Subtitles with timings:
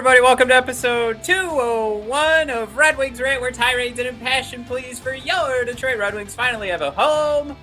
[0.00, 5.12] Everybody, welcome to episode 201 of Red Wings Rant, where tirades and impassioned pleas for
[5.12, 7.54] your Detroit Red Wings finally have a home.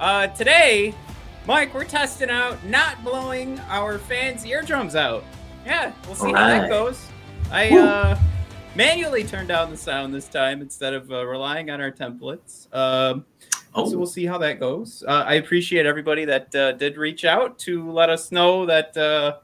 [0.00, 0.94] Uh, today,
[1.46, 5.24] Mike, we're testing out not blowing our fans' eardrums out.
[5.66, 7.06] Yeah, we'll see how that goes.
[7.50, 8.18] I uh,
[8.74, 12.74] manually turned down the sound this time instead of uh, relying on our templates.
[12.74, 13.26] Um,
[13.76, 13.90] Oh.
[13.90, 15.02] So we'll see how that goes.
[15.06, 19.38] Uh, I appreciate everybody that uh, did reach out to let us know that uh,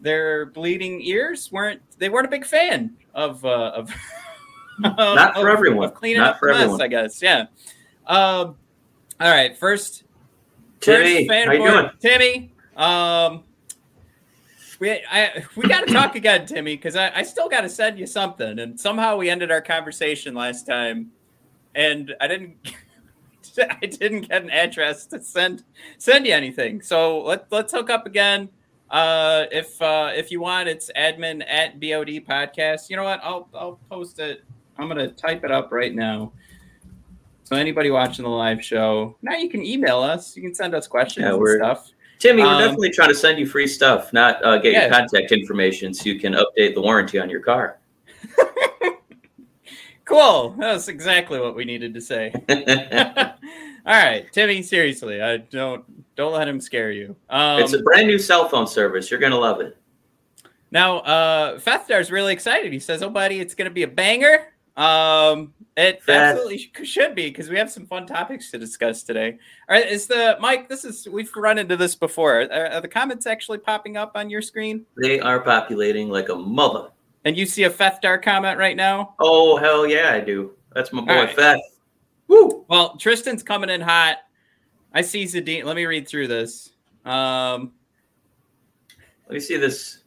[0.00, 3.90] their bleeding ears weren't they weren't a big fan of uh, of
[4.78, 5.84] Not for of- everyone.
[5.84, 6.82] of cleaning Not up for mess, everyone.
[6.82, 7.22] I guess.
[7.22, 7.46] Yeah.
[8.06, 8.56] Um.
[9.20, 9.56] All right.
[9.56, 10.04] First,
[10.80, 11.90] Timmy, first how you doing?
[12.00, 12.52] Timmy.
[12.76, 13.44] Um.
[14.80, 17.96] We, I, we got to talk again, Timmy, because I, I still got to send
[17.96, 18.58] you something.
[18.58, 21.12] And somehow we ended our conversation last time,
[21.76, 22.56] and I didn't
[23.58, 25.62] I didn't get an address to send
[25.98, 26.82] send you anything.
[26.82, 28.48] So let let's hook up again.
[28.90, 32.90] Uh, if uh, if you want, it's admin at bod podcast.
[32.90, 33.20] You know what?
[33.22, 34.42] I'll I'll post it.
[34.78, 36.32] I'm gonna type it up right now.
[37.44, 40.36] So anybody watching the live show, now you can email us.
[40.36, 41.90] You can send us questions Yeah, and stuff.
[42.18, 44.82] Timmy, we're Um, definitely trying to send you free stuff, not uh, get Yeah.
[44.86, 47.78] your contact information so you can update the warranty on your car.
[50.04, 50.54] Cool.
[50.58, 52.30] That's exactly what we needed to say.
[53.86, 54.62] All right, Timmy.
[54.62, 55.84] Seriously, I don't
[56.16, 57.16] don't let him scare you.
[57.30, 59.10] Um, it's a brand new cell phone service.
[59.10, 59.76] You're gonna love it.
[60.70, 62.72] Now, uh, Fethdar's really excited.
[62.72, 66.36] He says, "Oh, buddy, it's going to be a banger." Um, it Feth.
[66.36, 69.38] absolutely should be because we have some fun topics to discuss today.
[69.68, 70.68] All right, is the Mike?
[70.68, 72.42] This is we've run into this before.
[72.42, 74.84] Are, are the comments actually popping up on your screen?
[75.00, 76.90] They are populating like a mother.
[77.24, 79.14] And you see a Fethdar comment right now?
[79.20, 80.54] Oh hell yeah, I do.
[80.74, 81.36] That's my boy All right.
[81.36, 81.60] Feth.
[82.26, 82.64] Woo!
[82.68, 84.18] Well, Tristan's coming in hot.
[84.94, 85.64] I see Zadine.
[85.64, 86.70] Let me read through this.
[87.04, 87.72] Um,
[89.26, 89.98] Let me see this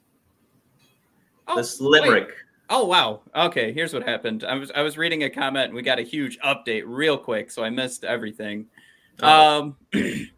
[1.48, 2.02] oh, this wait.
[2.04, 2.30] limerick.
[2.70, 3.22] Oh wow.
[3.36, 4.44] Okay, here's what happened.
[4.44, 7.52] I was I was reading a comment and we got a huge update real quick,
[7.52, 8.66] so I missed everything.
[9.22, 9.60] Oh.
[9.60, 9.76] Um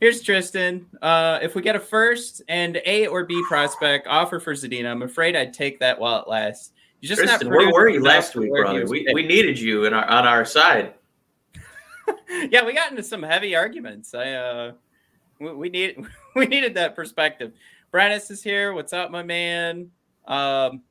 [0.00, 0.86] here's Tristan.
[1.00, 5.02] Uh if we get a first and A or B prospect offer for Zadina, I'm
[5.02, 6.72] afraid I'd take that while it lasts.
[7.00, 8.86] You just Tristan, not where were you last week, brother?
[8.86, 10.94] We, we needed you in our on our side.
[12.50, 14.14] yeah, we got into some heavy arguments.
[14.14, 14.72] I uh
[15.40, 15.96] we, we need
[16.34, 17.52] we needed that perspective.
[17.92, 18.72] Brannis is here.
[18.72, 19.90] What's up, my man?
[20.26, 20.82] Um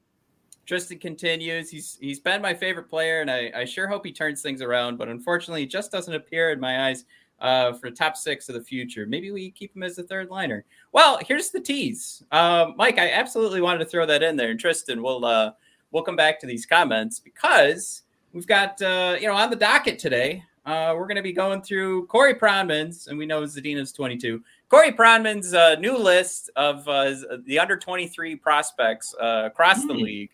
[0.65, 1.69] Tristan continues.
[1.69, 4.97] He's he's been my favorite player, and I, I sure hope he turns things around.
[4.97, 7.05] But unfortunately, he just doesn't appear in my eyes
[7.39, 9.05] uh, for top six of the future.
[9.05, 10.65] Maybe we keep him as a third liner.
[10.91, 12.97] Well, here's the tease, um, Mike.
[12.97, 15.51] I absolutely wanted to throw that in there, and Tristan, we'll uh,
[15.91, 18.03] we'll come back to these comments because
[18.33, 20.43] we've got uh, you know on the docket today.
[20.65, 24.41] Uh, we're going to be going through Corey Pronman's, and we know Zadina's 22.
[24.69, 27.13] Corey Pronman's uh, new list of uh,
[27.45, 30.01] the under 23 prospects uh, across the Hmm.
[30.01, 30.29] league.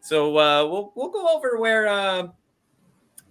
[0.00, 2.28] So uh, we'll we'll go over where uh,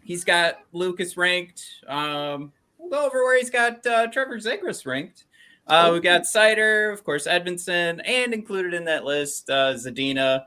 [0.04, 1.64] he's got Lucas ranked.
[1.88, 5.26] Um, we'll go over where he's got uh, Trevor Zegras ranked.
[5.68, 10.44] Uh, we got Seider, of course, Edvinsson, and included in that list, uh, Zadina,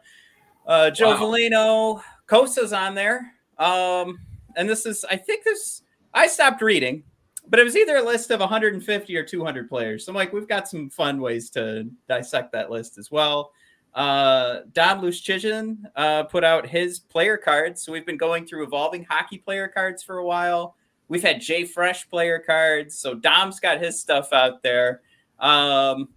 [0.66, 1.16] uh, Joe Wow.
[1.16, 3.32] Veleno, Cossa's on there.
[3.58, 4.20] Um,
[4.54, 5.82] and this is, I think this,
[6.14, 7.02] I stopped reading,
[7.48, 10.04] but it was either a list of 150 or 200 players.
[10.04, 13.52] So, Mike, we've got some fun ways to dissect that list as well.
[13.94, 17.82] Uh, Dom Luszczyszyn uh, put out his player cards.
[17.82, 20.76] So we've been going through evolving hockey player cards for a while.
[21.08, 22.98] We've had JFresh player cards.
[22.98, 25.00] So Dom's got his stuff out there.
[25.38, 26.10] Um,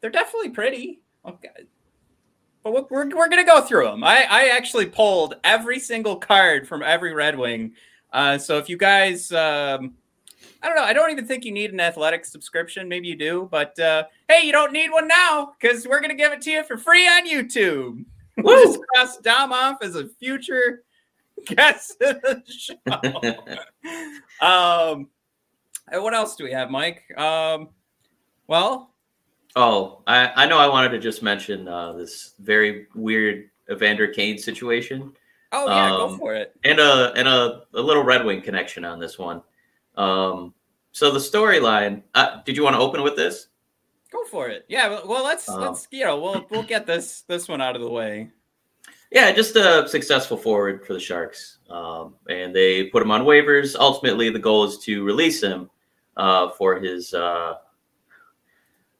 [0.00, 1.00] they're definitely pretty.
[1.24, 1.48] Okay.
[2.62, 4.04] But we're, we're, we're going to go through them.
[4.04, 7.72] I, I actually pulled every single card from every Red Wing.
[8.12, 9.94] Uh, so if you guys, um,
[10.62, 12.88] I don't know, I don't even think you need an athletic subscription.
[12.88, 16.16] Maybe you do, but uh, hey, you don't need one now because we're going to
[16.16, 18.04] give it to you for free on YouTube.
[18.38, 20.84] We'll just cross Dom off as a future
[21.46, 22.76] guest of the show.
[24.46, 25.08] um,
[25.88, 27.02] and what else do we have, Mike?
[27.16, 27.70] Um,
[28.46, 28.90] well,
[29.56, 30.58] Oh, I, I know.
[30.58, 35.14] I wanted to just mention uh, this very weird Evander Kane situation,
[35.52, 36.54] oh yeah, Um, go for it.
[36.64, 39.42] and a and a, a little Red Wing connection on this one.
[39.96, 40.54] Um,
[40.92, 42.02] so the storyline.
[42.14, 43.48] Uh, did you want to open with this?
[44.10, 44.64] Go for it.
[44.68, 45.00] Yeah.
[45.04, 47.90] Well, let's Um, let's you know we'll we'll get this this one out of the
[47.90, 48.30] way.
[49.12, 51.58] Yeah, just a successful forward for the Sharks.
[51.70, 53.76] Um, and they put him on waivers.
[53.78, 55.70] Ultimately, the goal is to release him
[56.16, 57.54] uh, for his uh,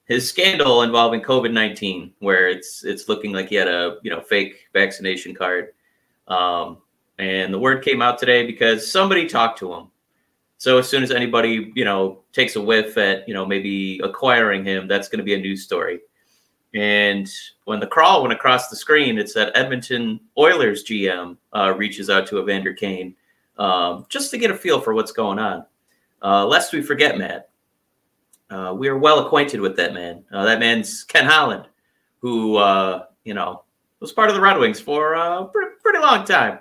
[0.04, 4.20] his scandal involving COVID nineteen, where it's it's looking like he had a you know
[4.20, 5.72] fake vaccination card.
[6.28, 6.78] Um,
[7.18, 9.90] and the word came out today because somebody talked to him.
[10.58, 14.64] So as soon as anybody you know takes a whiff at you know maybe acquiring
[14.64, 16.00] him, that's going to be a news story.
[16.74, 17.30] And
[17.64, 22.26] when the crawl went across the screen, it said Edmonton Oilers GM uh, reaches out
[22.28, 23.14] to Evander Kane
[23.58, 25.64] um, just to get a feel for what's going on.
[26.22, 27.50] Uh, lest we forget, Matt,
[28.50, 30.24] uh, we are well acquainted with that man.
[30.32, 31.66] Uh, that man's Ken Holland,
[32.18, 33.62] who uh, you know
[34.00, 36.58] was part of the Red Wings for a pretty, pretty long time.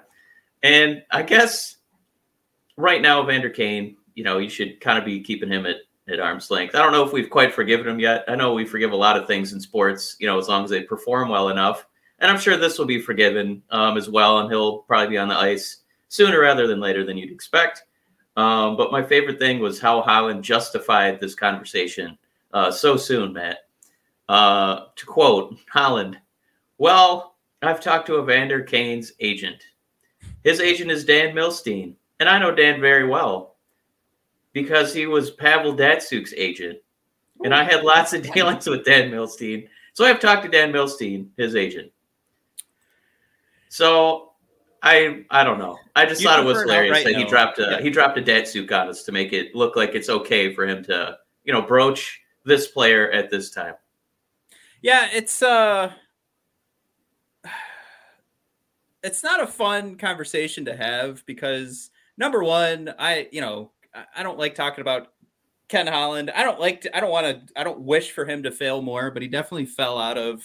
[0.64, 1.78] And I guess
[2.78, 5.78] right now, Evander Kane, you know, you should kind of be keeping him at
[6.08, 6.76] at arm's length.
[6.76, 8.26] I don't know if we've quite forgiven him yet.
[8.28, 10.70] I know we forgive a lot of things in sports, you know, as long as
[10.70, 11.88] they perform well enough.
[12.20, 15.28] And I'm sure this will be forgiven um, as well, and he'll probably be on
[15.28, 17.84] the ice sooner rather than later than you'd expect.
[18.38, 22.18] Um, but my favorite thing was how Holland justified this conversation
[22.54, 23.60] uh, so soon, Matt.
[24.28, 26.18] Uh, to quote Holland,
[26.77, 29.63] well, I've talked to Evander Kane's agent.
[30.44, 33.56] His agent is Dan Milstein, and I know Dan very well
[34.54, 36.80] because he was Pavel Datsyuk's agent,
[37.44, 39.68] and I had lots of dealings with Dan Milstein.
[39.94, 41.92] So I've talked to Dan Milstein, his agent.
[43.69, 44.31] So
[44.83, 45.77] I I don't know.
[45.95, 47.81] I just You thought it was hilarious that he dropped a Yeah.
[47.81, 50.83] he dropped a Datsuk on us to make it look like it's okay for him
[50.86, 53.74] to you know broach this player at this time.
[54.81, 55.92] Yeah, it's uh
[59.06, 63.72] it's not a fun conversation to have because number one, I you know,
[64.16, 65.13] I- don't like talking about
[65.69, 66.31] Ken Holland.
[66.36, 68.81] I don't like to, I don't want to I don't wish for him to fail
[68.81, 70.44] more, but he definitely fell out of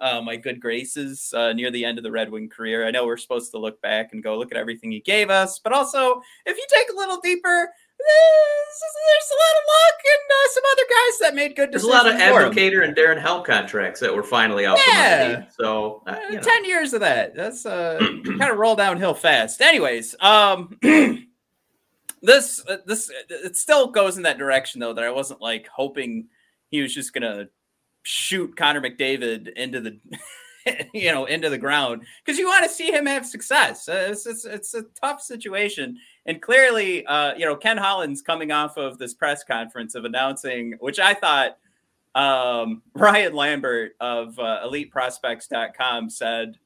[0.00, 2.86] uh, my good graces uh, near the end of the Red Wing career.
[2.86, 5.60] I know we're supposed to look back and go look at everything he gave us,
[5.60, 7.68] but also if you take a little deeper,
[8.02, 11.92] there's, a lot of luck and uh, some other guys that made good decisions.
[11.92, 12.52] There's a lot of.
[12.54, 15.44] Abdelkader and Darren Helm contracts that were finally out Yeah.
[15.58, 16.42] So uh, Uh, you know.
[16.42, 20.76] 10 years of that that's uh kind of roll downhill fast anyways um
[22.22, 26.26] this uh, this it still goes in that direction though that i wasn't like hoping
[26.68, 27.48] he was just gonna
[28.02, 29.98] shoot connor mcdavid into the
[30.94, 34.26] you know into the ground because you want to see him have success uh, it's,
[34.26, 35.96] it's, it's a tough situation
[36.26, 40.74] and clearly uh you know ken holland's coming off of this press conference of announcing
[40.80, 41.56] which i thought
[42.14, 46.58] um, Ryan Lambert of uh, EliteProspects.com said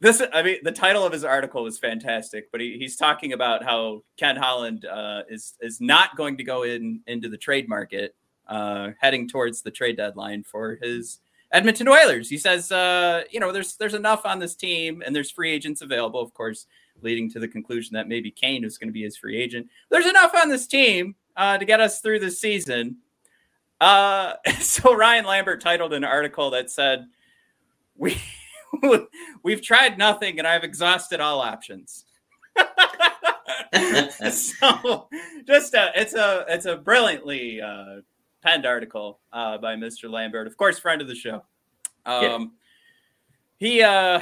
[0.00, 0.22] this.
[0.32, 4.02] I mean, the title of his article was fantastic, but he, he's talking about how
[4.16, 8.14] Ken Holland uh, is is not going to go in into the trade market,
[8.48, 11.20] uh, heading towards the trade deadline for his
[11.52, 12.28] Edmonton Oilers.
[12.28, 15.82] He says, uh, you know, there's there's enough on this team, and there's free agents
[15.82, 16.66] available, of course,
[17.02, 19.68] leading to the conclusion that maybe Kane is going to be his free agent.
[19.90, 22.98] There's enough on this team uh, to get us through the season.
[23.80, 27.06] Uh, so Ryan Lambert titled an article that said,
[27.96, 28.20] "We
[29.42, 32.04] we've tried nothing, and I've exhausted all options."
[34.30, 35.08] so,
[35.46, 38.00] just a, it's a it's a brilliantly uh,
[38.42, 40.10] penned article uh, by Mr.
[40.10, 41.42] Lambert, of course, friend of the show.
[42.04, 42.46] Um, Yeah.
[43.58, 44.20] He, uh,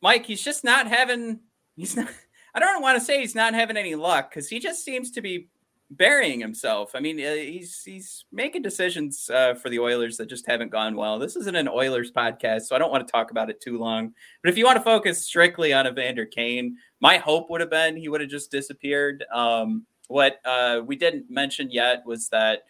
[0.00, 1.40] Mike, he's just not having.
[1.76, 2.08] He's not.
[2.54, 5.20] I don't want to say he's not having any luck because he just seems to
[5.20, 5.48] be
[5.90, 6.92] burying himself.
[6.94, 10.96] I mean, uh, he's he's making decisions uh, for the Oilers that just haven't gone
[10.96, 11.18] well.
[11.18, 14.14] This isn't an Oilers podcast, so I don't want to talk about it too long.
[14.42, 17.96] But if you want to focus strictly on Evander Kane, my hope would have been
[17.96, 19.24] he would have just disappeared.
[19.32, 22.64] Um, what uh, we didn't mention yet was that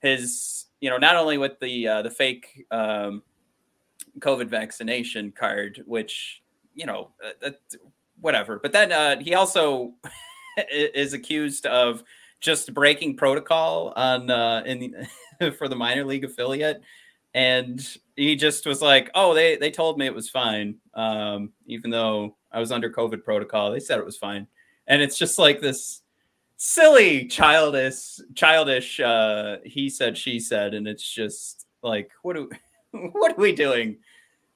[0.00, 3.22] his, you know, not only with the uh, the fake um,
[4.18, 6.42] COVID vaccination card, which
[6.74, 7.10] you know,
[7.44, 7.50] uh,
[8.20, 9.94] whatever, but then uh, he also
[10.72, 12.02] is accused of
[12.40, 15.06] just breaking protocol on uh, in
[15.58, 16.82] for the minor league affiliate,
[17.34, 21.90] and he just was like, "Oh, they they told me it was fine, um, even
[21.90, 23.70] though I was under COVID protocol.
[23.70, 24.46] They said it was fine."
[24.86, 26.02] And it's just like this
[26.58, 29.00] silly, childish, childish.
[29.00, 32.50] Uh, he said, she said, and it's just like, what do
[32.90, 33.98] what are we doing?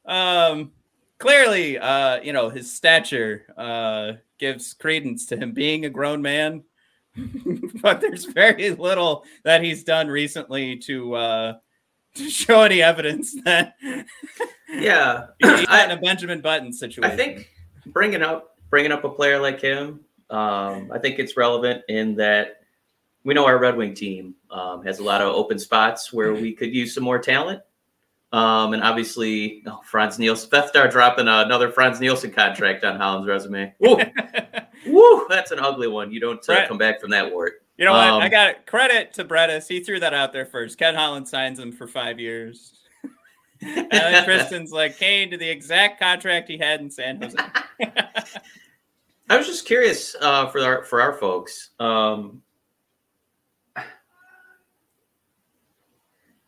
[0.04, 0.72] Um,
[1.22, 6.64] clearly, uh, you know, his stature uh, gives credence to him being a grown man
[7.82, 11.54] but there's very little that he's done recently to uh
[12.14, 13.74] to show any evidence that
[14.70, 17.10] yeah, he's I- in a Benjamin Button situation.
[17.10, 17.50] I think
[17.86, 20.00] bringing up bringing up a player like him,
[20.30, 22.62] um, I think it's relevant in that
[23.24, 26.52] we know our Red Wing team um, has a lot of open spots where we
[26.52, 27.62] could use some more talent.
[28.32, 33.74] Um, and obviously, oh, Frans Nielsen, Fethstar dropping another Frans Nielsen contract on Holland's resume.
[33.80, 33.98] Woo,
[34.86, 36.10] woo, that's an ugly one.
[36.10, 37.62] You don't uh, come back from that wart.
[37.76, 38.08] You know what?
[38.08, 38.66] Um, I got it.
[38.66, 39.68] credit to Brettis.
[39.68, 40.78] He threw that out there first.
[40.78, 42.72] Ken Holland signs him for five years.
[43.60, 47.36] and then Kristen's like Kane to the exact contract he had in San Jose.
[49.28, 51.70] I was just curious uh, for our for our folks.
[51.78, 52.42] Um,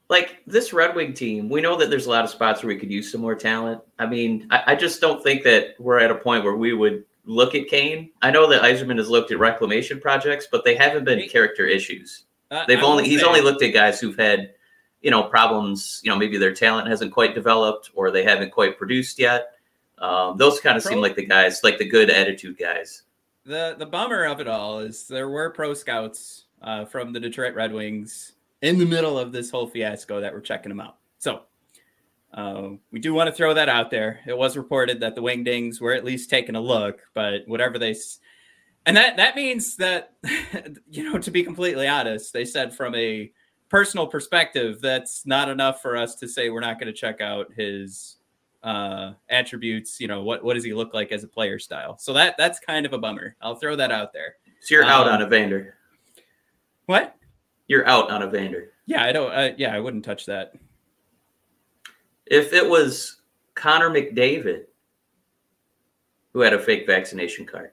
[0.08, 2.78] like this Red Wing team, we know that there's a lot of spots where we
[2.78, 3.80] could use some more talent.
[3.99, 7.04] I mean, I, I just don't think that we're at a point where we would
[7.25, 8.11] look at Kane.
[8.20, 12.25] I know that Yzerman has looked at reclamation projects, but they haven't been character issues.
[12.50, 14.52] Uh, They've I only he's only looked at guys who've had
[15.00, 16.00] you know problems.
[16.04, 19.52] You know, maybe their talent hasn't quite developed or they haven't quite produced yet.
[19.99, 23.02] Um, those kind of seem like the guys, like the good attitude guys.
[23.46, 27.54] the the bummer of it all is there were pro scouts uh, from the Detroit
[27.54, 28.32] Red Wings
[28.64, 30.97] in the middle of this whole fiasco that we're checking them out.
[31.18, 31.42] So
[32.33, 34.21] uh, we do want to throw that out there.
[34.26, 37.94] It was reported that the Wingdings were at least taking a look, but whatever they
[38.87, 40.14] and that that means that
[40.90, 43.30] you know to be completely honest, they said from a
[43.68, 47.52] personal perspective that's not enough for us to say we're not going to check out
[47.56, 48.16] his
[48.62, 52.12] uh attributes you know what what does he look like as a player style so
[52.14, 55.14] that that's kind of a bummer i'll throw that out there So you're out Um,
[55.14, 55.76] on a Vander.
[56.87, 57.14] what
[57.68, 58.71] You're out on a Vander.
[58.87, 60.52] yeah i don't uh, yeah i wouldn't touch that
[62.26, 63.21] If it was
[63.54, 64.64] Connor McDavid
[66.33, 67.71] who had a fake vaccination card,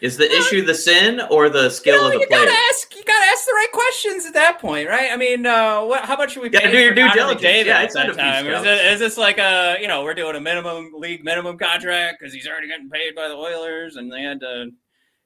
[0.00, 2.46] is the issue the sin or the skill No, of the you player?
[2.46, 5.82] gotta ask you gotta ask the right questions at that point right i mean uh
[5.82, 7.42] what how much should we Gotta pay do your due Connor diligence.
[7.44, 8.46] McDavid Yeah, at it's that time?
[8.46, 12.18] Is, it, is this like a you know we're doing a minimum league minimum contract
[12.20, 14.70] because he's already getting paid by the oilers and they had to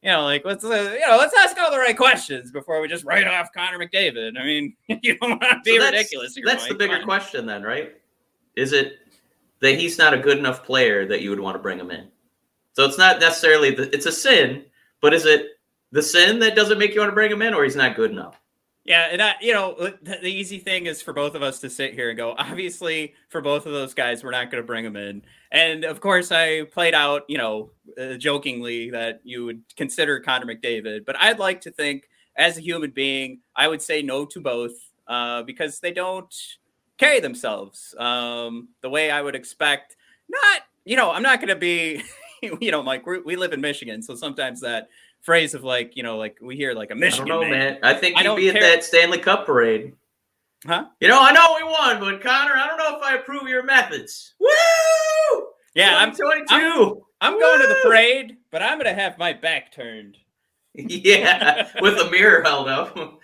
[0.03, 2.89] you know, like let's uh, you know, let's ask all the right questions before we
[2.89, 4.39] just write off Connor McDavid.
[4.39, 6.37] I mean, you don't want to be So that's- ridiculous.
[6.45, 7.95] That's the bigger question, then, right?
[8.57, 8.99] Is it
[9.61, 12.09] that he's not a good enough player that you would want to bring him in?
[12.75, 14.65] So it's not necessarily the, it's a sin,
[15.01, 15.47] but is it
[15.93, 18.11] the sin that doesn't make you want to bring him in, or he's not good
[18.11, 18.41] enough?
[18.85, 21.95] Yeah, and I, you know, the, easy thing is for both of us to sit
[21.95, 22.35] here and go.
[22.39, 25.23] Obviously, for both of those guys, we're not going to bring them in.
[25.53, 27.71] And of course, I played out, you know,
[28.01, 32.61] uh, jokingly that you would consider Connor McDavid, but I'd like to think, as a
[32.61, 34.73] human being, I would say no to both
[35.07, 36.35] uh, because they don't
[36.97, 39.97] carry themselves um, the way I would expect.
[40.29, 42.03] Not, you know, I'm not going to be,
[42.61, 43.07] you know, Mike.
[43.07, 44.89] we live in Michigan, so sometimes that
[45.23, 47.75] phrase of like, you know, like we hear like a Michigan don't know, man.
[47.75, 47.79] man.
[47.83, 48.63] I think I he'd don't be at care.
[48.63, 49.95] that Stanley Cup parade.
[50.67, 50.87] Huh?
[51.01, 53.49] You know, I know we won, but Connor, I don't know if I approve of
[53.49, 54.35] your methods.
[54.39, 55.47] Woo!
[55.75, 57.05] Yeah, I'm 22.
[57.21, 60.19] I'm going to the parade, but I'm gonna have my back turned.
[60.75, 62.97] yeah, with a mirror held up.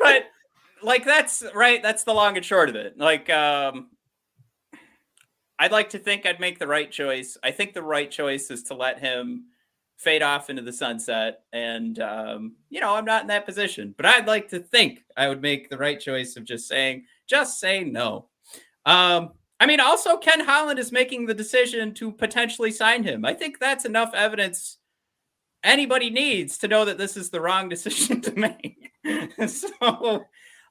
[0.00, 0.24] But
[0.82, 2.98] like that's right, that's the long and short of it.
[2.98, 3.88] Like um
[5.58, 7.38] I'd like to think I'd make the right choice.
[7.42, 9.46] I think the right choice is to let him
[9.98, 14.06] fade off into the sunset and um you know, I'm not in that position, but
[14.06, 17.84] I'd like to think I would make the right choice of just saying just say
[17.84, 18.28] no.
[18.86, 23.24] Um I mean, also Ken Holland is making the decision to potentially sign him.
[23.24, 24.78] I think that's enough evidence
[25.64, 28.92] anybody needs to know that this is the wrong decision to make.
[29.48, 30.24] so,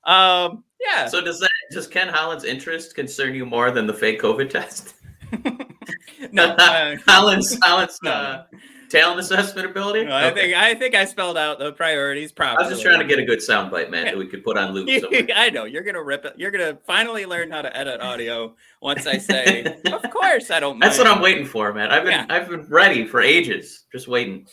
[0.06, 1.08] um, yeah.
[1.08, 4.96] so does that does Ken Holland's interest concern you more than the fake COVID test?
[6.32, 8.12] no, uh, Holland's Holland's No.
[8.12, 8.44] uh,
[8.90, 10.06] talent assessment ability.
[10.06, 10.42] no, I Okay.
[10.42, 12.66] think I think I spelled out the priorities properly.
[12.66, 14.74] I was just trying to get a good soundbite, man, that we could put on
[14.74, 14.88] loop.
[15.36, 16.34] I know you're gonna rip it.
[16.38, 20.80] You're gonna finally learn how to edit audio once I say, "Of course, I don't."
[20.80, 21.08] That's what.
[21.08, 21.92] I'm waiting for, man.
[21.92, 22.26] I've been Yeah.
[22.30, 24.48] I've been ready for ages, just waiting.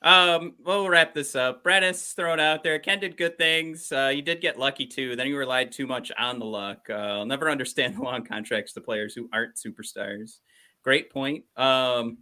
[0.00, 1.64] Um, well, we'll wrap this up.
[1.64, 2.78] Brennis thrown out there.
[2.78, 3.90] Ken did good things.
[3.90, 5.16] Uh, you did get lucky too.
[5.16, 6.86] Then you relied too much on the luck.
[6.88, 10.38] Uh, I'll never understand the long contracts to players who aren't superstars.
[10.84, 11.44] Great point.
[11.56, 12.18] Um,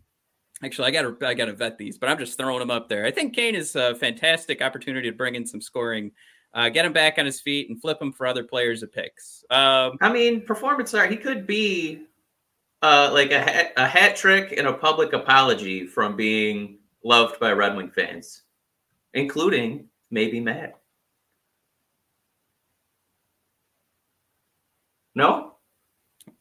[0.63, 2.89] actually, I got to I got to vet these, but I'm just throwing them up
[2.89, 3.05] there.
[3.05, 6.13] I think Kane is a fantastic opportunity to bring in some scoring,
[6.55, 9.45] uh, get him back on his feet, and flip him for other players of picks.
[9.51, 11.11] Um, I mean, performance art.
[11.11, 12.07] He could be
[12.83, 17.53] uh, like a hat, a hat trick and a public apology from being loved by
[17.53, 18.43] Red Wing fans,
[19.15, 20.79] including maybe Matt.
[25.15, 25.55] No,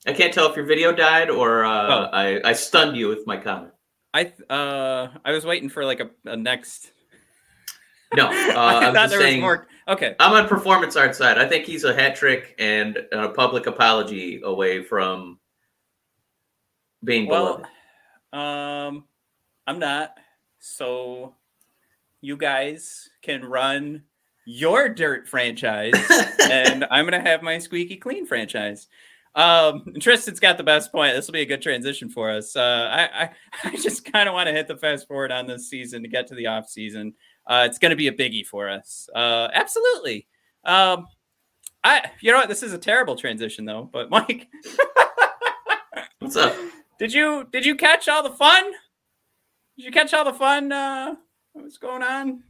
[0.05, 2.09] I can't tell if your video died or uh, Oh.
[2.11, 3.71] I, I stunned you with my comment.
[4.15, 6.93] I uh, I was waiting for like a, a next.
[8.15, 9.41] No, uh, I I'm thought just there saying.
[9.41, 9.67] was more.
[9.89, 10.15] Okay.
[10.21, 11.37] I'm on performance art side.
[11.37, 15.37] I think he's a hat trick and a public apology away from
[17.03, 17.61] being Well,
[18.33, 18.87] beloved.
[18.87, 19.03] um,
[19.67, 20.11] I'm not.
[20.59, 21.35] So
[22.21, 24.03] you guys can run
[24.45, 25.93] your dirt franchise,
[26.49, 28.87] and I'm gonna have my squeaky clean franchise.
[29.35, 31.13] Um, Tristan's got the best point.
[31.15, 32.55] This will be a good transition for us.
[32.55, 33.29] Uh, I, I,
[33.65, 36.27] I just kind of want to hit the fast forward on this season to get
[36.27, 37.13] to the off season.
[37.45, 39.09] Uh, it's going to be a biggie for us.
[39.13, 40.27] Uh, absolutely.
[40.63, 41.05] Um,
[41.83, 42.49] I, you know what?
[42.49, 43.89] This is a terrible transition though.
[43.91, 44.47] But Mike,
[46.19, 46.55] What's up?
[46.97, 48.71] did you did you catch all the fun?
[49.77, 50.71] Did you catch all the fun?
[50.71, 51.15] Uh,
[51.53, 52.43] what was going on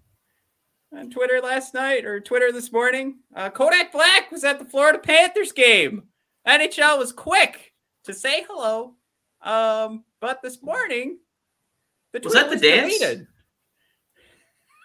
[0.96, 3.18] on Twitter last night or Twitter this morning?
[3.36, 6.04] Uh, Kodak Black was at the Florida Panthers game.
[6.48, 7.74] NHL was quick
[8.06, 8.94] to say hello.
[9.42, 11.20] Um, but this morning,
[12.14, 12.98] the Was that the dance?
[12.98, 13.28] deleted.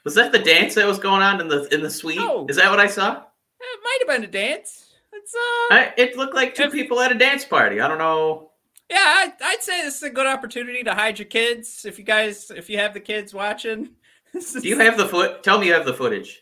[0.05, 2.17] Was that the dance that was going on in the in the suite?
[2.19, 2.47] No.
[2.49, 3.23] Is that what I saw?
[3.61, 4.95] It might have been a dance.
[5.13, 7.81] It's uh, I, it looked like two If- people at a dance party.
[7.81, 8.51] I don't know.
[8.91, 11.85] yeah, I, I'd say this is a good opportunity to hide your kids.
[11.85, 13.91] If you guys, if you have the kids watching,
[14.33, 15.43] Do you have the foot?
[15.43, 16.41] Tell me you have the footage.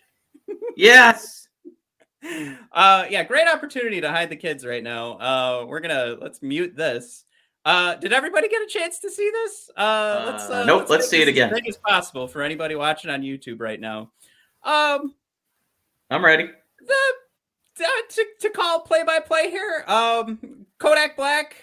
[0.77, 1.48] yes.
[2.73, 6.75] Uh yeah great opportunity to hide the kids right now uh we're gonna let's mute
[6.75, 7.25] this
[7.65, 11.11] uh did everybody get a chance to see this uh, let's Uh, nope, let's make
[11.11, 11.49] see it again.
[11.51, 14.11] as big as possible for anybody watching on youtube right now
[14.65, 15.15] um
[16.11, 16.51] I'm ready.
[16.81, 16.95] the
[17.77, 21.55] to, to, to call play by play here um kodak black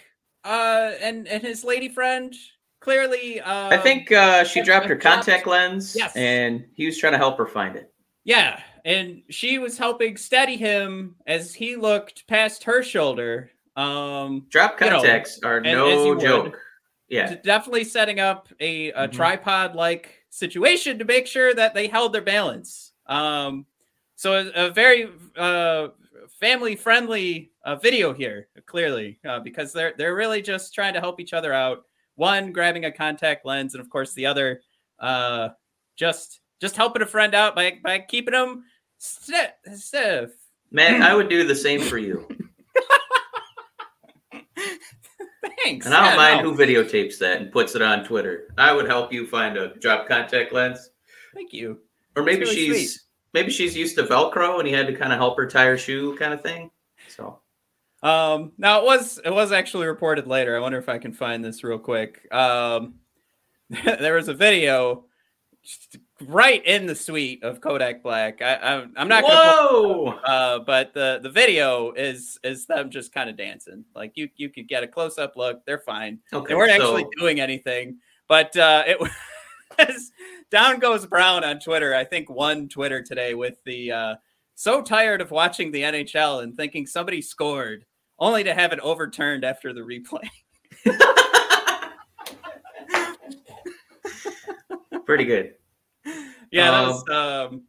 [0.44, 2.34] uh and and his lady friend
[2.80, 6.14] clearly uh I think uh, she dropped her contact lens, Yes.
[6.16, 7.92] and he was trying to help her find it.
[8.24, 13.50] Yeah, and she was helping steady him as he looked past her shoulder.
[13.74, 16.20] Um, Drop You know, contacts are as you no would.
[16.20, 16.58] joke.
[17.08, 17.34] Yeah.
[17.34, 19.12] definitely setting up a, a Mhm.
[19.12, 22.92] tripod-like situation to make sure that they held their balance.
[23.06, 23.66] Um,
[24.16, 25.88] so a, a very uh,
[26.40, 31.32] family-friendly uh, video here, clearly, uh, because they're they're really just trying to help each
[31.32, 31.84] other out.
[32.14, 34.62] One grabbing a contact lens, and of course the other
[35.00, 35.50] uh,
[35.96, 38.64] just just helping a friend out by by keeping them
[39.74, 40.30] stiff.
[40.70, 42.26] Man, I would do the same for you.
[45.64, 45.86] Thanks.
[45.86, 48.48] And I don't Yeah, mind no, who videotapes that and puts it on Twitter.
[48.58, 50.90] I would help you find a drop contact lens.
[51.34, 51.80] Thank you.
[52.14, 55.18] Or maybe really she's maybe she's used to Velcro and he had to kind of
[55.18, 56.70] help her tie her shoe kind of thing.
[57.08, 57.40] So
[58.02, 60.56] Um, now it was it was actually reported later.
[60.56, 62.26] I wonder if I can find this real quick.
[62.32, 62.94] Um,
[63.84, 65.04] there was a video
[66.22, 68.40] right in the suite of Kodak Black.
[68.42, 70.08] I, I I'm not Whoa!
[70.24, 73.84] uh, but the the video is is them just kind of dancing.
[73.94, 75.64] Like you you could get a close up look.
[75.66, 76.18] They're fine.
[76.32, 77.98] Okay, They weren't so- actually doing anything,
[78.28, 78.98] but uh, it
[79.78, 80.12] was
[80.50, 81.94] down goes Brown on Twitter.
[81.94, 84.14] I think one Twitter today with the uh,
[84.54, 87.84] so tired of watching the NHL and thinking somebody scored,
[88.18, 90.26] only to have it overturned after the replay.
[95.04, 95.54] pretty good.
[96.52, 97.62] Yeah, that Um, was, um,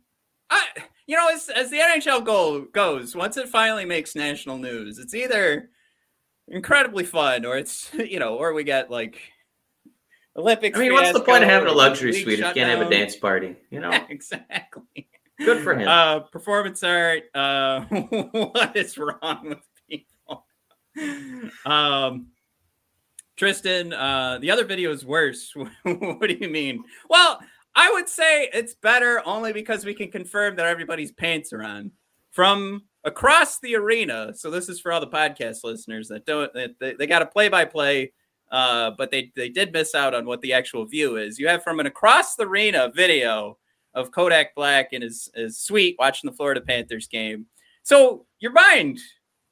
[0.49, 0.65] I
[1.05, 5.13] you know as as the NHL goal goes, once it finally makes national news, it's
[5.13, 5.69] either
[6.47, 9.19] incredibly fun or it's you know or we get like
[10.35, 10.77] Olympics.
[10.77, 12.89] I mean, what's the point of having a luxury suite if you can't have a
[12.89, 13.55] dance party?
[13.71, 15.07] You know, exactly.
[15.39, 15.87] good for him.
[15.87, 17.23] Uh, performance art.
[17.33, 19.59] Uh, what is wrong with
[19.89, 20.45] people?
[21.65, 22.27] Um,
[23.35, 25.53] Tristan, uh, the other video is worse.
[25.83, 26.83] what do you mean?
[27.09, 27.39] Well,
[27.77, 31.91] I would say it's better only because we can confirm that everybody's pants are on
[32.31, 34.33] from across the arena.
[34.35, 36.51] So this is for all the podcast listeners that don't.
[36.53, 38.11] That they, they got a play-by-play,
[38.51, 41.37] uh, but they they did miss out on what the actual view is.
[41.37, 43.59] You have from an across the arena video
[43.93, 47.45] of Kodak Black in his, his suite watching the Florida Panthers game.
[47.83, 48.99] So your mind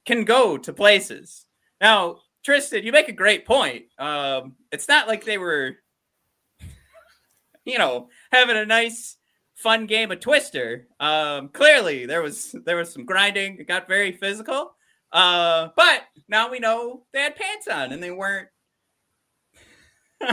[0.05, 1.45] can go to places.
[1.79, 3.85] Now, Tristan, you make a great point.
[3.97, 5.77] Um, it's not like they were,
[7.65, 9.17] you know, having a nice,
[9.55, 10.87] fun game of Twister.
[10.99, 13.57] Um, clearly, there was there was some grinding.
[13.57, 14.75] It got very physical.
[15.11, 18.49] Uh, but now we know they had pants on and they weren't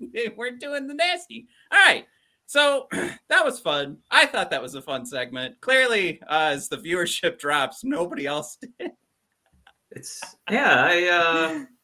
[0.00, 1.46] they weren't doing the nasty.
[1.72, 2.06] All right.
[2.46, 3.98] So that was fun.
[4.10, 5.60] I thought that was a fun segment.
[5.60, 8.90] Clearly, uh, as the viewership drops, nobody else did.
[9.90, 11.64] It's yeah, I uh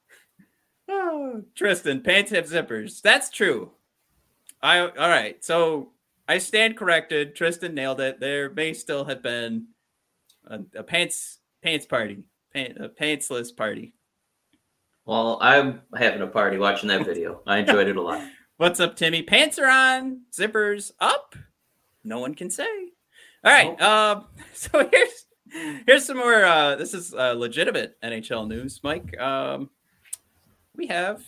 [0.86, 3.00] Oh, Tristan, pants have zippers.
[3.00, 3.70] That's true.
[4.64, 5.44] I all right.
[5.44, 5.90] So
[6.26, 7.36] I stand corrected.
[7.36, 8.18] Tristan nailed it.
[8.18, 9.66] There may still have been
[10.46, 13.92] a, a pants pants party, pant, a pantsless party.
[15.04, 17.42] well, I'm having a party watching that video.
[17.46, 18.26] I enjoyed it a lot.
[18.56, 19.22] What's up, Timmy?
[19.22, 21.34] Pants are on, zippers up.
[22.02, 22.66] No one can say.
[23.44, 23.80] All right.
[23.80, 24.26] Um.
[24.54, 25.26] So here's
[25.86, 26.42] here's some more.
[26.44, 29.20] Uh, this is uh, legitimate NHL news, Mike.
[29.20, 29.68] Um,
[30.74, 31.22] we have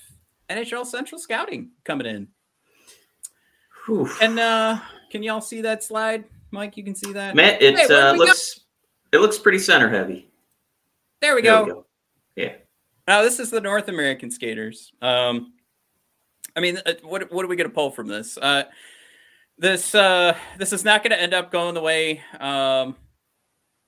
[0.49, 2.29] NHL Central Scouting coming in,
[3.87, 4.11] Whew.
[4.21, 4.79] and uh,
[5.11, 6.25] can y'all see that slide?
[6.51, 7.35] Mike, you can see that.
[7.35, 8.61] Matt, it Hey, uh, we looks
[9.13, 10.29] it looks pretty center heavy.
[11.21, 11.65] There we There go.
[11.65, 11.87] we go.
[12.37, 12.53] Yeah.
[13.09, 14.93] Now this is the North American skaters.
[15.01, 15.53] Um,
[16.57, 18.37] I mean, uh, what what are we going to pull from this?
[18.37, 18.65] Uh,
[19.59, 22.21] this uh, this is not going to end up going the way.
[22.41, 22.97] Um,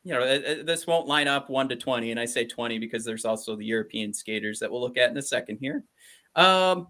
[0.04, 2.78] you know, it, it- this won't line up one to twenty, and I say twenty
[2.78, 5.84] because there's also the European skaters that we'll look at in a second here.
[6.36, 6.88] Um,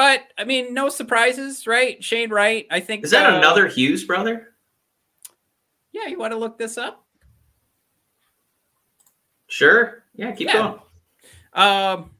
[0.00, 2.02] but I mean, no surprises, right?
[2.02, 3.04] Shane Wright, I think.
[3.04, 4.54] Is that uh, another Hughes brother?
[5.92, 7.04] Yeah, you want to look this up?
[9.48, 10.02] Sure.
[10.14, 10.54] Yeah, keep Yeah.
[10.54, 10.80] going.
[11.52, 12.10] Um,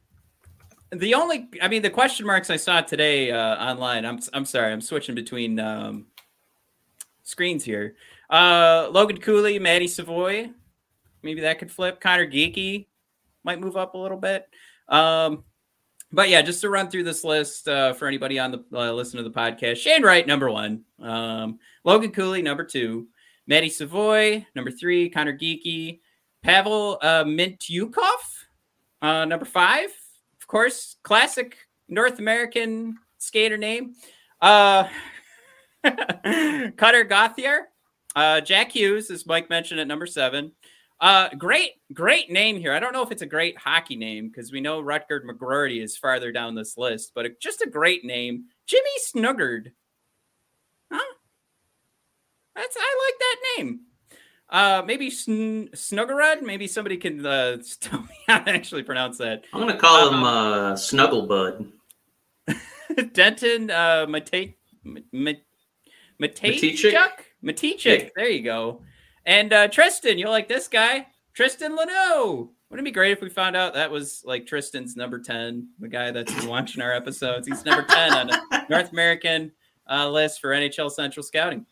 [0.91, 4.05] the only, I mean, the question marks I saw today uh, online.
[4.05, 6.05] I'm, I'm sorry, I'm switching between um,
[7.23, 7.95] screens here.
[8.29, 10.51] Uh, Logan Cooley, Maddie Savoie,
[11.23, 11.99] maybe that could flip.
[11.99, 12.85] Conor Geekie
[13.43, 14.47] might move up a little bit.
[14.87, 15.45] Um,
[16.13, 19.17] but yeah, just to run through this list uh, for anybody on the uh, listen
[19.17, 23.07] to the podcast: Shane Wright, number one; um, Logan Cooley, number two;
[23.47, 25.99] Maddie Savoie, number three; Conor Geekie,
[26.43, 28.45] Pavel uh, Mintyukov,
[29.01, 29.89] uh, number five,
[30.39, 33.95] of course, classic North American skater name.
[34.41, 34.87] Uh,
[35.83, 37.69] Cutter Gauthier,
[38.15, 40.51] uh, Jack Hughes, as Mike mentioned at number seven.
[41.01, 42.71] Uh, great, great name here.
[42.73, 45.97] I don't know if it's a great hockey name because we know Rutger McGroarty is
[45.97, 49.71] farther down this list, but it- just a great name, Jimmy Snuggerud.
[50.91, 51.13] Huh?
[52.55, 53.79] That's I like that name.
[54.49, 56.41] Uh, maybe Sn- Snuggerud.
[56.43, 59.45] Maybe somebody can uh, tell me how to actually pronounce that.
[59.53, 60.59] I'm gonna call him Uh-huh.
[60.73, 61.71] uh, Snugglebud.
[63.13, 64.57] Denton uh, Mate.
[68.15, 68.81] There you go.
[69.25, 72.49] And uh, Tristan, you'll like this guy, Tristan Luneau.
[72.69, 75.89] Wouldn't it be great if we found out that was like Tristan's number ten, the
[75.89, 77.47] guy that's been watching our episodes?
[77.47, 79.51] He's number ten on the North American
[79.89, 81.65] uh, list for NHL Central Scouting.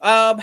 [0.00, 0.40] Um,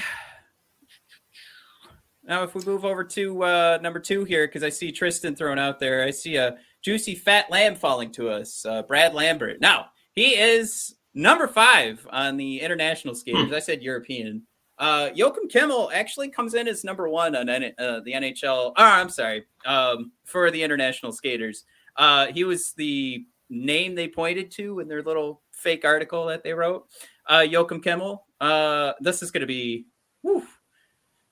[2.23, 5.59] now if we move over to uh, number two here, because I see Tristan thrown
[5.59, 9.61] out there, I see a juicy fat lamb falling to us, uh, Brad Lambert.
[9.61, 13.53] Now he is number five on the international skaters.
[13.53, 14.43] I said European.
[14.79, 18.43] Uh, Joakim Kemell actually comes in as number one on N- uh, the NHL.
[18.45, 21.63] Oh, I'm sorry, um, for the international skaters.
[21.95, 26.53] Uh, he was the name they pointed to in their little fake article that they
[26.53, 26.87] wrote.
[27.25, 28.19] Uh, Joakim Kemell.
[28.39, 29.87] Uh, this is going to be.
[30.21, 30.45] whew.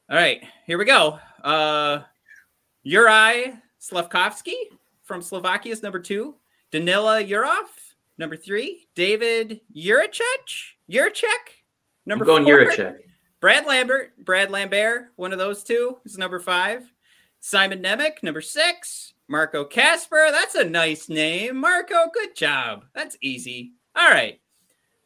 [0.10, 1.19] All right, here we go.
[1.43, 1.99] Uh,
[2.84, 4.53] Uri Slafkovsky
[5.03, 6.36] from Slovakia is number two.
[6.71, 7.67] Danila Yurov,
[8.17, 8.88] number three.
[8.95, 10.21] David Juracek,
[10.89, 11.63] Juracek,
[12.05, 12.65] number I'm going four.
[12.65, 12.95] Juracek.
[13.45, 16.91] Brad Lambert, Brad Lambert, one of those two is number five.
[17.41, 19.13] Simon Nemec, number six.
[19.27, 21.58] Marco Kasper, that's a nice name.
[21.58, 22.86] Marco, good job.
[22.95, 23.73] That's easy.
[23.95, 24.39] All right,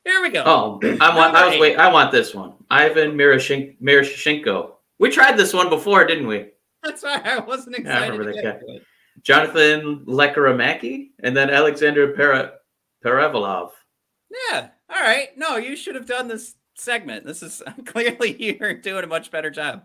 [0.06, 0.44] here we go.
[0.46, 1.36] Oh, I want.
[1.36, 1.76] I was wait.
[1.76, 2.54] I want this one.
[2.72, 4.72] Ivan Miroshchenko.
[5.00, 6.46] We tried this one before, didn't we?
[6.82, 8.60] That's why I wasn't Yeah, I remember that guy.
[8.74, 8.84] it.
[9.22, 12.54] Jonathan Lekkerimäki, and then Alexander Pere-
[13.06, 13.72] Perevalov.
[14.50, 14.70] Yeah.
[14.90, 15.38] All right.
[15.38, 17.26] No, you should have done this segment.
[17.26, 19.84] This is clearly you're doing a much better job.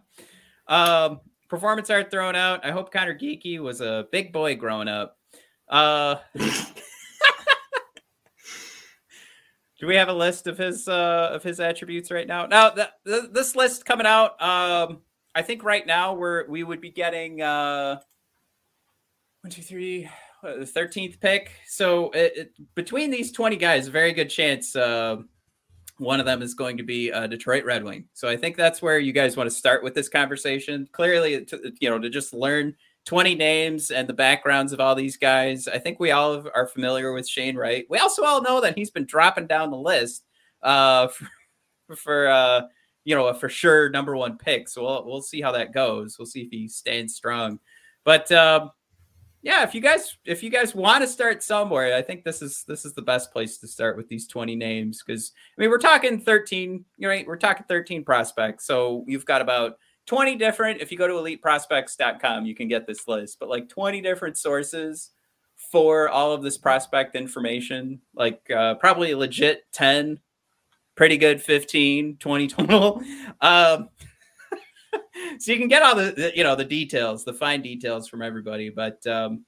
[0.67, 2.65] Um, performance art thrown out.
[2.65, 5.19] I hope Conor Geekie was a big boy growing up.
[5.69, 6.17] Uh,
[9.81, 12.47] do we have a list of his uh, of his attributes right now?
[12.47, 14.41] Now, th- th- this list coming out.
[14.43, 15.03] Um,
[15.35, 18.01] I think right now we're we would be getting uh,
[19.43, 20.09] one, two, three,
[20.43, 21.51] the thirteenth pick.
[21.67, 25.17] So it, it, between these twenty guys, very good chance uh,
[25.99, 28.05] one of them is going to be Detroit Red Wing.
[28.15, 30.89] So I think that's where you guys want to start with this conversation.
[30.93, 35.17] Clearly, to, you know, to just learn twenty names and the backgrounds of all these
[35.17, 35.69] guys.
[35.69, 37.87] I think we all are familiar with Shane Wright.
[37.89, 40.25] We also all know that he's been dropping down the list
[40.63, 41.29] uh, for,
[41.97, 42.63] for uh,
[43.05, 44.69] you know a for sure number one pick.
[44.69, 46.19] So we'll we'll see how that goes.
[46.19, 47.59] We'll see if he stands strong.
[48.05, 48.71] But um,
[49.45, 52.65] yeah, if you guys if you guys want to start somewhere, I think this is
[52.67, 55.77] this is the best place to start with these 20 names because I mean we're
[55.77, 57.27] talking 13, you right?
[57.27, 58.67] We're talking 13 prospects.
[58.67, 59.77] So you've got about
[60.07, 64.01] 20 different if you go to eliteprospects.com, you can get this list, but like 20
[64.01, 65.11] different sources
[65.71, 70.21] for all of this prospect information, like uh, probably legit 10,
[70.95, 73.03] pretty good 15, 20 total.
[73.43, 73.91] Um
[75.39, 78.23] so you can get all the, the, you know the details the fine details from
[78.23, 79.45] everybody but um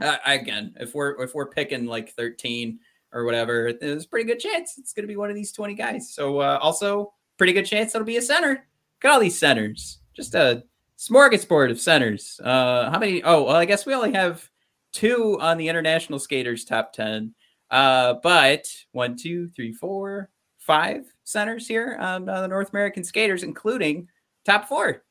[0.00, 2.78] uh, again if we're if we're picking like 13
[3.12, 5.74] or whatever there's a pretty good chance it's going to be one of these 20
[5.74, 6.12] guys.
[6.12, 8.66] So uh, also pretty good chance it'll be a center.
[9.02, 9.98] At all these centers.
[10.16, 10.64] Just a
[10.98, 12.40] smorgasbord of centers.
[12.42, 14.48] Uh how many oh well i guess we only have
[14.92, 17.34] two on the international skaters top 10
[17.70, 20.30] uh but one two three four
[20.64, 24.08] five centers here on uh, the North American skaters, including
[24.44, 25.02] top four.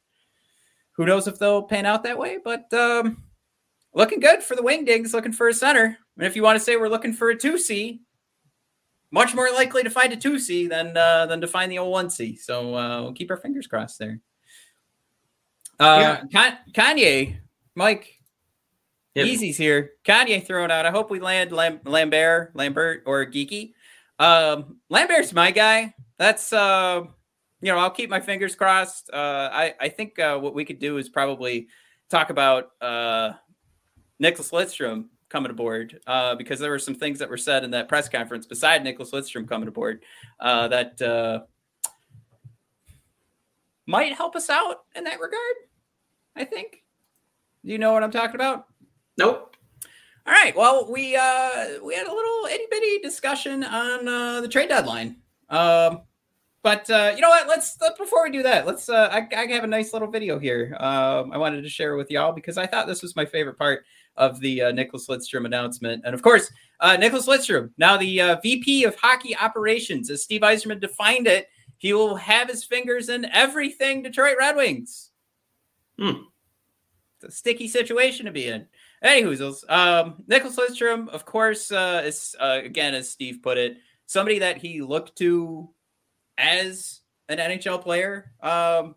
[0.94, 3.24] Who knows if they'll pan out that way, but um,
[3.94, 5.98] looking good for the Wingdings, looking for a center.
[6.18, 8.00] And if you want to say we're looking for a 2C,
[9.12, 12.40] much more likely to find a 2C than uh, than to find the old 01C.
[12.40, 14.20] So uh, we'll keep our fingers crossed there.
[15.80, 16.56] Uh, yeah.
[16.72, 17.38] Kanye,
[17.76, 18.20] Mike,
[19.16, 19.26] yep.
[19.26, 19.92] Easy's here.
[20.06, 20.86] Kanye throwing out.
[20.86, 23.74] I hope we land Lam- Lambert, Lambert, or Geekie.
[24.20, 25.94] Um, Lambert's my guy.
[26.18, 27.04] That's uh,
[27.64, 29.10] you know, I'll keep my fingers crossed.
[29.12, 31.70] Uh, I I think uh, what we could do is probably
[32.10, 33.32] talk about uh,
[34.22, 37.88] Nicklas Lidstrom coming aboard uh, because there were some things that were said in that
[37.88, 40.04] press conference beside Nicklas Lidstrom coming aboard
[40.42, 41.40] uh, that uh,
[43.88, 45.56] might help us out in that regard.
[46.36, 46.84] I think.
[47.64, 48.66] Do you know what I'm talking about?
[49.18, 49.56] Nope.
[50.28, 50.54] All right.
[50.54, 55.16] Well, we uh we had a little itty bitty discussion on uh, the trade deadline.
[55.50, 56.02] Um,
[56.64, 57.48] but uh, you know what?
[57.48, 58.88] Let's, let's before we do that, let's.
[58.88, 60.76] Uh, I, I have a nice little video here.
[60.80, 63.84] Um, I wanted to share with y'all because I thought this was my favorite part
[64.16, 66.50] of the uh, Nicklas Lidstrom announcement, and of course,
[66.80, 71.50] uh, Nicklas Lidstrom, now the uh, VP of Hockey Operations, as Steve Yzerman defined it,
[71.78, 75.12] he will have his fingers in everything Detroit Red Wings.
[76.00, 76.24] Hmm.
[77.22, 78.68] It's a sticky situation to be in.
[79.04, 84.40] Anywhoozles, um, Nicklas Lidstrom, of course, uh, is uh, again as Steve put it, somebody
[84.40, 85.70] that he looked to
[86.38, 88.32] as an NHL player.
[88.42, 88.96] Um,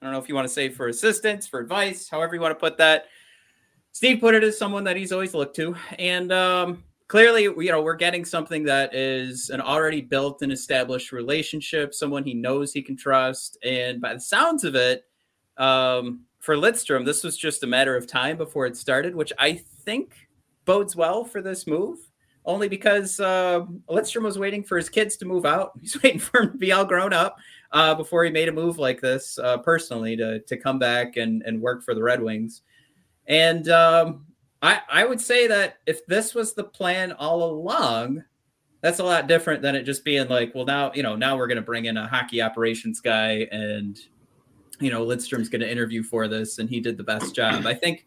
[0.00, 2.52] I don't know if you want to say for assistance, for advice, however you want
[2.52, 3.06] to put that.
[3.92, 7.82] Steve put it as someone that he's always looked to, and um, clearly, you know,
[7.82, 12.82] we're getting something that is an already built and established relationship, someone he knows he
[12.82, 15.04] can trust, and by the sounds of it,
[15.56, 19.54] um, for Lidstrom, this was just a matter of time before it started, which I
[19.84, 20.14] think
[20.64, 21.98] bodes well for this move.
[22.48, 25.72] Only because uh, Lidstrom was waiting for his kids to move out.
[25.80, 27.38] He's waiting for him to be all grown up
[27.70, 31.42] uh, before he made a move like this uh, personally to to come back and
[31.42, 32.62] and work for the Red Wings.
[33.26, 34.26] And um,
[34.62, 38.24] I I would say that if this was the plan all along,
[38.80, 41.46] that's a lot different than it just being like, well, now you know now we're
[41.46, 44.00] going to bring in a hockey operations guy and
[44.80, 47.66] you know, Lidstrom's going to interview for this, and he did the best job.
[47.66, 48.06] I think,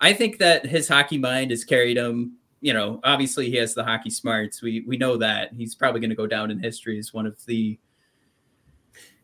[0.00, 2.36] I think that his hockey mind has carried him.
[2.62, 4.62] You know, obviously he has the hockey smarts.
[4.62, 7.36] We we know that he's probably going to go down in history as one of
[7.44, 7.78] the.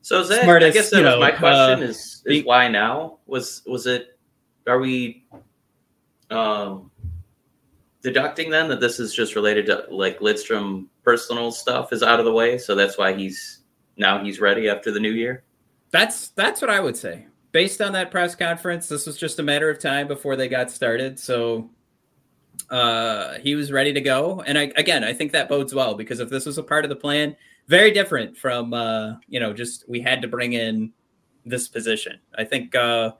[0.02, 0.42] So is that?
[0.42, 1.82] Smartest, I guess that was know, my question.
[1.82, 3.20] Uh, is is why now?
[3.26, 4.18] Was was it?
[4.66, 5.24] Are we?
[6.30, 6.90] Um,
[8.02, 12.26] deducting then that this is just related to like Lidstrom personal stuff is out of
[12.26, 13.60] the way, so that's why he's
[13.96, 15.44] now he's ready after the new year.
[15.90, 17.26] That's that's what I would say.
[17.52, 20.70] Based on that press conference, this was just a matter of time before they got
[20.70, 21.18] started.
[21.18, 21.70] So
[22.70, 24.42] uh, he was ready to go.
[24.46, 26.88] And I, again, I think that bodes well because if this was a part of
[26.88, 30.92] the plan, very different from uh, you know just we had to bring in
[31.44, 32.18] this position.
[32.36, 33.12] I think uh,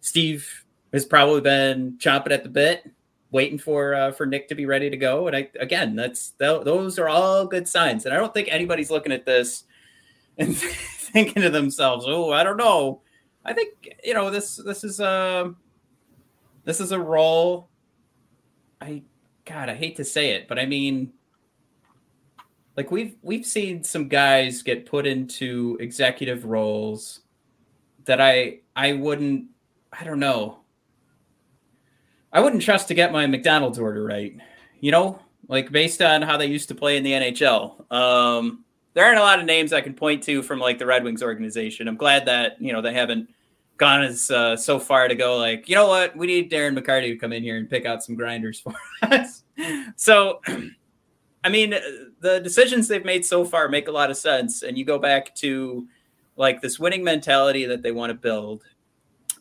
[0.00, 2.90] Steve has probably been chomping at the bit,
[3.30, 5.26] waiting for uh, for Nick to be ready to go.
[5.26, 8.06] And I again, that's th- those are all good signs.
[8.06, 9.64] And I don't think anybody's looking at this
[10.38, 13.02] and thinking to themselves, "Oh, I don't know."
[13.44, 14.56] I think you know this.
[14.56, 15.54] This is a
[16.64, 17.68] this is a role.
[18.80, 19.02] I
[19.44, 21.12] God, I hate to say it, but I mean,
[22.76, 27.20] like we've we've seen some guys get put into executive roles
[28.04, 29.46] that I I wouldn't
[29.98, 30.58] I don't know.
[32.32, 34.36] I wouldn't trust to get my McDonald's order right.
[34.80, 37.90] You know, like based on how they used to play in the NHL.
[37.92, 41.04] Um, there aren't a lot of names I can point to from like the Red
[41.04, 41.88] Wings organization.
[41.88, 43.30] I'm glad that you know they haven't
[43.76, 47.12] gone as uh, so far to go like you know what we need Darren McCarty
[47.12, 49.42] to come in here and pick out some grinders for us.
[49.96, 50.40] so,
[51.44, 51.74] I mean,
[52.20, 55.34] the decisions they've made so far make a lot of sense, and you go back
[55.36, 55.86] to
[56.36, 58.64] like this winning mentality that they want to build,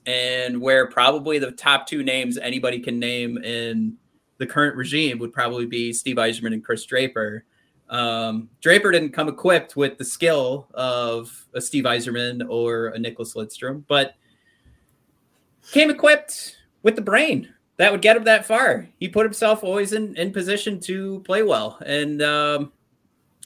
[0.05, 3.97] and where probably the top two names anybody can name in
[4.37, 7.45] the current regime would probably be Steve Yzerman and Chris Draper.
[7.89, 13.35] Um, Draper didn't come equipped with the skill of a Steve Yzerman or a Nicklas
[13.35, 14.15] Lidstrom, but
[15.71, 18.87] came equipped with the brain that would get him that far.
[18.99, 22.71] He put himself always in, in position to play well, and um,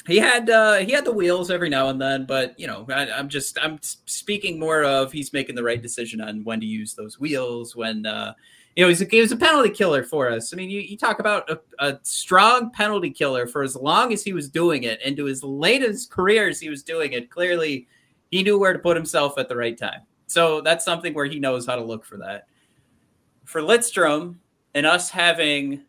[0.08, 2.26] he had uh, he had the wheels every now and then.
[2.26, 6.22] But you know, I, am just I'm speaking more of he's making the right decision
[6.22, 8.06] on when to use those wheels when.
[8.06, 8.34] Uh,
[8.76, 10.54] you know, he's a, he was a penalty killer for us.
[10.54, 14.24] I mean, you, you talk about a, a, strong penalty killer for as long as
[14.24, 17.30] he was doing it, and to his latest careers, he was doing it.
[17.30, 17.88] Clearly,
[18.32, 20.02] he knew where to put himself at the right time.
[20.30, 22.48] So that's something where he knows how to look for that.
[23.46, 24.36] For Lidstrom
[24.74, 25.84] and us having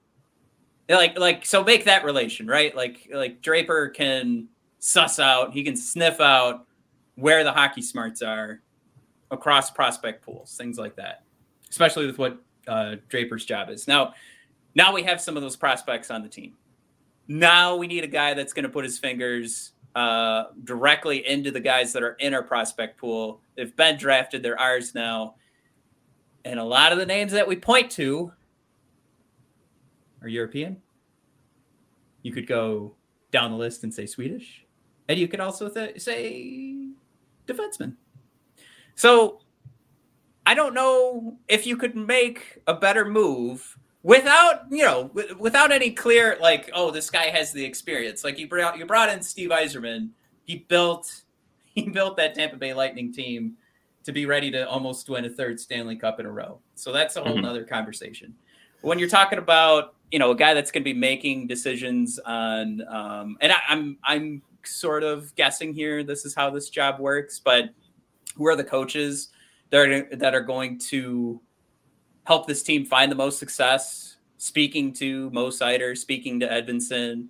[0.88, 4.48] like like so make that relation right like like draper can
[4.78, 6.66] suss out, he can sniff out
[7.14, 8.62] where the hockey smarts are
[9.30, 11.22] across prospect pools, things like that,
[11.70, 13.86] especially with what uh, Draper's job is.
[13.86, 14.14] Now,
[14.74, 16.54] now we have some of those prospects on the team.
[17.28, 21.60] Now we need a guy that's going to put his fingers uh, directly into the
[21.60, 23.40] guys that are in our prospect pool.
[23.56, 25.34] They've been drafted, they're ours now.
[26.44, 28.32] And a lot of the names that we point to
[30.22, 30.80] are European.
[32.22, 32.94] You could go
[33.30, 34.64] down the list and say Swedish.
[35.08, 36.88] And you could also th- say
[37.46, 37.96] defenseman.
[38.94, 39.40] So
[40.46, 45.90] I don't know if you could make a better move without, you know, without any
[45.90, 48.24] clear like, oh, this guy has the experience.
[48.24, 50.10] Like you brought you brought in Steve Yzerman.
[50.44, 51.22] He built
[51.74, 53.56] he built that Tampa Bay Lightning team
[54.04, 56.58] to be ready to almost win a third Stanley Cup in a row.
[56.74, 57.44] So that's a whole mm-hmm.
[57.44, 58.34] other conversation.
[58.80, 62.82] When you're talking about, you know, a guy that's going to be making decisions on,
[62.88, 66.02] um, and I, I'm I'm sort of guessing here.
[66.02, 67.70] This is how this job works, but
[68.36, 69.28] who are the coaches
[69.68, 71.40] that are, that are going to
[72.24, 74.16] help this team find the most success?
[74.38, 77.28] Speaking to Mo Seider, speaking to Edvinsson,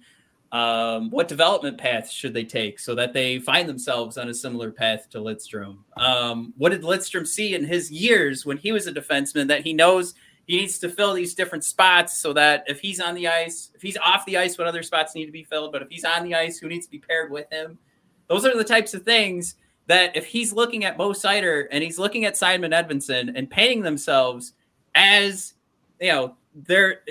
[0.52, 4.70] um, what development paths should they take so that they find themselves on a similar
[4.70, 5.78] path to Lidstrom?
[5.96, 9.72] Um, what did Lidstrom see in his years when he was a defenseman that he
[9.72, 10.14] knows
[10.46, 13.82] he needs to fill these different spots so that if he's on the ice, if
[13.82, 16.24] he's off the ice, what other spots need to be filled, but if he's on
[16.24, 17.78] the ice, who needs to be paired with him?
[18.26, 19.54] Those are the types of things
[19.86, 23.82] that if he's looking at Mo Seider and he's looking at Simon Edvinsson and painting
[23.82, 24.54] themselves
[24.94, 25.54] as,
[26.00, 27.02] you know, they're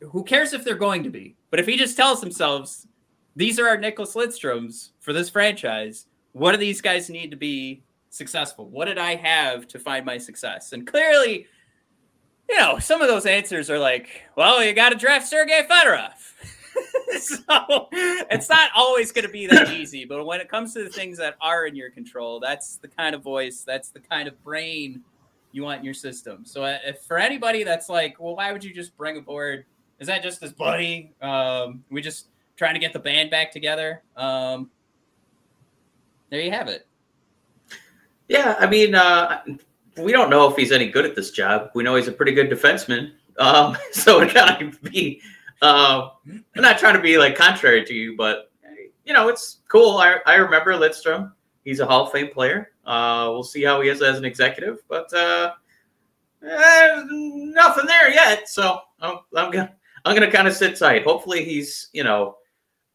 [0.00, 1.36] who cares if they're going to be?
[1.50, 2.86] But if he just tells themselves,
[3.36, 7.82] these are our Nicklas Lidstroms for this franchise, what do these guys need to be
[8.10, 8.68] successful?
[8.68, 10.72] What did I have to find my success?
[10.72, 11.46] And clearly,
[12.48, 16.12] you know, some of those answers are like, well, you got to draft Sergei Fedorov.
[17.20, 20.04] so it's not always going to be that easy.
[20.04, 23.14] But when it comes to the things that are in your control, that's the kind
[23.14, 25.02] of voice, that's the kind of brain
[25.52, 26.44] you want in your system.
[26.44, 29.64] So uh, if for anybody that's like, well, why would you just bring a board?
[29.98, 31.12] is that just his buddy?
[31.20, 34.02] Um, we just trying to get the band back together.
[34.16, 34.70] Um,
[36.30, 36.86] there you have it.
[38.28, 39.42] Yeah, I mean, uh,
[39.96, 41.70] we don't know if he's any good at this job.
[41.74, 43.12] We know he's a pretty good defenseman.
[43.38, 45.20] Um, so it kind of be.
[45.60, 48.52] Uh, I'm not trying to be like contrary to you, but
[49.04, 49.98] you know, it's cool.
[49.98, 51.32] I, I remember Lidstrom.
[51.64, 52.70] He's a Hall of Fame player.
[52.88, 55.52] Uh, we'll see how he is as an executive, but uh,
[56.42, 58.48] eh, nothing there yet.
[58.48, 59.74] So I'm, I'm gonna
[60.06, 61.04] I'm gonna kind of sit tight.
[61.04, 62.36] Hopefully, he's you know,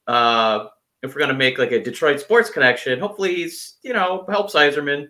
[0.08, 0.65] uh,
[1.03, 5.10] if we're gonna make like a Detroit sports connection, hopefully he's you know helps Yzerman.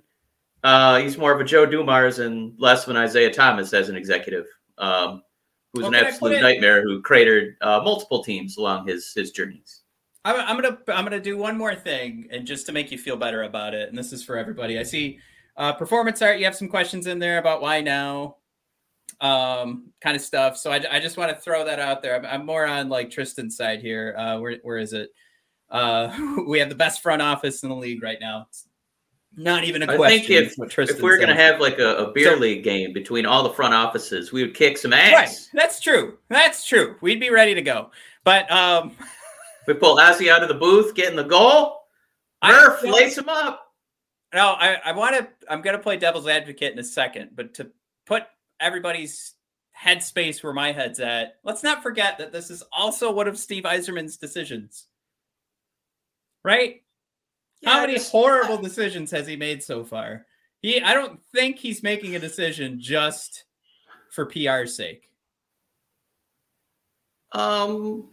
[0.65, 3.95] Uh, he's more of a Joe Dumars and less of an Isiah Thomas as an
[3.95, 4.47] executive,
[4.79, 5.23] um,
[5.71, 9.82] who's well, an absolute nightmare who cratered uh, multiple teams along his his journeys.
[10.25, 13.17] I'm, I'm gonna I'm gonna do one more thing, and just to make you feel
[13.17, 14.79] better about it, and this is for everybody.
[14.79, 15.19] I see
[15.57, 16.39] uh, performance art.
[16.39, 18.37] You have some questions in there about why now
[19.21, 20.57] um, kind of stuff.
[20.57, 22.15] So I, I just want to throw that out there.
[22.15, 24.15] I'm, I'm, more on like Tristan's side here.
[24.17, 25.11] Uh, where, where is it?
[25.69, 28.45] Uh, we have the best front office in the league right now.
[28.49, 28.67] It's
[29.35, 30.03] not even a question.
[30.03, 32.63] I think if, if we are going to have like a, a beer so, league
[32.63, 35.13] game between all the front offices, we would kick some ass.
[35.13, 35.49] Right.
[35.53, 36.17] That's true.
[36.29, 36.97] That's true.
[37.01, 37.91] We'd be ready to go.
[38.23, 38.91] But um,
[39.67, 41.79] we pull Ozzy out of the booth, get in the goal.
[42.43, 43.73] Murph, lace him up.
[44.33, 45.27] No, I, I want to.
[45.49, 47.71] I'm going to play devil's advocate in a second, but to
[48.05, 48.23] put
[48.59, 49.35] everybody's
[49.79, 53.63] headspace where my head's at, let's not forget that this is also one of Steve
[53.63, 54.87] Yzerman's decisions.
[56.43, 56.81] Right?
[57.61, 60.25] Yeah, How many horrible decisions has he made so far?
[60.61, 63.45] He I don't think he's making a decision just
[64.09, 65.09] for PR's sake.
[67.31, 68.09] Um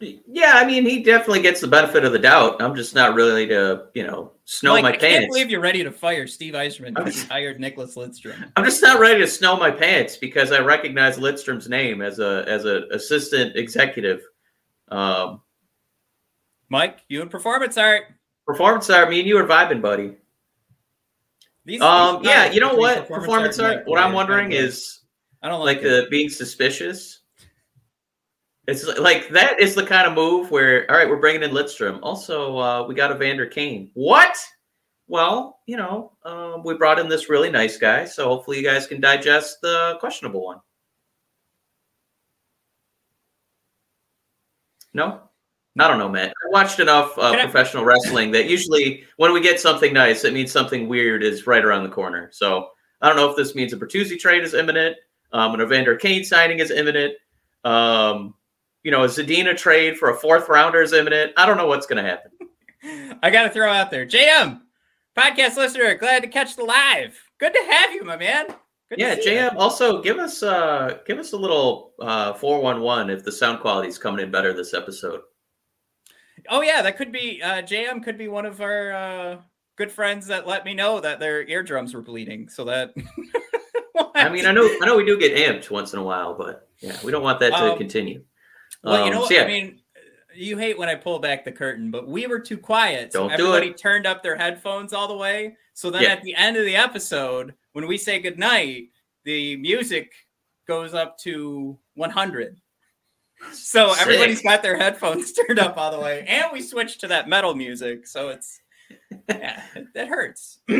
[0.00, 2.62] yeah, I mean, he definitely gets the benefit of the doubt.
[2.62, 5.04] I'm just not really to, you know, snow like, my I pants.
[5.04, 8.52] I can't believe you're ready to fire Steve Yzerman because he hired Nicklas Lidstrom.
[8.56, 12.44] I'm just not ready to snow my pants because I recognize Lidstrom's name as a
[12.46, 14.22] as an assistant executive.
[14.88, 15.40] Um,
[16.68, 18.04] Mike, you and performance art.
[18.46, 19.10] Performance art.
[19.10, 20.16] Me and you are vibing, buddy.
[21.64, 23.08] These, um, these yeah, you know what?
[23.08, 23.76] Performance, performance art.
[23.78, 25.00] art what I'm wondering is,
[25.42, 27.17] I don't like, like the being suspicious
[28.68, 32.00] it's like that is the kind of move where, all right, we're bringing in Lidstrom.
[32.02, 33.90] Also, uh, we got Evander Kane.
[33.94, 34.36] What?
[35.06, 38.86] Well, you know, uh, we brought in this really nice guy, so hopefully you guys
[38.86, 40.58] can digest the questionable one.
[44.92, 45.22] No,
[45.78, 46.28] I don't know, Matt.
[46.28, 50.52] I watched enough uh, professional wrestling that usually when we get something nice, it means
[50.52, 52.28] something weird is right around the corner.
[52.32, 52.68] So
[53.00, 54.94] I don't know if this means a Bertuzzi trade is imminent,
[55.32, 57.14] um, an Evander Kane signing is imminent.
[57.64, 58.34] Um,
[58.88, 61.34] you know, a Zadina trade for a fourth rounder is imminent.
[61.36, 62.30] I don't know what's going to happen.
[63.22, 64.62] I got to throw out there, JM,
[65.14, 67.14] podcast listener, glad to catch the live.
[67.38, 68.46] Good to have you, my man.
[68.88, 69.52] Good yeah, JM.
[69.52, 69.58] You.
[69.58, 73.60] Also, give us uh give us a little uh four one one if the sound
[73.60, 75.20] quality is coming in better this episode.
[76.48, 79.36] Oh yeah, that could be uh JM could be one of our uh
[79.76, 82.48] good friends that let me know that their eardrums were bleeding.
[82.48, 82.94] So that
[84.14, 86.66] I mean, I know I know we do get amped once in a while, but
[86.80, 88.24] yeah, we don't want that to um, continue.
[88.82, 89.28] Well, um, you know what?
[89.28, 89.42] So yeah.
[89.42, 89.80] I mean,
[90.34, 93.12] you hate when I pull back the curtain, but we were too quiet.
[93.12, 95.56] So don't everybody turned up their headphones all the way.
[95.74, 96.10] So then yeah.
[96.10, 98.88] at the end of the episode, when we say goodnight,
[99.24, 100.12] the music
[100.66, 102.56] goes up to 100.
[103.52, 104.02] So Sick.
[104.02, 107.54] everybody's got their headphones turned up all the way, and we switched to that metal
[107.54, 108.06] music.
[108.06, 108.60] So it's
[109.28, 109.62] yeah,
[109.94, 110.58] that hurts.
[110.70, 110.76] all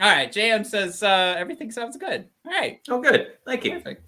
[0.00, 2.28] right, JM says uh, everything sounds good.
[2.46, 2.80] All right.
[2.88, 3.32] Oh, good.
[3.46, 3.72] Thank you.
[3.72, 4.06] Perfect.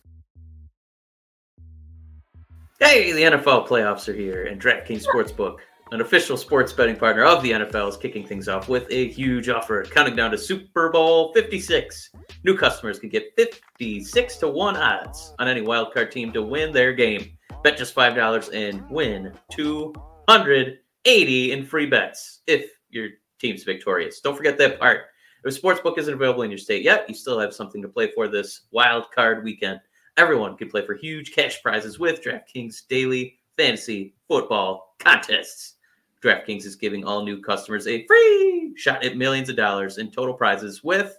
[2.79, 5.61] Hey, the NFL playoffs are here, and DraftKings Sportsbook,
[5.93, 9.49] an official sports betting partner of the NFL, is kicking things off with a huge
[9.49, 9.83] offer.
[9.85, 12.11] Counting down to Super Bowl 56.
[12.45, 16.93] New customers can get 56 to 1 odds on any wildcard team to win their
[16.93, 17.39] game.
[17.65, 23.09] Bet just $5 and win 280 in free bets if your
[23.41, 24.21] team's victorious.
[24.21, 25.07] Don't forget that part.
[25.47, 28.29] If Sportsbook isn't available in your state yet, you still have something to play for
[28.29, 29.81] this wild card weekend.
[30.17, 35.75] Everyone can play for huge cash prizes with DraftKings daily fantasy football contests.
[36.23, 40.35] DraftKings is giving all new customers a free shot at millions of dollars in total
[40.35, 41.19] prizes with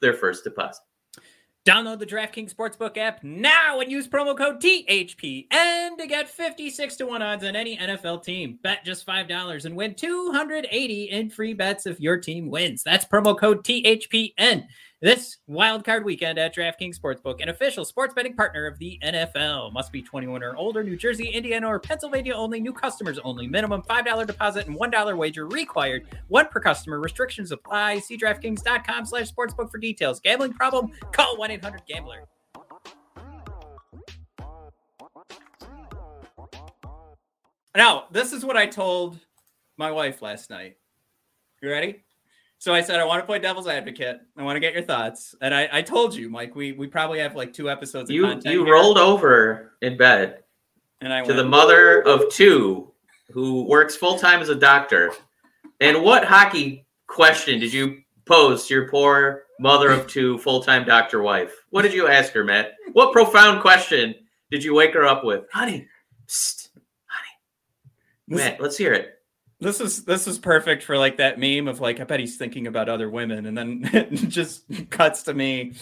[0.00, 0.82] their first deposit.
[1.68, 7.06] Download the DraftKings Sportsbook app now and use promo code THPN to get 56 to
[7.06, 8.58] 1 odds on any NFL team.
[8.62, 12.82] Bet just $5 and win 280 in free bets if your team wins.
[12.82, 14.66] That's promo code THPN.
[15.00, 19.72] This wildcard weekend at DraftKings Sportsbook, an official sports betting partner of the NFL.
[19.72, 22.58] Must be 21 or older, New Jersey, Indiana, or Pennsylvania only.
[22.58, 23.46] New customers only.
[23.46, 26.08] Minimum $5 deposit and $1 wager required.
[26.26, 26.98] One per customer.
[26.98, 28.00] Restrictions apply.
[28.00, 30.18] See DraftKings.com slash sportsbook for details.
[30.18, 30.90] Gambling problem?
[31.12, 32.24] Call 1-800-GAMBLER.
[37.76, 39.20] Now, this is what I told
[39.76, 40.76] my wife last night.
[41.62, 42.02] You ready?
[42.60, 44.20] So I said, I want to play devil's advocate.
[44.36, 45.34] I want to get your thoughts.
[45.40, 48.64] And I, I told you, Mike, we, we probably have like two episodes you, You
[48.64, 48.74] here.
[48.74, 50.42] rolled over in bed
[51.00, 52.92] and I to went, the mother of two
[53.30, 55.12] who works full time as a doctor.
[55.80, 60.84] And what hockey question did you pose to your poor mother of two full time
[60.84, 61.54] doctor wife?
[61.70, 62.72] What did you ask her, Matt?
[62.92, 64.14] What profound question
[64.50, 65.44] did you wake her up with?
[65.52, 65.86] Honey,
[66.26, 66.70] psst,
[67.06, 68.36] honey.
[68.40, 69.17] Matt, let's hear it.
[69.60, 72.68] This is this is perfect for like that meme of like I bet he's thinking
[72.68, 75.74] about other women, and then it just cuts to me.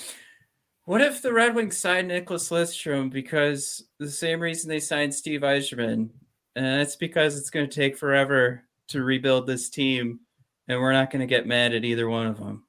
[0.84, 5.40] What if the Red Wings signed Nicholas Lidstrom because the same reason they signed Steve
[5.40, 6.08] Yzerman,
[6.54, 10.20] and it's because it's going to take forever to rebuild this team,
[10.68, 12.64] and we're not going to get mad at either one of them.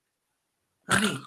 [0.89, 1.19] Honey,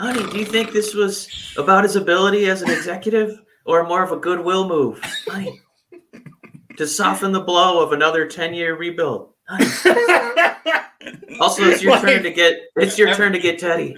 [0.00, 1.28] honey, do you think this was
[1.58, 5.00] about his ability as an executive, or more of a goodwill move?
[5.28, 5.60] Honey
[6.78, 9.34] to soften the blow of another 10 year rebuild.
[11.40, 13.96] also, it's your like, turn to get it's your turn to get Teddy.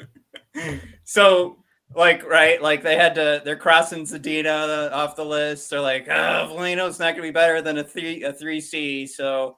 [1.05, 1.57] So
[1.95, 5.70] like right, like they had to they're crossing Zadina off the list.
[5.70, 9.07] They're like, oh Veleno's not gonna be better than a three a three C.
[9.07, 9.57] So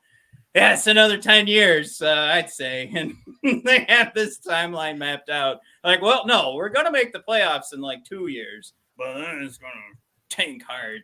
[0.54, 2.90] yeah, it's another 10 years, uh, I'd say.
[3.44, 5.58] And they have this timeline mapped out.
[5.82, 9.58] Like, well, no, we're gonna make the playoffs in like two years, but then it's
[9.58, 9.72] gonna
[10.30, 11.02] tank hard.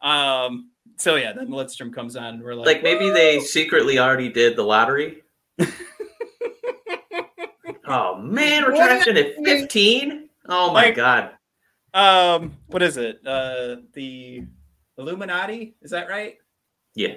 [0.00, 3.14] Um, so yeah, then Lidstrom comes on, and we're like, like maybe Whoa!
[3.14, 5.22] they secretly already did the lottery.
[7.86, 10.28] oh man, we're drafting at fifteen.
[10.48, 11.30] Oh my like, god.
[11.94, 13.20] Um, what is it?
[13.26, 14.44] Uh, the
[14.98, 15.76] Illuminati?
[15.82, 16.36] Is that right?
[16.94, 17.14] Yeah.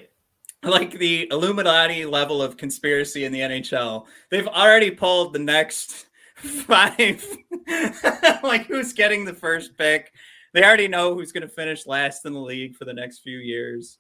[0.64, 4.06] Like the Illuminati level of conspiracy in the NHL.
[4.30, 7.26] They've already pulled the next five.
[8.44, 10.12] like who's getting the first pick?
[10.58, 13.38] They already know who's going to finish last in the league for the next few
[13.38, 14.00] years.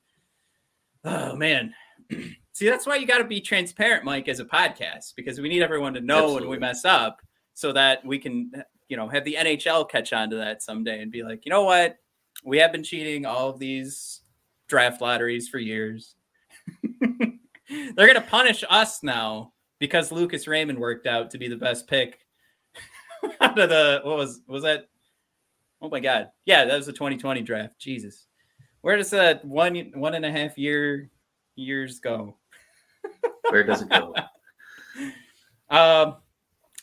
[1.04, 1.72] Oh man.
[2.54, 5.62] See, that's why you got to be transparent, Mike, as a podcast, because we need
[5.62, 6.48] everyone to know Absolutely.
[6.48, 7.22] when we mess up
[7.54, 8.52] so that we can,
[8.90, 11.62] you know, have the NHL catch on to that someday and be like, you know
[11.62, 11.98] what?
[12.44, 14.22] We have been cheating all of these
[14.68, 16.16] draft lotteries for years.
[17.00, 21.88] They're going to punish us now because Lucas Raymond worked out to be the best
[21.88, 22.18] pick
[23.42, 24.88] out of the, what was, was that
[25.82, 26.30] Oh my God.
[26.46, 27.80] Yeah, that was the 2020 draft.
[27.80, 28.26] Jesus.
[28.82, 31.10] Where does that one one and a half year
[31.56, 32.38] years go?
[33.50, 34.14] Where does it go?
[35.70, 36.18] um,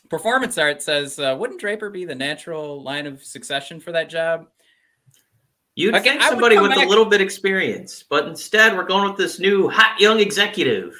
[0.09, 4.47] performance art says, uh, wouldn't Draper be the natural line of succession for that job?
[5.75, 6.85] You'd Again, think somebody with back...
[6.85, 10.95] a little bit experience, but instead we're going with this new hot young executive.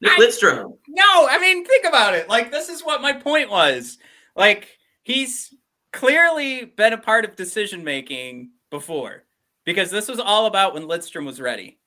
[0.00, 0.76] Nick I- Lidstrom.
[0.88, 2.28] No, I mean, think about it.
[2.28, 3.98] Like, this is what my point was.
[4.34, 5.54] Like, he's
[5.96, 9.24] clearly been a part of decision making before
[9.64, 11.78] because this was all about when Lidstrom was ready.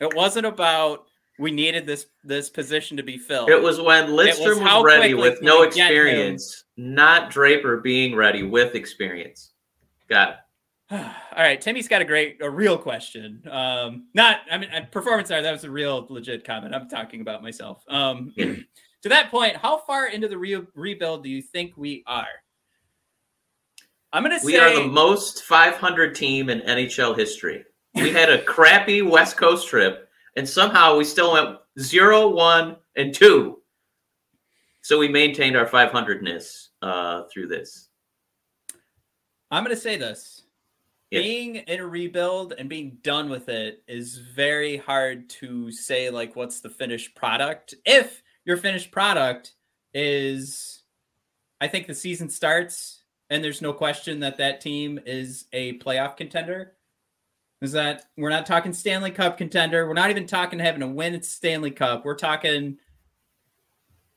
[0.00, 1.04] It wasn't about
[1.38, 3.50] we needed this this position to be filled.
[3.50, 5.82] It was when Lidstrom how was ready with no we get him.
[5.82, 9.50] experience, not Draper being ready with experience.
[10.08, 10.36] Got it.
[10.90, 13.42] All right, Timmy's got a great, a real question.
[13.50, 15.42] Um, not, I mean, uh, performance art.
[15.42, 16.74] That was a real, legit comment.
[16.74, 17.82] I'm talking about myself.
[17.88, 22.26] Um, to that point, how far into the re- rebuild do you think we are?
[24.14, 27.64] I'm gonna say We are the most 500 team in NHL history.
[27.96, 33.12] We had a crappy West Coast trip, and somehow we still went zero, one, and
[33.12, 33.60] 2.
[34.82, 37.88] So we maintained our 500ness uh, through this.
[39.50, 40.44] I'm gonna say this.
[41.10, 41.20] Yeah.
[41.20, 46.36] Being in a rebuild and being done with it is very hard to say like
[46.36, 47.74] what's the finished product.
[47.84, 49.54] If your finished product
[49.92, 50.84] is
[51.60, 56.16] I think the season starts and there's no question that that team is a playoff
[56.16, 56.74] contender.
[57.60, 59.86] Is that we're not talking Stanley Cup contender.
[59.86, 62.04] We're not even talking having to win at Stanley Cup.
[62.04, 62.76] We're talking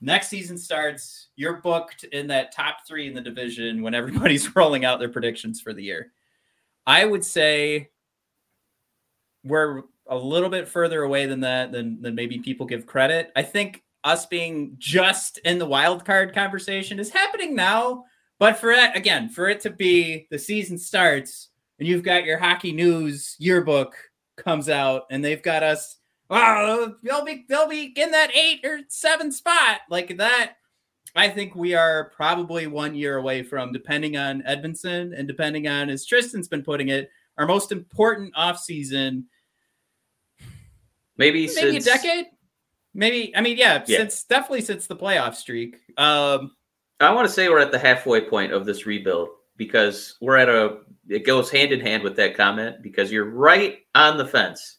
[0.02, 1.30] next season starts.
[1.36, 5.62] You're booked in that top three in the division when everybody's rolling out their predictions
[5.62, 6.12] for the year.
[6.86, 7.90] I would say
[9.44, 13.32] we're a little bit further away than that than, than maybe people give credit.
[13.36, 18.06] I think us being just in the wild card conversation is happening now.
[18.40, 22.38] But for it, again, for it to be the season starts and you've got your
[22.38, 23.96] hockey news yearbook
[24.36, 25.98] comes out and they've got us,
[26.30, 30.54] wow, they'll be they'll be in that eight or seven spot like that.
[31.16, 35.90] I think we are probably one year away from, depending on Edmondson and depending on,
[35.90, 37.10] as Tristan's been putting it,
[37.40, 39.24] our most important offseason,
[41.18, 42.26] Maybe, maybe since, a decade.
[42.94, 43.98] Maybe, I mean, yeah, Yeah.
[43.98, 45.78] since definitely since the playoff streak.
[45.98, 46.52] Um,
[47.00, 50.50] I want to say we're at the halfway point of this rebuild because we're at
[50.50, 50.80] a.
[51.10, 54.78] It goes hand in hand with that comment because you're right on the fence.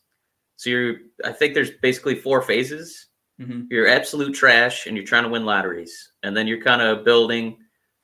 [0.57, 0.97] So you're.
[1.25, 3.07] I think there's basically four phases.
[3.41, 3.67] mhm.
[3.71, 7.59] You're absolute trash, and you're trying to win lotteries, and then you're kind of building.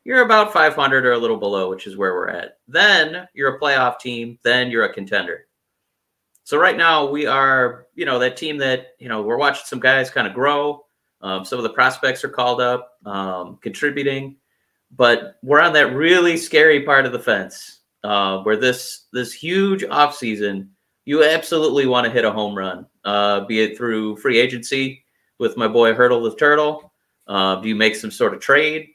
[0.05, 2.59] You're about 500 or a little below, which is where we're at.
[2.69, 4.39] Then you're a playoff team.
[4.45, 5.47] Then you're a contender.
[6.45, 9.81] So right now we are, you know, that team that you know we're watching some
[9.81, 10.84] guys kind of grow.
[11.25, 14.37] Um, some of the prospects are called up, um, contributing,
[14.95, 19.85] but we're on that really scary part of the fence uh, where this this huge
[19.85, 20.69] offseason,
[21.07, 25.03] you absolutely want to hit a home run, uh, be it through free agency
[25.39, 26.93] with my boy Hurdle the Turtle.
[27.27, 28.91] Uh, do you make some sort of trade?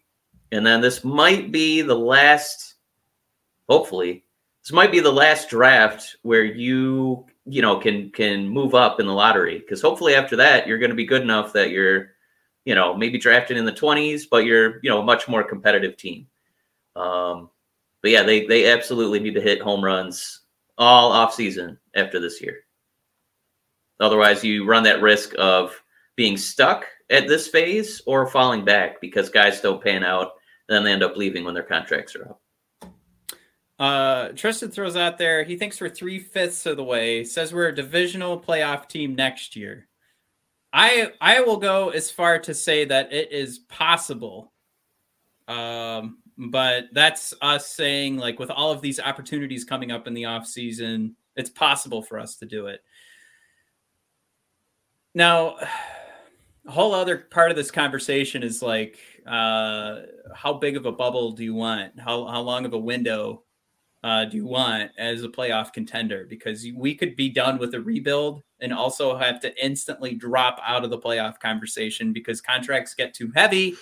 [0.51, 2.75] And then this might be the last,
[3.67, 4.23] hopefully,
[4.63, 9.07] this might be the last draft where you you know can can move up in
[9.07, 12.11] the lottery because hopefully after that you're going to be good enough that you're
[12.69, 15.97] you know maybe drafted in the 20s but you're you know a much more competitive
[15.97, 16.27] team
[16.95, 17.49] um
[18.03, 20.41] but yeah they they absolutely need to hit home runs
[20.77, 22.59] all off season after this year
[23.99, 25.81] otherwise you run that risk of
[26.15, 30.33] being stuck at this phase or falling back because guys don't pan out
[30.67, 32.39] and then they end up leaving when their contracts are up
[33.79, 35.45] Uh, Tristan throws out there.
[35.45, 37.23] He thinks we're three fifths of the way.
[37.23, 39.88] Says we're a divisional playoff team next year.
[40.71, 44.51] I I will go as far to say that it is possible.
[45.47, 50.25] Um, but that's us saying like with all of these opportunities coming up in the
[50.25, 52.81] off season, it's possible for us to do it.
[55.15, 55.55] Now,
[56.67, 60.01] a whole other part of this conversation is like, uh,
[60.35, 61.99] how big of a bubble do you want?
[61.99, 63.43] How how long of a window
[64.03, 66.25] uh, do you want as a playoff contender?
[66.29, 70.83] Because we could be done with a rebuild and also have to instantly drop out
[70.83, 73.75] of the playoff conversation because contracts get too heavy.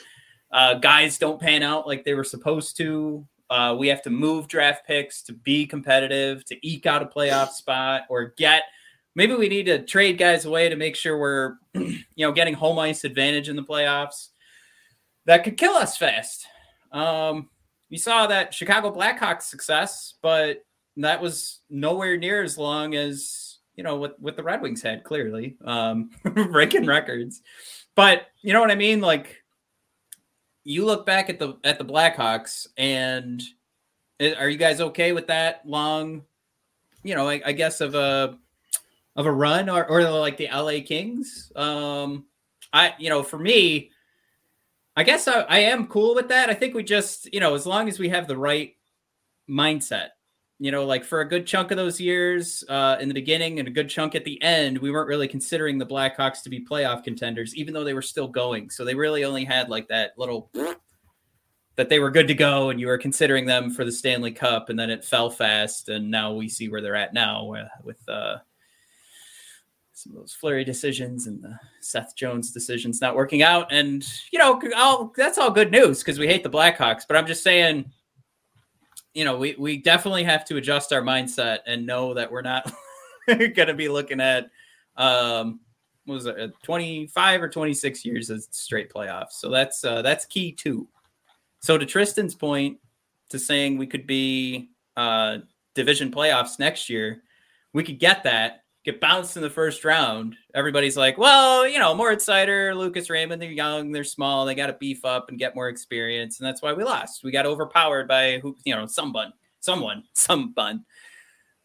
[0.51, 3.26] Uh, guys don't pan out like they were supposed to.
[3.49, 7.49] Uh, we have to move draft picks to be competitive, to eke out a playoff
[7.49, 8.63] spot, or get.
[9.15, 12.78] Maybe we need to trade guys away to make sure we're, you know, getting home
[12.80, 14.30] ice advantage in the playoffs.
[15.26, 16.45] That could kill us fast.
[16.91, 17.49] Um,
[17.90, 20.66] you saw that Chicago Blackhawks success, but
[20.98, 25.04] that was nowhere near as long as you know what what the Red Wings had.
[25.04, 27.42] Clearly, um, breaking records.
[27.96, 29.00] But you know what I mean.
[29.02, 29.44] Like
[30.64, 33.42] you look back at the at the Blackhawks, and
[34.20, 36.24] i- are you guys okay with that long?
[37.04, 38.38] You know, I, I guess of a
[39.16, 41.52] of a run, or or like the LA Kings.
[41.56, 42.26] Um,
[42.74, 43.92] I you know for me.
[44.98, 46.50] I guess I, I am cool with that.
[46.50, 48.74] I think we just, you know, as long as we have the right
[49.48, 50.08] mindset,
[50.58, 53.68] you know, like for a good chunk of those years uh, in the beginning and
[53.68, 57.04] a good chunk at the end, we weren't really considering the Blackhawks to be playoff
[57.04, 58.72] contenders, even though they were still going.
[58.72, 60.50] So they really only had like that little
[61.76, 64.70] that they were good to go, and you were considering them for the Stanley Cup,
[64.70, 68.10] and then it fell fast, and now we see where they're at now with, with
[68.10, 68.38] uh,
[70.08, 74.39] some of those Fleury decisions and the Seth Jones decisions not working out, and you
[74.39, 77.03] know, all, that's all good news because we hate the Blackhawks.
[77.08, 77.91] But I'm just saying
[79.18, 82.72] you know, we, we definitely have to adjust our mindset and know that we're not
[83.28, 84.51] going to be looking at,
[84.95, 85.60] um,
[86.05, 89.32] what was it, 25 or 26 years of straight playoffs.
[89.32, 90.88] So that's, uh, that's key too.
[91.62, 92.78] So to Tristan's point
[93.30, 95.39] to saying we could be, uh,
[95.74, 97.24] division playoffs next year,
[97.74, 101.94] we could get that get bounced in the first round, everybody's like, well, you know,
[101.94, 105.56] Moritz Seider, Lucas Raymond, they're young, they're small, they got to beef up and get
[105.56, 107.22] more experience, and that's why we lost.
[107.22, 110.86] We got overpowered by who, you know, some bun, someone, some bun.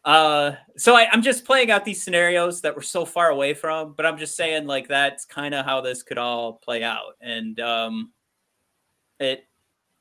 [0.05, 3.93] Uh, so I, I'm just playing out these scenarios that we're so far away from,
[3.93, 7.57] but I'm just saying like that's kind of how this could all play out, and
[7.61, 8.11] um,
[9.21, 9.45] it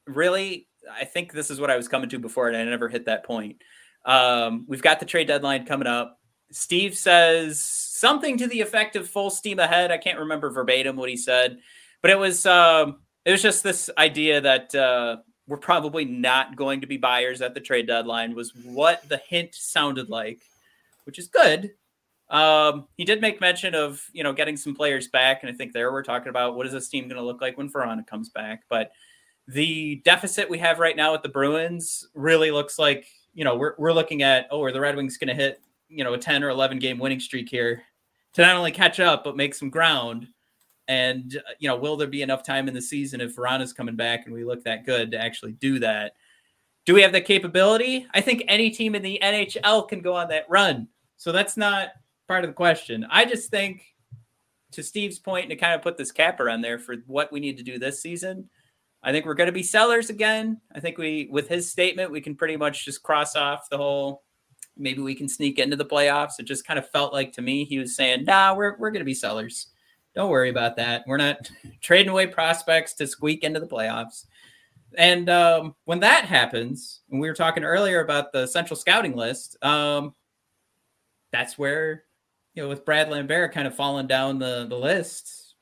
[0.08, 3.06] really, I think this is what I was coming to before, and I never hit
[3.06, 3.62] that point.
[4.04, 6.18] Um, we've got the trade deadline coming up
[6.52, 9.90] Steve says something to the effect of full steam ahead.
[9.90, 11.58] I can't remember verbatim what he said,
[12.00, 16.80] but it was um, it was just this idea that uh, we're probably not going
[16.80, 20.40] to be buyers at the trade deadline was what the hint sounded like,
[21.04, 21.72] which is good.
[22.30, 25.72] Um, he did make mention of you know getting some players back, and I think
[25.72, 28.28] there we're talking about what is this team going to look like when Vrana comes
[28.28, 28.62] back.
[28.68, 28.92] But
[29.48, 33.74] the deficit we have right now with the Bruins really looks like you know we're
[33.78, 35.60] we're looking at oh, are the Red Wings going to hit
[35.92, 37.82] you know a 10 or 11 game winning streak here
[38.34, 40.26] to not only catch up but make some ground.
[40.88, 43.96] And uh, you know will there be enough time in the season if Vrana's coming
[43.96, 46.14] back and we look that good to actually do that?
[46.84, 48.06] Do we have the capability?
[48.12, 50.88] I think any team in the nhl can go on that run.
[51.16, 51.90] So that's not
[52.26, 53.06] part of the question.
[53.08, 53.84] I just think
[54.72, 57.58] to steve's point to kind of put this capper on there for what we need
[57.58, 58.48] to do this season
[59.02, 60.60] i think we're going to be sellers again.
[60.74, 64.22] I think we with his statement we can pretty much just cross off the whole
[64.76, 66.38] maybe we can sneak into the playoffs.
[66.38, 69.00] It just kind of felt like to me he was saying, "Nah, we're we're going
[69.00, 69.68] to be sellers.
[70.14, 71.04] Don't worry about that.
[71.06, 71.50] We're not
[71.80, 74.26] trading away prospects to squeak into the playoffs."
[74.98, 79.56] And um, when that happens, and we were talking earlier about the central scouting list,
[79.64, 80.14] um,
[81.30, 82.04] that's where
[82.54, 85.54] you know with Brad Lambert kind of falling down the the list,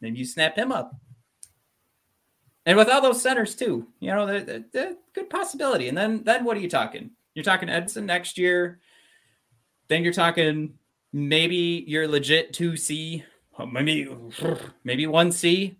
[0.00, 0.94] then you snap him up.
[2.64, 5.88] And with all those centers too, you know, they're good possibility.
[5.88, 7.10] And then then what are you talking?
[7.36, 8.80] You're talking Edson next year.
[9.88, 10.72] Then you're talking
[11.12, 13.24] maybe you're legit 2C,
[13.70, 14.08] maybe
[14.84, 15.76] maybe 1C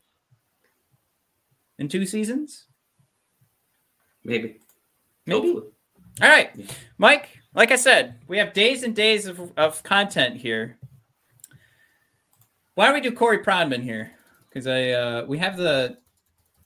[1.78, 2.66] in two seasons.
[4.22, 4.59] Maybe.
[5.24, 5.48] Maybe.
[5.48, 5.66] Hopefully.
[6.20, 6.50] All right.
[6.98, 10.76] Mike, like I said, we have days and days of, of content here.
[12.74, 14.12] Why don't we do Corey Pronman here?
[14.50, 15.96] Because I uh, we have the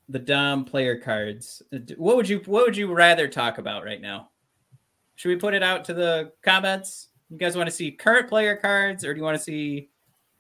[0.09, 1.63] the Dom player cards.
[1.97, 4.31] What would you what would you rather talk about right now?
[5.21, 7.09] Should we put it out to the comments?
[7.29, 9.91] You guys want to see current player cards, or do you want to see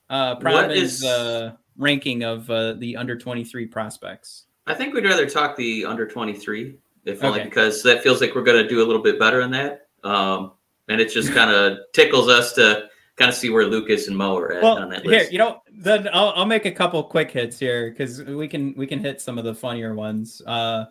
[0.08, 4.46] uh, uh, ranking of uh, the under twenty three prospects?
[4.66, 8.34] I think we'd rather talk the under twenty three, if only because that feels like
[8.34, 10.52] we're going to do a little bit better in that, um,
[10.88, 14.38] and it just kind of tickles us to kind of see where Lucas and Mo
[14.38, 15.24] are at well, on that list.
[15.24, 18.72] Here, you know, then I'll, I'll make a couple quick hits here because we can
[18.78, 20.40] we can hit some of the funnier ones.
[20.46, 20.86] Uh,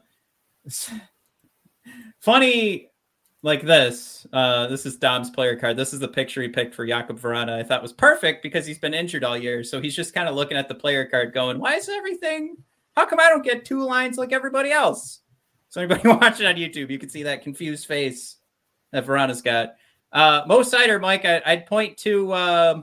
[2.20, 2.89] funny
[3.42, 4.28] like this.
[4.34, 5.78] Uh, this is Dom's player card.
[5.78, 7.60] This is the picture he picked for Jakub Vrana.
[7.60, 9.64] I thought was perfect because he's been injured all year.
[9.64, 12.58] So he's just kind of looking at the player card going, why is everything?
[12.96, 15.22] How come I don't get two lines like everybody else?
[15.70, 18.38] So anybody watching on YouTube, you can see that confused face
[18.92, 19.76] that Vrana's got.
[20.12, 22.82] Uh, Mo Seider, Mike, I, would point to uh,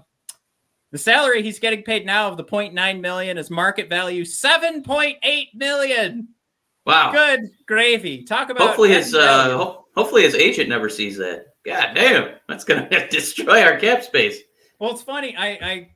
[0.93, 5.17] the salary he's getting paid now of the 0.9 million is market value 7.8
[5.55, 6.29] million.
[6.87, 7.11] Wow.
[7.11, 8.23] Good gravy.
[8.23, 11.47] Talk about hopefully his uh, hopefully his agent never sees that.
[11.65, 14.39] God damn, that's gonna destroy our cap space.
[14.79, 15.35] Well, it's funny.
[15.37, 15.91] I, I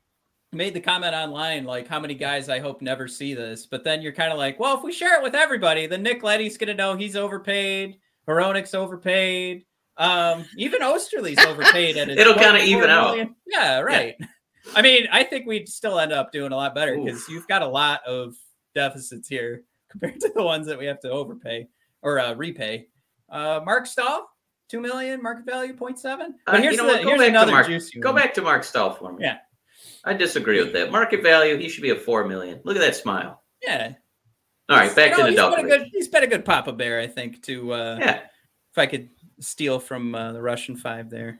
[0.51, 4.01] made the comment online like how many guys I hope never see this, but then
[4.01, 6.73] you're kind of like, well, if we share it with everybody, then Nick Leddy's gonna
[6.73, 7.97] know he's overpaid.
[8.27, 9.63] Hronek's overpaid.
[9.95, 11.95] Um, even Oesterle's overpaid.
[11.95, 13.27] At It'll kind of even million.
[13.27, 13.35] out.
[13.47, 14.15] Yeah, right.
[14.19, 14.25] Yeah.
[14.75, 17.61] I mean, I think we'd still end up doing a lot better because you've got
[17.61, 18.35] a lot of
[18.75, 21.67] deficits here compared to the ones that we have to overpay
[22.01, 22.87] or uh, repay.
[23.29, 24.27] Uh, Marc Staal,
[24.69, 26.33] two million market value, 0.7.
[26.45, 28.93] But here's, uh, you know, the, here's another Mark, juicy Go back to Marc Staal
[28.93, 29.23] for me.
[29.23, 29.37] Yeah.
[30.03, 30.91] I disagree with that.
[30.91, 32.59] Market value, he should be a four million.
[32.63, 33.43] Look at that smile.
[33.61, 33.93] Yeah.
[34.69, 36.45] All right, back you know, to the he's been, a good, he's been a good
[36.45, 37.43] Papa Bear, I think.
[37.43, 38.21] To uh, yeah,
[38.71, 41.39] if I could steal from uh, the Russian five there.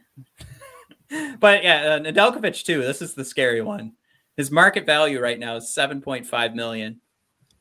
[1.40, 2.82] but yeah, uh, Nedeljkovic too.
[2.82, 3.94] This is the scary one.
[4.38, 7.02] His market value right now is 7.5 million.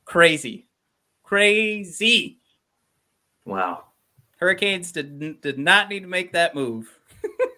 [0.04, 0.68] Crazy.
[1.30, 2.40] Crazy.
[3.44, 3.84] Wow.
[4.38, 6.98] Hurricanes did, did not need to make that move.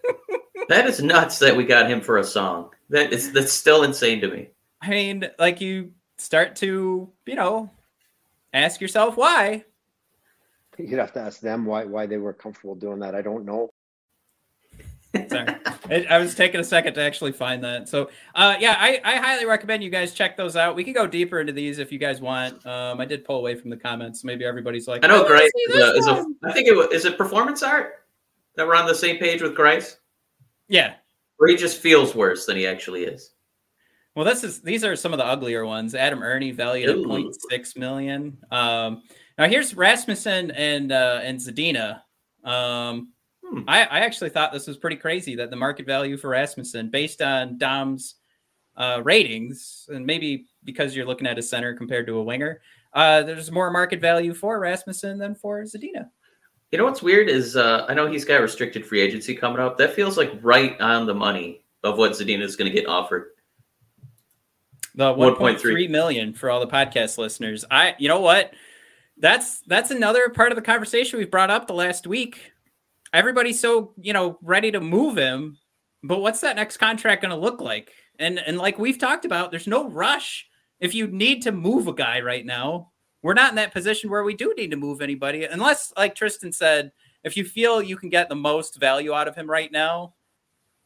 [0.69, 2.69] that is nuts that we got him for a song.
[2.89, 4.49] That is that's still insane to me.
[4.79, 7.71] I mean, like you start to, you know,
[8.53, 9.65] ask yourself why.
[10.77, 13.15] You'd have to ask them why why they were comfortable doing that.
[13.15, 13.71] I don't know.
[15.29, 15.47] Sorry.
[16.09, 17.87] I, was taking a second to actually find that.
[17.87, 20.75] So, uh, yeah, I, I highly recommend you guys check those out.
[20.75, 22.65] We can go deeper into these if you guys want.
[22.65, 24.23] Um, I did pull away from the comments.
[24.23, 27.05] Maybe everybody's like, I know Greiss is, a, is a, I think it was, is
[27.05, 28.05] it performance art
[28.55, 29.97] that we're on the same page with Greiss?
[30.67, 30.95] Yeah.
[31.37, 33.31] Where he just feels worse than he actually is.
[34.15, 35.95] Well, this is these are some of the uglier ones.
[35.95, 38.37] Adam Erne valued at 0.6 million.
[38.51, 39.01] Um,
[39.39, 42.01] now here's Rasmussen and uh, and Zadina.
[42.43, 43.09] Um,
[43.45, 43.61] hmm.
[43.67, 47.21] I, I actually thought this was pretty crazy that the market value for Rasmussen, based
[47.21, 48.15] on Dom's
[48.75, 52.61] uh, ratings, and maybe because you're looking at a center compared to a winger,
[52.93, 56.09] uh, there's more market value for Rasmussen than for Zadina.
[56.71, 59.77] You know what's weird is uh, I know he's got restricted free agency coming up.
[59.77, 63.31] That feels like right on the money of what Zadina is going to get offered.
[64.95, 67.65] The 1.3 million for all the podcast listeners.
[67.69, 68.53] I, you know what?
[69.17, 72.52] That's that's another part of the conversation we've brought up the last week.
[73.13, 75.57] Everybody's so you know ready to move him,
[76.03, 77.91] but what's that next contract going to look like?
[78.19, 80.47] And and like we've talked about, there's no rush.
[80.79, 82.91] If you need to move a guy right now,
[83.23, 86.51] we're not in that position where we do need to move anybody, unless, like Tristan
[86.51, 86.91] said,
[87.23, 90.13] if you feel you can get the most value out of him right now,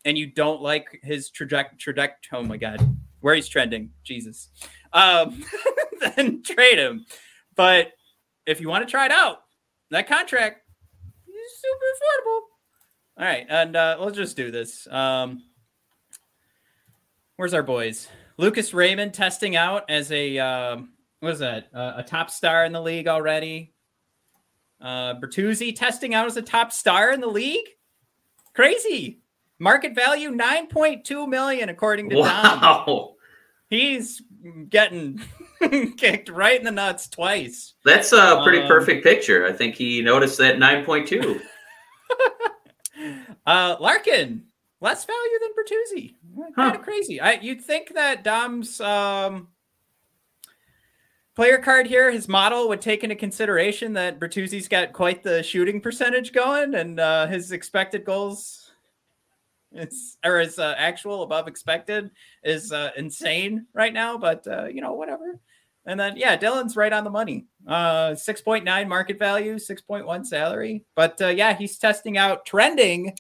[0.06, 2.38] and you don't like his trajectory, trajectory.
[2.38, 2.80] Oh my god,
[3.22, 3.90] where he's trending.
[4.04, 4.50] Jesus.
[4.94, 5.44] Um,
[6.16, 7.06] then trade him.
[7.56, 7.94] But
[8.46, 9.40] if you want to try it out,
[9.90, 10.62] that contract
[11.62, 12.42] super affordable.
[13.20, 14.88] All right, and uh, let's just do this.
[14.88, 15.44] Um,
[17.36, 18.08] where's our boys?
[18.38, 20.90] Lucas Raymond testing out as a um,
[21.20, 21.68] what is that?
[21.74, 23.74] Uh, a top star in the league already.
[24.80, 27.66] Uh, Bertuzzi testing out as a top star in the league.
[28.54, 29.22] Crazy.
[29.60, 32.84] Market value 9.2 million according to wow.
[32.86, 33.08] Dom.
[33.70, 34.22] He's
[34.70, 35.22] getting
[35.98, 37.74] kicked right in the nuts twice.
[37.86, 39.46] That's a pretty um, perfect picture.
[39.46, 41.42] I think he noticed that 9.2.
[43.46, 44.44] uh, Larkin,
[44.82, 46.16] less value than Bertuzzi.
[46.56, 47.20] Kind of crazy.
[47.20, 49.48] I you'd think that Dom's um,
[51.36, 55.82] player card here, his model would take into consideration that Bertuzzi's got quite the shooting
[55.82, 58.67] percentage going, and uh, his expected goals
[59.78, 62.12] it's or is uh, actual above expected
[62.44, 65.40] is uh, insane right now, but uh, you know whatever.
[65.86, 67.46] And then yeah, Dylan's right on the money.
[67.68, 70.84] Uh, six point nine market value, six point one salary.
[70.96, 73.16] But uh, yeah, he's testing out trending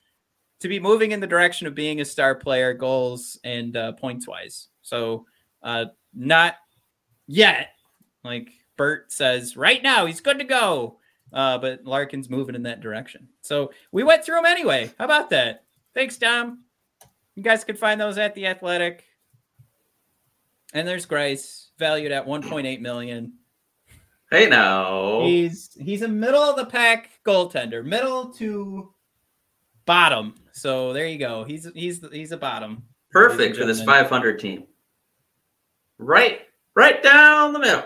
[0.59, 4.27] to be moving in the direction of being a star player, goals and uh, points
[4.27, 4.67] wise.
[4.81, 5.25] So
[5.63, 6.55] uh, not
[7.27, 7.69] yet.
[8.23, 10.99] Like Bert says, right now he's good to go.
[11.33, 13.27] Uh, but Larkin's moving in that direction.
[13.41, 14.91] So we went through him anyway.
[14.97, 15.65] How about that?
[15.97, 16.59] Thanks, Dom.
[17.33, 19.03] You guys can find those at the Athletic.
[20.71, 23.33] And there's Greiss, valued at 1.8 million.
[24.29, 25.23] Hey now.
[25.23, 28.93] He's he's a middle of the pack goaltender, middle to
[29.87, 30.35] bottom.
[30.51, 31.43] So there you go.
[31.45, 32.83] He's he's he's a bottom.
[33.09, 34.65] Perfect for this 500 team.
[35.97, 36.41] Right,
[36.75, 37.85] right down the middle.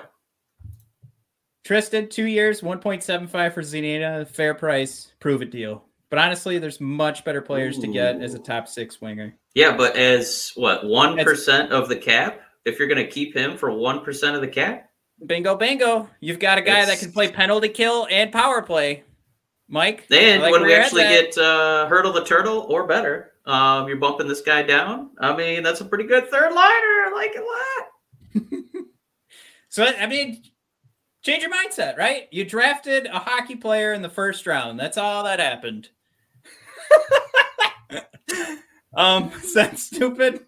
[1.63, 5.85] Tristan, two years, 1.75 for Zadina, fair price, prove it deal.
[6.11, 7.81] But honestly, there's much better players Ooh.
[7.81, 9.33] to get as a top six winger.
[9.55, 12.41] Yeah, but as what one percent of the cap?
[12.65, 14.89] If you're going to keep him for one percent of the cap,
[15.25, 16.09] bingo, bingo!
[16.19, 16.89] You've got a guy it's...
[16.89, 19.05] that can play penalty kill and power play.
[19.69, 23.95] Mike, and like when we actually get uh, hurdle the turtle or better, um, you're
[23.95, 25.11] bumping this guy down.
[25.17, 26.57] I mean, that's a pretty good third liner.
[26.57, 28.85] I like it a lot.
[29.69, 30.43] so I mean,
[31.23, 32.27] change your mindset, right?
[32.31, 34.77] You drafted a hockey player in the first round.
[34.77, 35.87] That's all that happened.
[38.95, 40.45] um, is that stupid?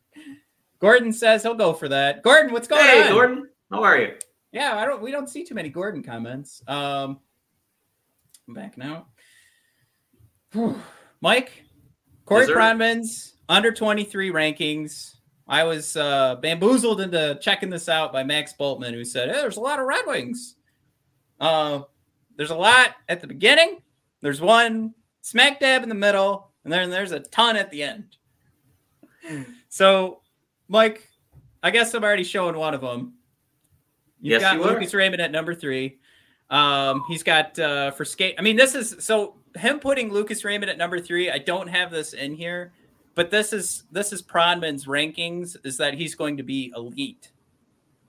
[0.80, 2.22] Gordon says he'll go for that.
[2.22, 3.12] Gordon, what's going hey, on?
[3.12, 4.14] Gordon, how are you?
[4.52, 5.02] Yeah, I don't.
[5.02, 6.62] We don't see too many Gordon comments.
[6.68, 7.20] Um,
[8.48, 9.06] I'm back now.
[11.20, 11.64] Mike,
[12.24, 15.16] Corey Pronman's under 23 rankings.
[15.48, 19.56] I was uh, bamboozled into checking this out by Max Boltman, who said, hey, "There's
[19.56, 20.56] a lot of Red Wings.
[21.40, 21.80] Uh,
[22.36, 23.82] there's a lot at the beginning.
[24.22, 24.94] There's one
[25.26, 28.16] smack dab in the middle, and then there's a ton at the end.
[29.68, 30.20] So,
[30.68, 31.10] Mike,
[31.64, 33.14] I guess I'm already showing one of them.
[34.20, 35.98] You've yes, got you Lucas Raymond at number three.
[36.48, 38.36] Um, he's got uh, for skate.
[38.38, 41.28] I mean, this is so him putting Lucas Raymond at number three.
[41.28, 42.72] I don't have this in here,
[43.16, 45.56] but this is this is Pronman's rankings.
[45.64, 47.32] Is that he's going to be elite.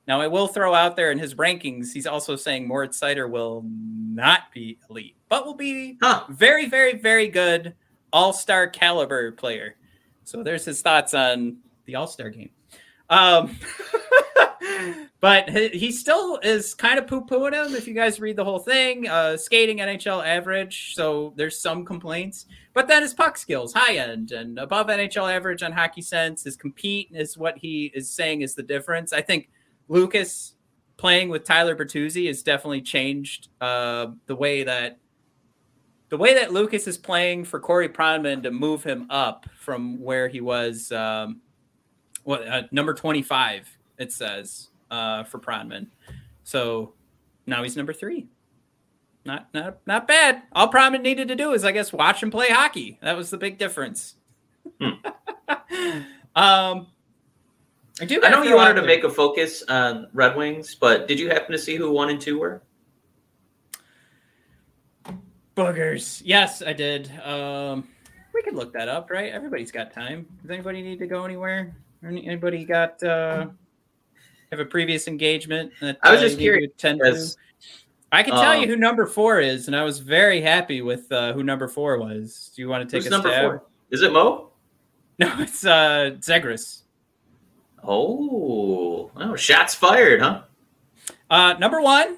[0.08, 3.66] Now, I will throw out there in his rankings, he's also saying Moritz Seider will
[3.68, 6.24] not be elite, but will be Huh.
[6.30, 7.76] very, very, very good
[8.14, 9.76] all star caliber player.
[10.24, 12.50] So there's his thoughts on the all star game.
[13.10, 13.58] Um,
[15.22, 18.44] but he, he still is kind of poo pooing him if you guys read the
[18.44, 19.08] whole thing.
[19.08, 22.46] Uh, skating NHL average, so there's some complaints.
[22.74, 26.44] But then his puck skills, high end and above NHL average on hockey sense.
[26.44, 29.14] His compete is what he is saying is the difference.
[29.14, 29.50] I think
[29.88, 30.54] Lucas
[30.98, 35.00] playing with Tyler Bertuzzi has definitely changed uh, the way that
[36.10, 40.30] the way that Lucas is playing for Corey Pronman to move him up from where
[40.30, 41.42] he was, um,
[42.24, 45.88] what uh, number twenty five it says uh, for Pronman.
[46.44, 46.94] So
[47.46, 48.28] now he's number three.
[49.26, 50.44] Not not not bad.
[50.54, 52.98] All Pronman needed to do is, I guess, watch him play hockey.
[53.02, 54.16] That was the big difference.
[56.36, 56.88] um,
[58.00, 58.22] I do.
[58.24, 61.52] I know you wanted to make a focus on Red Wings, but did you happen
[61.52, 62.62] to see who one and two were?
[65.56, 66.22] Boogers.
[66.24, 67.12] Yes, I did.
[67.22, 67.88] Um,
[68.34, 69.32] we could look that up, right?
[69.32, 70.28] Everybody's got time.
[70.44, 71.76] Does anybody need to go anywhere?
[72.04, 73.48] Anybody got uh,
[74.52, 75.72] have a previous engagement?
[75.82, 77.38] That, I was uh, just you curious, to?
[78.12, 81.12] I can tell you um, who number four is, and I was very happy with
[81.12, 82.52] uh, who number four was.
[82.56, 83.44] Do you want to take Who's a number stab?
[83.44, 83.64] four?
[83.90, 84.44] Is it Mo?
[85.20, 86.84] No, it's uh, Zegras.
[87.84, 90.42] Oh, oh, shots fired, huh?
[91.30, 92.18] Uh, number one,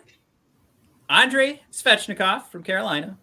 [1.09, 3.17] Andrei Svechnikov from Carolina.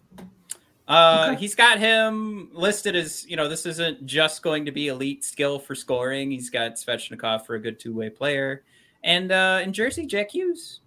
[0.87, 1.39] Uh, Okay.
[1.41, 5.59] He's got him listed as, you know, this isn't just going to be elite skill
[5.59, 6.31] for scoring.
[6.31, 8.63] He's got Svechnikov for a good two way player.
[9.03, 10.79] And uh, in Jersey, Jack Hughes.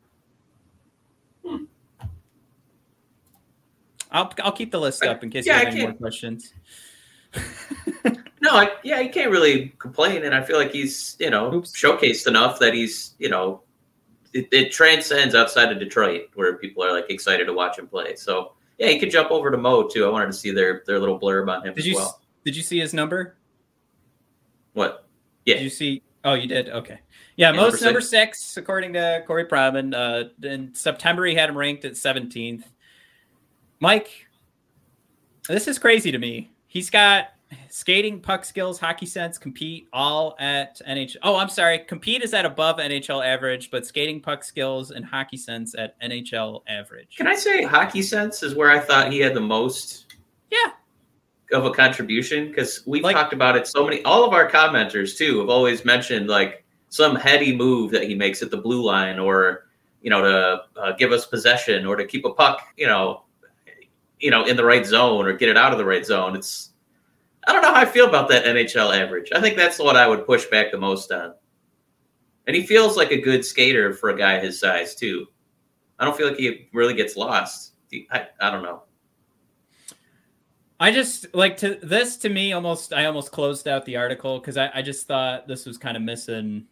[1.47, 1.65] Hmm.
[4.11, 6.01] I'll, I'll keep the list up in case Yeah, you I have any more can't-
[6.01, 6.55] questions.
[8.43, 11.70] No, I, yeah, he can't really complain, and I feel like he's you know Oops.
[11.72, 13.62] showcased enough that he's you know
[14.32, 18.16] it, it transcends outside of Detroit where people are like excited to watch him play.
[18.16, 20.07] So yeah, he could jump over to Mo too.
[20.07, 22.20] I wanted to see their their little blurb on him Did as you well.
[22.45, 23.36] did you see his number?
[24.72, 25.07] What?
[25.45, 26.03] Did Yeah, you see?
[26.24, 26.68] Oh, you did.
[26.68, 27.01] Okay.
[27.36, 29.95] Yeah, most number number six, according to Corey Pronman.
[29.95, 32.64] Uh, in September, he had him ranked at 17th.
[33.80, 34.26] Mike,
[35.49, 36.51] this is crazy to me.
[36.66, 37.28] He's got
[37.69, 41.17] skating, puck skills, hockey sense, compete all at NHL.
[41.23, 41.79] Oh, I'm sorry.
[41.81, 46.63] Compete is at above NHL average, but skating, puck skills, and hockey sense at NHL
[46.69, 47.17] average.
[47.17, 50.07] Can I say hockey sense is where I thought he had the most
[50.51, 50.73] Yeah.
[51.53, 54.03] of a contribution because we've Like- talked about it so many.
[54.05, 58.43] All of our commenters too have always mentioned like some heady move that he makes
[58.43, 59.67] at the blue line, or
[60.03, 63.23] you know, to uh, give us possession, or to keep a puck, you know,
[64.19, 66.35] you know, in the right zone, or get it out of the right zone.
[66.35, 66.71] It's
[67.47, 69.30] I don't know how I feel about that NHL average.
[69.34, 71.34] I think that's what I would push back the most on.
[72.47, 75.26] And he feels like a good skater for a guy his size too.
[75.99, 77.74] I don't feel like he really gets lost.
[78.11, 78.82] I, I don't know.
[80.78, 84.57] I just like to this to me almost I almost closed out the article because
[84.57, 86.66] I, I just thought this was kind of missing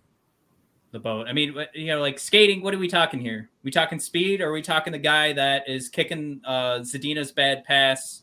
[0.93, 1.29] the boat.
[1.29, 3.51] I mean, you know, like skating, what are we talking here?
[3.63, 7.65] We talking speed or are we talking the guy that is kicking uh Zadina's bad
[7.65, 8.23] pass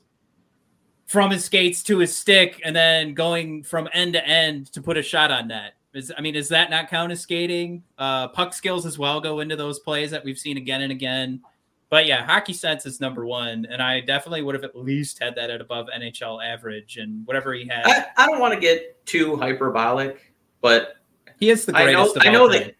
[1.05, 4.97] from his skates to his stick and then going from end to end to put
[4.97, 5.73] a shot on net?
[5.93, 7.83] Is I mean, is that not count as skating?
[7.97, 11.41] Uh puck skills as well go into those plays that we've seen again and again.
[11.89, 15.35] But yeah, hockey sense is number one, and I definitely would have at least had
[15.35, 17.85] that at above NHL average and whatever he had.
[17.85, 20.97] I, I don't want to get too hyperbolic, but
[21.39, 22.27] he is the I know greatest.
[22.27, 22.75] I know that.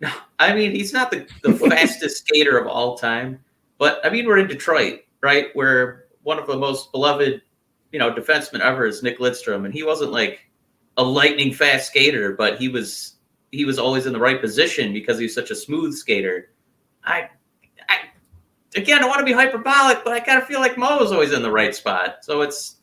[0.38, 3.40] I mean, he's not the, the fastest skater of all time,
[3.78, 5.48] but I mean, we're in Detroit, right?
[5.54, 7.42] Where one of the most beloved,
[7.94, 10.40] you know, defenseman ever is Nick Lidstrom, and he wasn't like
[10.96, 13.14] a lightning fast skater, but he was
[13.52, 16.50] he was always in the right position because he's such a smooth skater.
[17.04, 17.28] I,
[17.88, 17.98] I
[18.74, 21.32] again, I want to be hyperbolic, but I kind of feel like Mo is always
[21.32, 22.78] in the right spot, so it's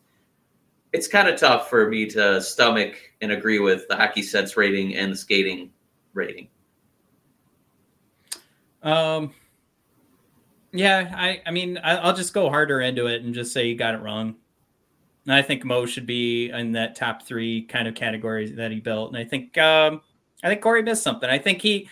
[0.94, 4.96] it's kind of tough for me to stomach and agree with the hockey sense rating
[4.96, 5.72] and the skating
[6.14, 6.48] rating.
[8.82, 9.34] Um,
[10.72, 13.76] yeah, I, I mean, I, I'll just go harder into it and just say you
[13.76, 14.38] got it wrong.
[15.26, 18.80] And I think Mo should be in that top three kind of categories that he
[18.80, 19.10] built.
[19.10, 20.02] And I think, um,
[20.44, 21.30] I think Corey missed something.
[21.30, 21.90] I think he,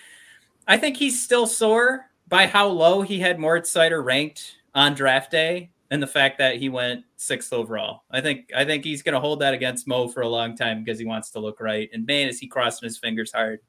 [0.67, 5.31] I think he's still sore by how low he had Moritz Seider ranked on draft
[5.31, 8.03] day and the fact that he went sixth overall.
[8.09, 10.83] I think, I think he's going to hold that against Mo for a long time
[10.83, 11.89] because he wants to look right.
[11.93, 13.59] And man, is he crossing his fingers hard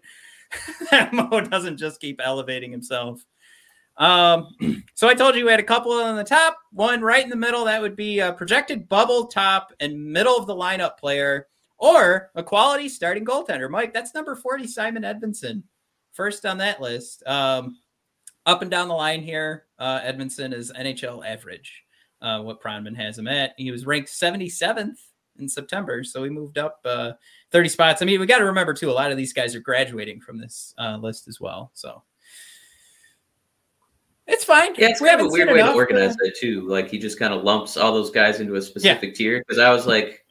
[0.91, 3.25] that Mo doesn't just keep elevating himself.
[3.97, 4.49] Um,
[4.95, 7.37] so I told you we had a couple on the top, one right in the
[7.37, 7.65] middle.
[7.65, 12.43] That would be a projected bubble top and middle of the lineup player, or a
[12.43, 13.71] quality starting goaltender.
[13.71, 15.63] Mike, that's number 40, Simon Edvinsson,
[16.13, 17.23] first on that list.
[17.27, 17.79] Um,
[18.47, 21.85] up and down the line here, uh, Edvinsson is NHL average,
[22.23, 23.53] uh, what Pronman has him at.
[23.57, 24.97] He was ranked 77th
[25.39, 27.13] in September, so he moved up uh,
[27.51, 28.03] 30 spots.
[28.03, 30.39] I mean, we got to remember too, a lot of these guys are graduating from
[30.39, 31.71] this uh, list as well.
[31.75, 32.03] So
[34.31, 34.75] it's fine.
[34.77, 36.67] Yeah, it's We kind of a weird way to organize uh, it too.
[36.69, 39.39] Like he just kind of lumps all those guys into a specific tier.
[39.41, 40.25] Because I was like,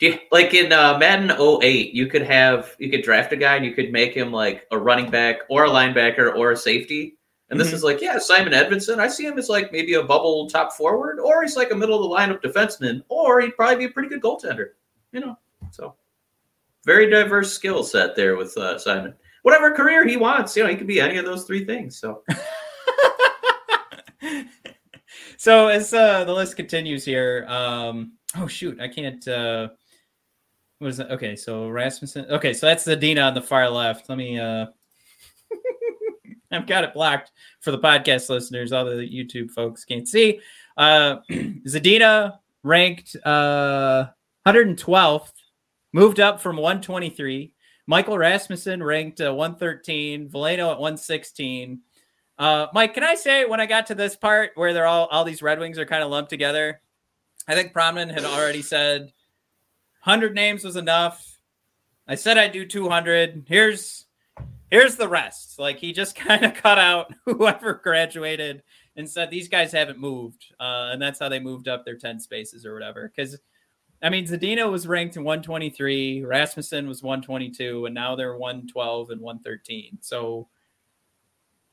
[0.00, 3.64] you, like in uh, Madden 08, you could have you could draft a guy and
[3.64, 7.16] you could make him like a running back or a linebacker or a safety.
[7.50, 7.74] And this Mhm.
[7.74, 8.98] is like, yeah, Simon Edvinsson.
[8.98, 11.96] I see him as like maybe a bubble top forward, or he's like a middle
[12.02, 14.70] of the lineup defenseman, or he'd probably be a pretty good goaltender.
[15.12, 15.38] You know,
[15.70, 15.94] so
[16.84, 19.14] very diverse skill set there with uh, Simon.
[19.42, 21.98] Whatever career he wants, you know, he could be any of those three things.
[21.98, 22.22] So
[25.44, 29.28] so as uh, the list continues here, um, oh shoot, I can't.
[29.28, 29.68] Uh,
[30.78, 31.10] what is that?
[31.10, 32.24] Okay, so Rasmussen.
[32.30, 34.08] Okay, so that's Zadina on the far left.
[34.08, 34.40] Let me.
[34.40, 34.66] Uh,
[36.50, 38.72] I've got it blocked for the podcast listeners.
[38.72, 40.40] All the YouTube folks can't see.
[40.78, 44.06] Uh, Zadina ranked uh,
[44.46, 45.32] 112th,
[45.92, 47.52] moved up from 123.
[47.86, 50.30] Michael Rasmussen ranked uh, 113.
[50.30, 51.80] Veleno at 116.
[52.38, 55.24] Uh, Mike, can I say when I got to this part where they're all all
[55.24, 56.80] these Red Wings are kind of lumped together,
[57.46, 59.12] I think Pronman had already said
[60.02, 61.38] 100 names was enough.
[62.08, 63.44] I said I'd do 200.
[63.46, 64.06] Here's
[64.70, 65.58] here's the rest.
[65.58, 68.62] Like he just kind of cut out whoever graduated
[68.96, 72.20] and said these guys haven't moved, uh, and that's how they moved up their 10
[72.20, 73.12] spaces or whatever.
[73.14, 73.38] Because
[74.02, 79.20] I mean, Zadina was ranked in 123, Rasmussen was 122, and now they're 112 and
[79.20, 79.98] 113.
[80.02, 80.48] So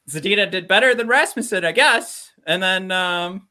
[0.10, 2.32] Zadina did better than Rasmussen, I guess.
[2.46, 3.48] And then um,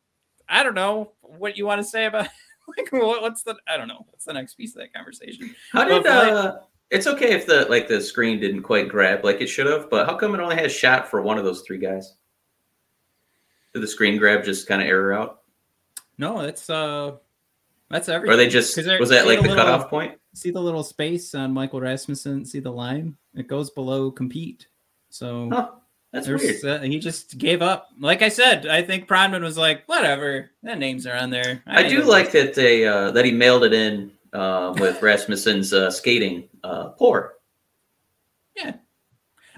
[0.49, 2.27] I don't know what you want to say about
[2.79, 5.55] like what, what's the I don't know what's the next piece of that conversation.
[5.73, 6.59] How did uh
[6.91, 10.07] it's okay if the like the screen didn't quite grab like it should have, but
[10.07, 12.15] how come it only has shot for one of those three guys?
[13.73, 15.43] Did the screen grab just kind of error out?
[16.19, 17.13] No, that's uh
[17.89, 18.37] that's Or everything.
[18.39, 20.17] they just was that like the the little- cutoff point?
[20.35, 22.45] See the little space on Michael Rasmussen.
[22.45, 23.17] See the line?
[23.35, 24.67] It goes below compete.
[25.11, 25.71] So Huh.
[26.13, 26.65] That's there's, weird.
[26.65, 27.89] uh, he just gave up.
[27.99, 30.51] Like I said, I think Pronman was like, whatever.
[30.63, 31.63] The names are on there.
[31.67, 35.91] I do like that they uh that he mailed it in uh, with Rasmussen's uh,
[35.91, 37.35] skating uh poor.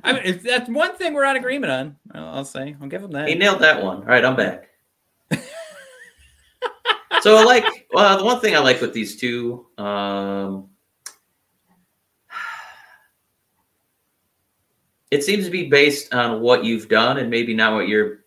[0.05, 3.03] I mean, if that's one thing we're on agreement on, I'll, I'll say I'll give
[3.03, 3.29] him that.
[3.29, 3.99] He nailed that one.
[3.99, 4.69] All right, I'm back.
[7.21, 10.69] so I like well the one thing I like with these two, um
[15.13, 18.21] it seems to be based on what you've done and maybe not what you're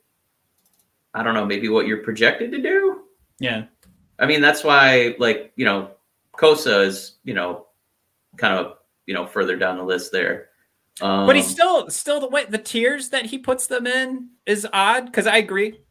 [1.15, 3.01] I don't know, maybe what you're projected to do.
[3.39, 3.63] yeah,
[4.19, 5.91] I mean, that's why like, you know,
[6.37, 7.67] Cossa is, you know,
[8.37, 8.77] kind of,
[9.07, 10.49] you know, further down the list there.
[11.01, 14.67] Um, but he's still still the way the tiers that he puts them in is
[14.71, 15.81] odd because I agree.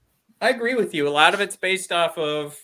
[0.40, 1.08] I agree with you.
[1.08, 2.58] A lot of it's based off of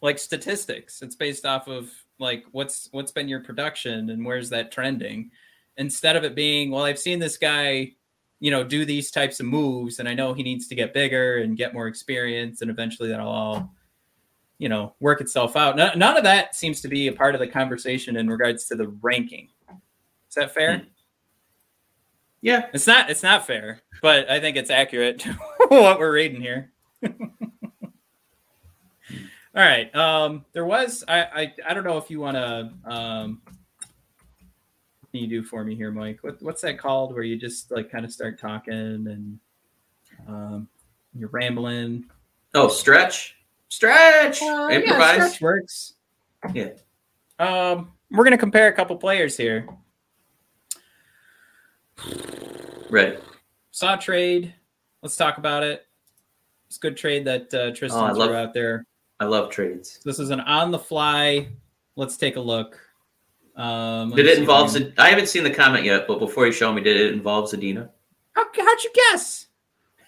[0.00, 1.02] like statistics.
[1.02, 5.30] It's based off of like what's what's been your production and where's that trending,
[5.76, 7.92] instead of it being well, I've seen this guy,
[8.40, 11.38] you know, do these types of moves, and I know he needs to get bigger
[11.38, 13.74] and get more experience, and eventually that'll all,
[14.58, 15.76] you know, work itself out.
[15.76, 18.74] None, none of that seems to be a part of the conversation in regards to
[18.74, 19.48] the ranking.
[20.28, 20.82] Is that fair?
[22.40, 23.10] yeah, It's not.
[23.10, 25.32] It's not fair, but I think it's accurate to
[25.68, 26.72] what we're reading here.
[29.54, 29.94] All right.
[29.94, 31.04] Um, there was.
[31.06, 31.20] I.
[31.22, 31.54] I.
[31.68, 32.72] I don't know if you want to.
[32.90, 33.42] Um,
[35.20, 36.18] you do for me here, Mike?
[36.22, 37.12] What, what's that called?
[37.14, 39.38] Where you just like kind of start talking and
[40.28, 40.68] um,
[41.14, 42.06] you're rambling.
[42.54, 43.36] Oh, stretch,
[43.68, 45.14] stretch, Uh, yeah, improvise.
[45.14, 45.94] stretch works.
[46.54, 46.70] Yeah.
[47.38, 49.66] Um, we're gonna compare a couple players here.
[52.90, 53.18] Right.
[53.70, 54.54] Saw trade.
[55.02, 55.86] Let's talk about it.
[56.66, 58.86] It's good trade that uh, Tristan Oh, threw love- out there.
[59.20, 60.00] I love trades.
[60.04, 61.48] This is an on the fly.
[61.96, 62.78] Let's take a look.
[63.56, 64.70] Um, Did it see involve?
[64.70, 66.82] if I can- Zed- I haven't seen the comment yet, but before you show me,
[66.82, 67.90] did it involve Zadina?
[68.32, 69.46] How, how'd you guess?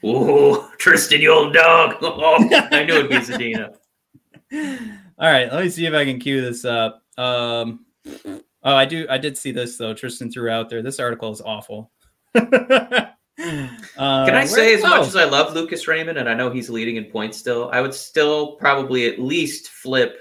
[0.04, 1.96] Ooh, Tristan, you old dog!
[2.00, 2.36] Oh,
[2.72, 3.74] I knew it'd be Zadina.
[5.18, 7.02] All right, let me see if I can cue this up.
[7.18, 7.84] Um,
[8.26, 8.40] oh,
[8.76, 9.06] I do.
[9.10, 9.94] I did see this though.
[9.94, 10.82] Tristan threw out there.
[10.82, 11.90] This article is awful.
[12.34, 13.10] Can
[13.98, 17.04] I say, as much as I love Lucas Raymond, and I know he's leading in
[17.06, 20.18] points still, I would still probably at least flip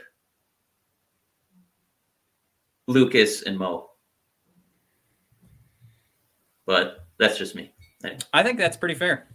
[2.88, 3.90] Lucas and Mo.
[6.66, 7.74] But that's just me.
[8.34, 9.28] I think that's pretty fair.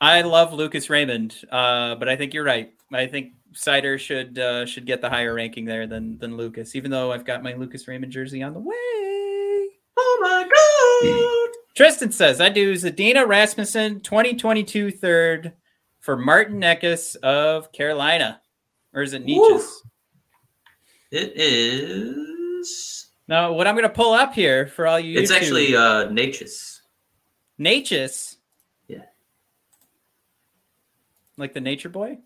[0.00, 2.72] I love Lucas Raymond, uh, but I think you're right.
[2.92, 6.90] I think Seider should uh, should get the higher ranking there than than Lucas, even
[6.90, 8.74] though I've got my Lucas Raymond jersey on the way.
[9.96, 11.74] Oh my god!
[11.74, 15.52] Tristan says I do Zadina Rasmussen 2022 third
[16.00, 18.40] for Martin Necas of Carolina,
[18.92, 19.82] or is it Nietzsche's?
[21.10, 22.33] It is.
[23.28, 26.10] Now, what I'm going to pull up here for all you, It's YouTube- actually uh
[26.10, 26.82] Natchez.
[27.58, 28.36] Natchez.
[28.88, 29.02] Yeah.
[31.36, 32.18] Like the Nature Boy.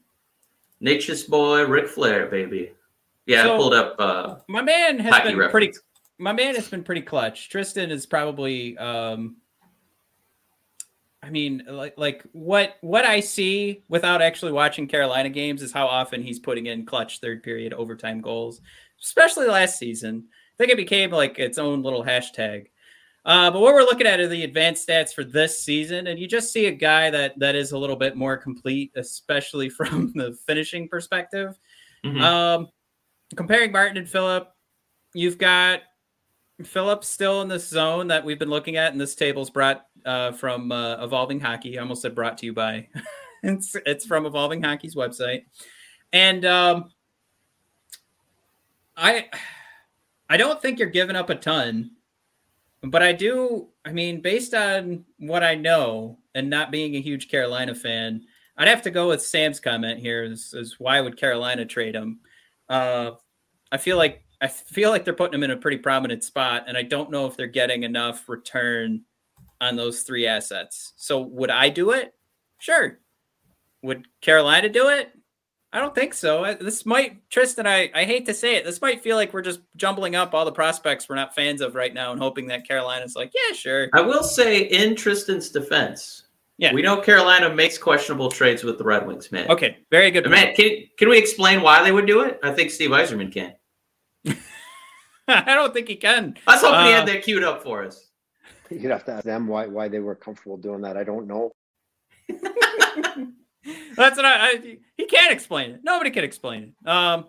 [0.80, 2.72] Natchez boy, Ric Flair, baby.
[3.26, 5.50] Yeah, So- I pulled up uh My man has been reference.
[5.52, 5.72] pretty.
[6.18, 7.48] My man has been pretty clutch.
[7.48, 8.76] Tristan is probably.
[8.78, 9.36] um
[11.22, 15.86] I mean, like like what what I see without actually watching Carolina games is how
[15.86, 18.60] often he's putting in clutch third period overtime goals,
[19.02, 20.24] especially last season.
[20.28, 22.66] I think it became like its own little hashtag.
[23.24, 26.26] Uh, but what we're looking at are the advanced stats for this season, and you
[26.26, 30.36] just see a guy that that is a little bit more complete, especially from the
[30.46, 31.58] finishing perspective.
[32.04, 32.22] Mhm.
[32.22, 32.68] Um,
[33.36, 34.48] comparing Martin and Phillip,
[35.14, 35.82] you've got
[36.64, 40.32] Phillip still in this zone that we've been looking at, and this table's brought uh,
[40.32, 41.78] from uh, Evolving Hockey.
[41.78, 42.88] I almost said brought to you by.
[43.42, 45.42] it's it's from Evolving Hockey's website,
[46.12, 46.90] and um,
[48.98, 49.26] I
[50.28, 51.92] I don't think you're giving up a ton,
[52.82, 53.68] but I do.
[53.84, 58.22] I mean, based on what I know, and not being a huge Carolina fan,
[58.56, 60.24] I'd have to go with Sam's comment here.
[60.24, 62.20] Is, is why would Carolina trade him?
[62.68, 63.12] Uh,
[63.72, 66.76] I feel like I feel like they're putting him in a pretty prominent spot, and
[66.76, 69.02] I don't know if they're getting enough return
[69.60, 70.92] on those three assets.
[70.96, 72.14] So would I do it?
[72.58, 72.98] Sure.
[73.82, 75.12] Would Carolina do it?
[75.72, 76.56] I don't think so.
[76.60, 77.66] This might Tristan.
[77.66, 78.64] I I hate to say it.
[78.64, 81.74] This might feel like we're just jumbling up all the prospects we're not fans of
[81.74, 83.88] right now, and hoping that Carolina's like, yeah, sure.
[83.92, 86.22] I will say in Tristan's defense,
[86.56, 86.72] Yeah.
[86.72, 89.50] we know Carolina makes questionable trades with the Red Wings, man.
[89.50, 90.24] Okay, very good.
[90.24, 92.40] But man, can can we explain why they would do it?
[92.42, 93.54] I think Steve Yzerman can.
[95.28, 96.38] I don't think he can.
[96.46, 98.06] I was hoping he Uh, had that queued up for us.
[98.70, 100.96] You'd have to ask them why why they were comfortable doing that.
[100.96, 101.52] I don't know.
[103.96, 104.78] That's what I, I.
[104.96, 105.80] He can't explain it.
[105.82, 106.88] Nobody can explain it.
[106.88, 107.26] Um.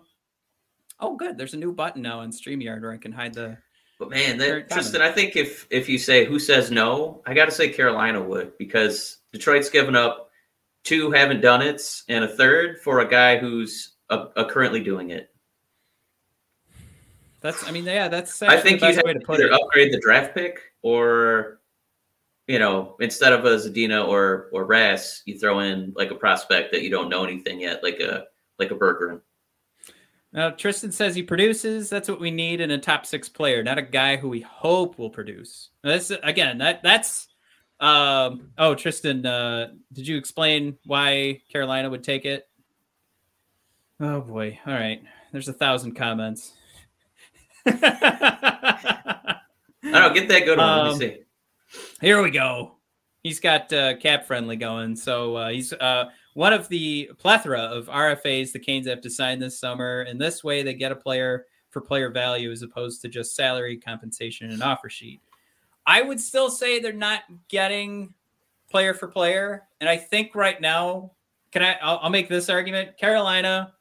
[0.98, 1.38] Oh, good.
[1.38, 3.58] There's a new button now on Streamyard where I can hide the.
[3.98, 4.70] But man, that.
[4.70, 8.22] Tristan, I think if if you say who says no, I got to say Carolina
[8.22, 10.30] would because Detroit's given up
[10.84, 15.10] two haven't done it and a third for a guy who's uh uh currently doing
[15.10, 15.30] it.
[17.40, 17.66] That's.
[17.66, 18.08] I mean, yeah.
[18.08, 18.42] That's.
[18.42, 19.52] I think you'd have way to to put either it.
[19.52, 21.59] upgrade the draft pick or,
[22.50, 26.72] you know, instead of a Zadina or or Rass, you throw in like a prospect
[26.72, 28.24] that you don't know anything yet, like a
[28.58, 29.20] like a Berggren.
[30.32, 31.88] Now, Tristan says he produces.
[31.88, 34.98] That's what we need in a top six player, not a guy who we hope
[34.98, 35.70] will produce.
[35.84, 36.58] Now, this again.
[36.58, 37.28] That that's.
[37.78, 38.50] Um.
[38.58, 39.24] Oh, Tristan.
[39.24, 39.68] Uh.
[39.92, 42.48] Did you explain why Carolina would take it?
[44.00, 44.58] Oh boy.
[44.66, 45.00] All right.
[45.30, 46.52] There's a thousand comments.
[47.66, 49.40] I
[49.84, 50.14] don't.
[50.14, 50.66] Get that good one.
[50.66, 51.22] Let Um, me see.
[52.00, 52.76] Here we go.
[53.22, 54.96] He's got uh, cap friendly going.
[54.96, 59.38] So uh, he's uh, one of the plethora of RFAs the Canes have to sign
[59.38, 60.02] this summer.
[60.02, 63.76] And this way, they get a player for player value as opposed to just salary
[63.76, 65.20] compensation and offer sheet.
[65.86, 68.14] I would still say they're not getting
[68.70, 69.64] player for player.
[69.80, 71.12] And I think right now,
[71.52, 71.76] can I?
[71.82, 72.96] I'll, I'll make this argument.
[72.96, 73.74] Carolina.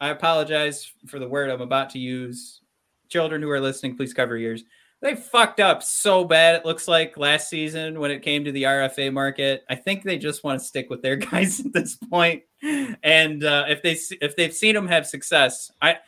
[0.00, 2.60] I apologize for the word I'm about to use.
[3.08, 4.64] Children who are listening, please cover your ears
[5.02, 8.62] they fucked up so bad it looks like last season when it came to the
[8.62, 9.64] RFA market.
[9.68, 12.44] I think they just want to stick with their guys at this point.
[13.02, 15.98] And uh, if they if they've seen them have success, I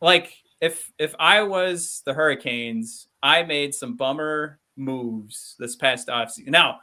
[0.00, 6.48] like if if I was the Hurricanes, I made some bummer moves this past offseason.
[6.48, 6.80] Now,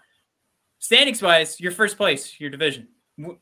[0.77, 2.89] standings wise, your first place, your division.
[3.17, 3.37] Who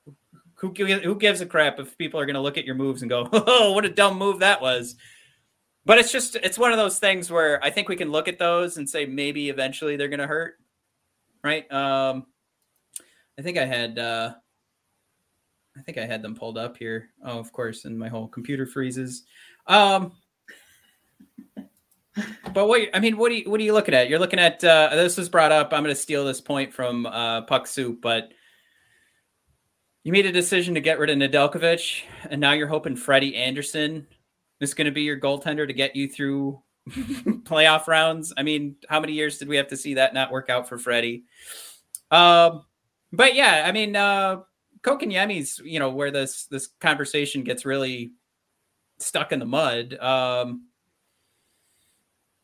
[0.55, 3.09] who who gives a crap if people are going to look at your moves and
[3.09, 4.95] go, "Oh, what a dumb move that was."
[5.87, 8.37] But it's just it's one of those things where I think we can look at
[8.37, 10.55] those and say maybe eventually they're going to hurt,
[11.45, 11.71] right?
[11.71, 12.25] Um,
[13.39, 14.33] I think I had uh,
[15.77, 17.11] I think I had them pulled up here.
[17.23, 19.23] Oh, of course, and my whole computer freezes.
[19.65, 20.11] Um,
[22.53, 24.09] but what I mean, what are you what are you looking at?
[24.09, 25.71] You're looking at uh, this was brought up.
[25.71, 28.33] I'm going to steal this point from uh, Puck Soup, but
[30.03, 34.05] you made a decision to get rid of Nedeljkovic, and now you're hoping Freddie Andersen
[34.59, 38.33] is going to be your goaltender to get you through playoff rounds.
[38.37, 40.77] I mean, how many years did we have to see that not work out for
[40.77, 41.23] Freddie?
[42.11, 42.65] Um,
[43.11, 44.41] but yeah, I mean, uh,
[44.81, 48.11] Kotkaniemi's, you know, where this this conversation gets really
[48.99, 49.97] stuck in the mud.
[49.99, 50.67] Um,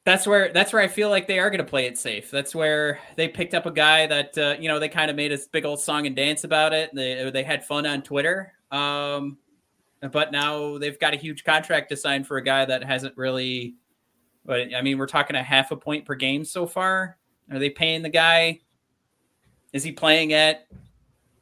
[0.06, 2.30] that's where that's where I feel like they are going to play it safe.
[2.30, 5.32] That's where they picked up a guy that uh, you know they kind of made
[5.32, 6.94] a big old song and dance about it.
[6.94, 9.38] They they had fun on Twitter, um,
[10.12, 13.76] but now they've got a huge contract to sign for a guy that hasn't really.
[14.46, 17.18] But I mean, we're talking a half a point per game so far.
[17.52, 18.60] Are they paying the guy?
[19.72, 20.68] Is he playing at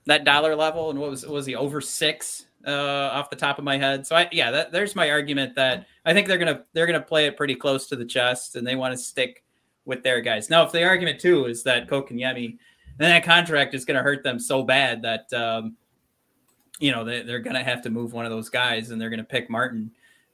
[0.05, 0.89] that dollar level?
[0.89, 2.45] And what was was he over six?
[2.65, 4.05] uh, off the top of my head.
[4.05, 7.25] So I, yeah, that, there's my argument that I think they're gonna they're gonna play
[7.25, 9.43] it pretty close to the chest, and they want to stick
[9.85, 10.49] with their guys.
[10.49, 12.57] Now, if the argument too is that Kotkaniemi,
[12.97, 15.75] then that contract is gonna hurt them so bad that um,
[16.82, 19.24] you know they, they're gonna have to move one of those guys, and they're gonna
[19.24, 19.91] pick Martin.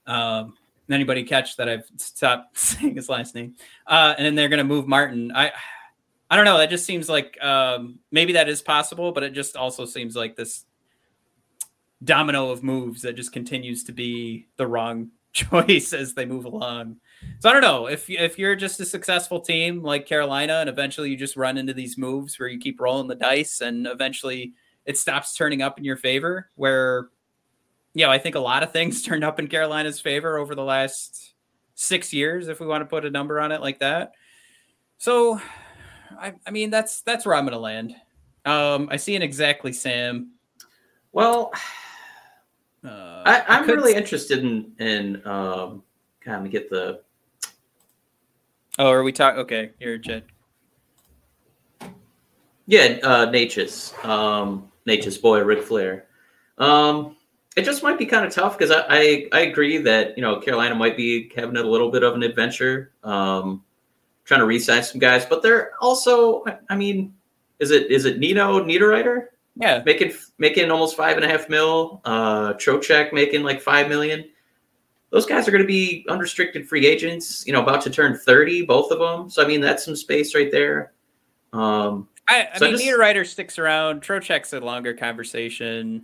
[0.08, 0.56] Um,
[0.90, 3.56] anybody catch that I've stopped saying his last name?
[3.86, 5.32] Uh, and then they're gonna move Martin.
[5.36, 5.52] I.
[6.30, 6.58] I don't know.
[6.58, 10.36] That just seems like um, maybe that is possible, but it just also seems like
[10.36, 10.66] this
[12.04, 16.98] domino of moves that just continues to be the wrong choice as they move along.
[17.40, 21.10] So I don't know if if you're just a successful team like Carolina, and eventually
[21.10, 24.54] you just run into these moves where you keep rolling the dice, and eventually
[24.88, 26.50] it stops turning up in your favor.
[26.56, 27.10] Where,
[27.94, 30.64] you know, I think a lot of things turned up in Carolina's favor over the
[30.64, 31.34] last
[31.76, 34.14] six years, if we want to put a number on it like that.
[34.98, 35.40] So,
[36.20, 37.96] I, I mean, that's that's where I'm going to land.
[38.46, 40.32] Um, I see an exactly Sam.
[41.12, 41.52] Well,
[42.84, 45.84] uh, I, am really interested in in um,
[46.22, 47.02] kind of get the.
[48.80, 49.42] Oh, are we talking?
[49.42, 50.24] Okay, you're Jed.
[52.68, 56.08] Yeah, uh, Natchez, um, Natchez boy, Ric Flair.
[56.58, 57.18] Um,
[57.56, 60.40] it just might be kind of tough because I, I, I agree that you know
[60.40, 63.64] Carolina might be having a little bit of an adventure, um,
[64.26, 67.14] trying to resign some guys, but they're also, I mean,
[67.60, 69.28] is it is it Nino Niederreiter?
[69.60, 72.02] Yeah, making making almost five and a half mil.
[72.06, 74.26] Uh, Trocheck making like five million.
[75.10, 77.46] Those guys are going to be unrestricted free agents.
[77.46, 79.30] You know, about to turn thirty, both of them.
[79.30, 80.94] So I mean, that's some space right there.
[81.54, 84.02] Um, I, I so mean, just, Niederreiter sticks around.
[84.02, 86.04] Trocheck's a longer conversation.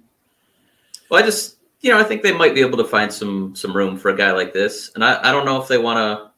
[1.10, 3.76] Well, I just you know I think they might be able to find some some
[3.76, 6.32] room for a guy like this, and I, I don't know if they want to.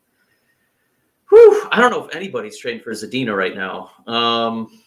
[1.30, 3.92] Whew, I don't know if anybody's trading for Zadina right now.
[4.06, 4.80] Um,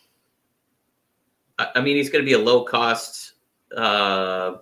[1.59, 3.33] I mean, he's going to be a low cost,
[3.77, 4.55] uh,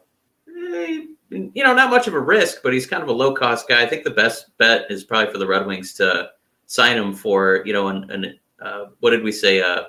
[0.48, 3.68] eh, you know, not much of a risk, but he's kind of a low cost
[3.68, 3.82] guy.
[3.82, 6.30] I think the best bet is probably for the Red Wings to
[6.64, 9.84] sign him for, you know, an, an uh, what did we say, uh,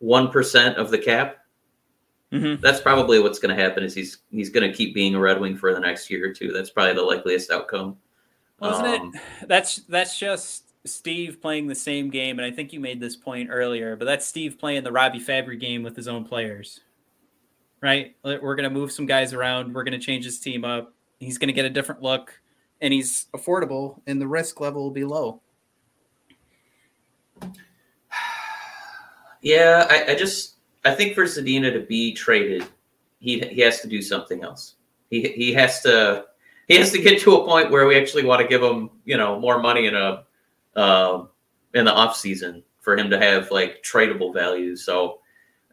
[0.00, 1.38] one percent of the cap.
[2.32, 2.60] Mm-hmm.
[2.60, 3.84] That's probably what's going to happen.
[3.84, 6.32] Is he's he's going to keep being a Red Wing for the next year or
[6.32, 6.52] two.
[6.52, 7.96] That's probably the likeliest outcome.
[8.60, 9.48] Wasn't um, it?
[9.48, 13.48] That's that's just Steve playing the same game, and I think you made this point
[13.50, 16.80] earlier, but that's Steve playing the Robbie Fabbri game with his own players.
[17.80, 18.14] Right?
[18.22, 19.74] We're going to move some guys around.
[19.74, 20.92] We're going to change his team up.
[21.18, 22.38] He's going to get a different look,
[22.80, 25.40] and he's affordable, and the risk level will be low.
[29.42, 32.66] Yeah, I, I just I think for Zadina to be traded,
[33.18, 34.76] he he has to do something else.
[35.10, 36.26] He he has to
[36.68, 39.16] he has to get to a point where we actually want to give him you
[39.16, 40.24] know more money in a
[40.76, 41.28] um,
[41.74, 44.76] in the off season for him to have like tradable value.
[44.76, 45.20] So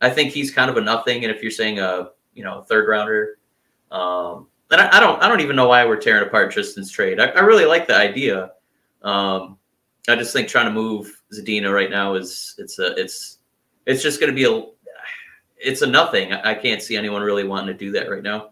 [0.01, 1.23] I think he's kind of a nothing.
[1.23, 3.39] And if you're saying a you know third rounder,
[3.91, 7.19] um, and I, I, don't I don't even know why we're tearing apart Tristan's trade.
[7.19, 8.51] I, I really like the idea.
[9.01, 9.57] Um,
[10.09, 13.36] I just think trying to move Zadina right now is it's a it's
[13.87, 14.63] it's just going to be a
[15.59, 16.31] it's a nothing.
[16.33, 18.51] I can't see anyone really wanting to do that right now.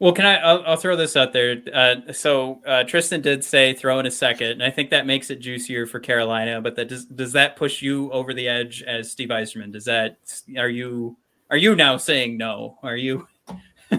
[0.00, 0.36] Well, can I?
[0.36, 1.62] I'll, I'll throw this out there.
[1.72, 5.30] Uh, so uh, Tristan did say throw in a second, and I think that makes
[5.30, 6.62] it juicier for Carolina.
[6.62, 9.72] But that does does that push you over the edge as Steve Yzerman?
[9.72, 10.18] Does that
[10.56, 11.18] are you
[11.50, 12.78] are you now saying no?
[12.82, 13.28] Are you?
[13.90, 13.98] well,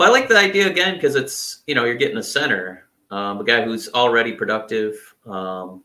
[0.00, 3.44] I like the idea again because it's you know you're getting a center, um, a
[3.44, 4.96] guy who's already productive.
[5.26, 5.82] Um,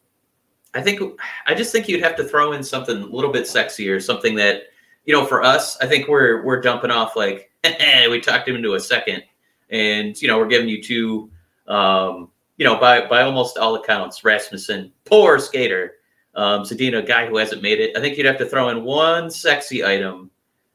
[0.75, 1.01] I think
[1.47, 4.63] I just think you'd have to throw in something a little bit sexier, something that
[5.05, 7.51] you know for us, I think we're we're dumping off like
[8.09, 9.23] we talked him into a second,
[9.69, 11.31] and you know we're giving you two,
[11.67, 15.93] um, you know by by almost all accounts, Rasmussen, poor skater,
[16.35, 17.95] um, Zadina, guy who hasn't made it.
[17.97, 20.29] I think you'd have to throw in one sexy item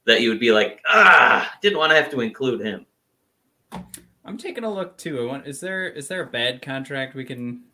[0.06, 2.86] that you would be like, ah, didn't want to have to include him.
[4.24, 5.20] I'm taking a look too.
[5.20, 7.64] I want is there is there a bad contract we can?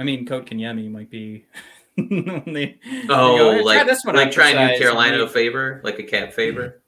[0.00, 1.44] I mean, Kotkaniemi might be.
[1.96, 2.78] they,
[3.10, 6.32] oh, they like, this one like trying to do Carolina a favor, like a cap
[6.32, 6.80] favor.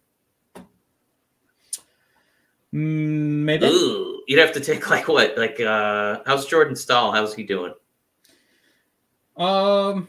[2.72, 3.66] Mm, maybe.
[3.66, 5.36] Ooh, you'd have to take like what?
[5.36, 7.12] Like uh how's Jordan Staal?
[7.12, 7.74] How's he doing?
[9.36, 10.08] Um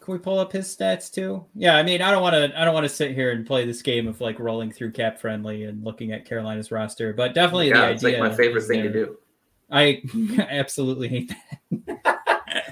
[0.00, 1.44] can we pull up his stats too?
[1.54, 2.60] Yeah, I mean, I don't want to.
[2.60, 5.20] I don't want to sit here and play this game of like rolling through cap
[5.20, 8.20] friendly and looking at Carolina's roster, but definitely yeah, the it's idea.
[8.20, 8.92] like my favorite thing there.
[8.92, 9.18] to do.
[9.70, 10.02] I
[10.50, 11.32] absolutely hate
[11.86, 12.19] that.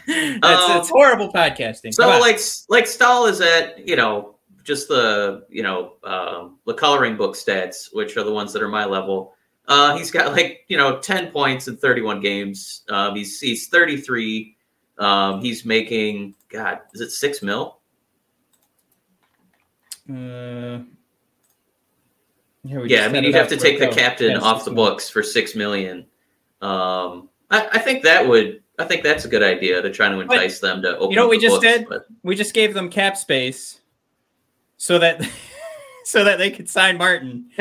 [0.42, 1.92] That's Um, it's horrible podcasting.
[1.92, 2.20] So Come on.
[2.20, 7.34] like like Staal is at you know just the you know um, the coloring book
[7.36, 9.34] stats, which are the ones that are my level.
[9.66, 12.84] Uh, he's got like you know ten points in thirty one games.
[12.88, 14.56] Um, he's he's thirty three.
[14.98, 17.78] Um, he's making God, is it six mil?
[20.10, 20.80] Uh,
[22.64, 24.86] we Yeah, I mean you'd have to take the captain Yeah, off the mil.
[24.86, 26.06] books for six million.
[26.62, 30.20] Um, I, I think that would I think that's a good idea to try to
[30.20, 31.10] entice them to open.
[31.10, 31.88] you know what we just books, did?
[31.88, 33.80] but- We just gave them cap space
[34.76, 35.28] so that
[36.04, 37.50] so that they could sign Martin.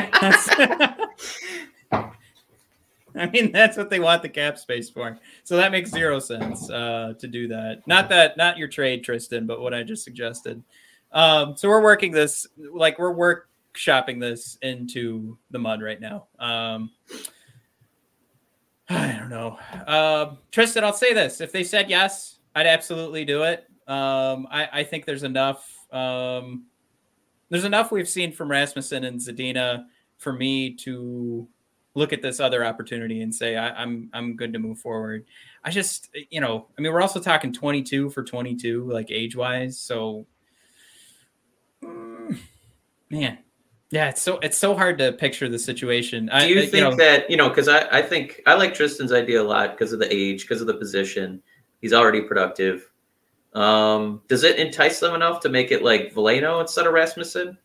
[3.14, 5.18] I mean, that's what they want the cap space for.
[5.42, 7.82] So that makes zero sense uh, to do that.
[7.86, 10.62] Not that, not your trade, Tristan, but what I just suggested.
[11.10, 16.26] Um, so we're working this, like we're workshopping this into the mud right now.
[16.38, 16.90] Um,
[18.88, 19.58] I don't know.
[19.86, 23.64] Um, Tristan, I'll say this: if they said yes, I'd absolutely do it.
[23.86, 25.86] Um, I, I think there's enough.
[25.92, 26.66] Um,
[27.50, 29.86] there's enough we've seen from Rasmussen and Zadina
[30.18, 31.48] for me to
[31.94, 35.26] look at this other opportunity and say I, I'm I'm good to move forward.
[35.64, 39.80] I just you know I mean we're also talking 22 for 22 like age wise.
[39.80, 40.26] So
[41.82, 42.38] mm,
[43.10, 43.38] man,
[43.90, 46.26] yeah, it's so it's so hard to picture the situation.
[46.26, 47.48] Do I, you I- think know, that you know?
[47.48, 50.60] Because I, I think I like Tristan's idea a lot because of the age, because
[50.60, 51.42] of the position.
[51.80, 52.90] He's already productive.
[53.54, 57.56] Um, does it entice them enough to make it like Veleno instead of Rasmussen?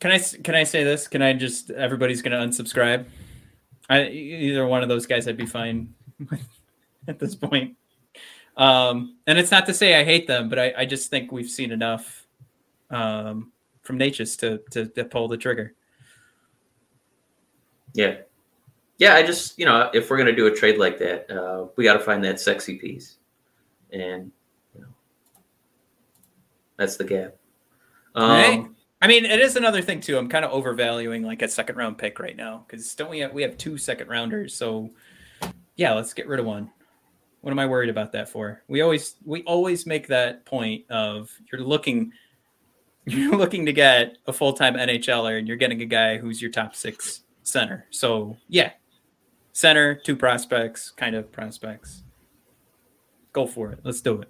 [0.00, 1.08] Can I can I say this?
[1.08, 3.06] Can I just everybody's going to unsubscribe?
[3.90, 5.92] I either one of those guys I'd be fine
[6.30, 6.46] with
[7.08, 7.76] at this point.
[8.58, 11.48] Um, and it's not to say I hate them, but I, I just think we've
[11.48, 12.26] seen enough
[12.90, 13.52] um,
[13.82, 15.74] from Natchez to, to to pull the trigger.
[17.94, 18.16] Yeah,
[18.98, 19.14] yeah.
[19.14, 21.94] I just you know if we're gonna do a trade like that, uh, we got
[21.94, 23.18] to find that sexy piece,
[23.92, 24.32] and
[24.74, 24.88] you know
[26.76, 27.36] that's the gap.
[28.16, 28.66] Um, Right.
[29.00, 30.18] I mean, it is another thing too.
[30.18, 33.32] I'm kind of overvaluing like a second round pick right now because don't we have
[33.32, 34.54] we have two second rounders?
[34.56, 34.90] So
[35.76, 36.72] yeah, let's get rid of one.
[37.40, 38.62] What am I worried about that for?
[38.68, 42.12] We always we always make that point of you're looking
[43.06, 46.50] you're looking to get a full time NHLer and you're getting a guy who's your
[46.50, 47.86] top six center.
[47.90, 48.72] So yeah,
[49.52, 52.02] center, two prospects, kind of prospects.
[53.32, 53.80] Go for it.
[53.82, 54.28] Let's do it.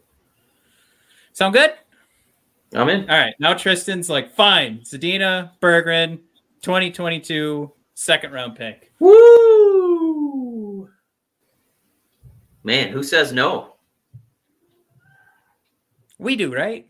[1.32, 1.70] Sound good?
[2.74, 3.08] I'm in.
[3.08, 6.18] All right, now Tristan's like, fine, Zadina, Berggren,
[6.62, 8.92] 2022 second round pick.
[9.00, 9.57] Woo!
[12.68, 13.76] Man, who says no?
[16.18, 16.86] We do, right?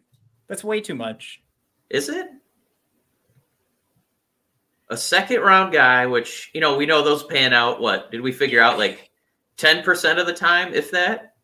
[0.49, 1.41] That's way too much.
[1.89, 2.27] Is it?
[4.91, 7.81] A second round guy, which, you know, we know those pan out.
[7.81, 8.77] What did we figure out?
[8.77, 9.09] Like
[9.59, 11.35] 10% of the time, if that?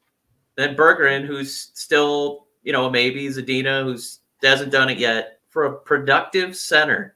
[0.57, 5.79] Then Berggren, who's still, you know, maybe Zadina, who's hasn't done it yet, for a
[5.79, 7.15] productive center.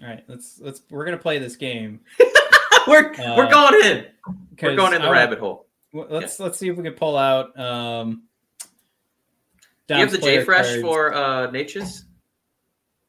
[0.00, 1.98] All right, let's let's we're gonna play this game.
[2.88, 4.06] we're Uh, we're going in.
[4.62, 5.66] We're going in the I- rabbit hole.
[5.92, 7.56] Let's let's see if we can pull out.
[7.58, 8.24] Um,
[9.86, 10.80] Do you have the JFresh cards.
[10.82, 12.04] for uh Natchez?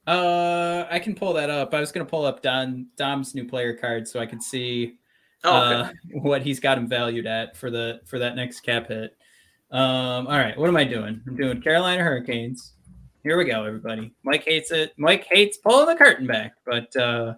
[0.08, 1.74] Uh, I can pull that up.
[1.74, 4.98] I was gonna pull up Don Dom's new player card so I could see
[5.44, 5.76] Oh, okay.
[6.16, 9.16] uh, what he's got him valued at for the for that next cap hit.
[9.72, 11.22] Um, all right, what am I doing?
[11.28, 12.74] I'm doing Carolina Hurricanes.
[13.24, 14.12] Here we go, everybody.
[14.24, 14.94] Mike hates it.
[14.98, 17.34] Mike hates pulling the curtain back, but uh,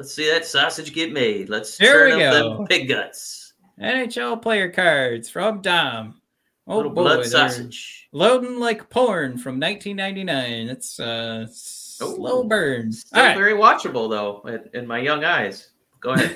[0.00, 1.50] Let's see that sausage get made.
[1.50, 2.56] Let's There turn we up go.
[2.56, 3.52] them pig guts.
[3.78, 6.22] NHL player cards from Dom.
[6.66, 8.08] Oh Little boy, blood sausage.
[8.10, 10.68] loading like porn from 1999.
[10.70, 12.90] It's uh, slow Oh, burn.
[12.92, 13.36] Still right.
[13.36, 15.68] very watchable though, in, in my young eyes.
[16.00, 16.34] Go ahead.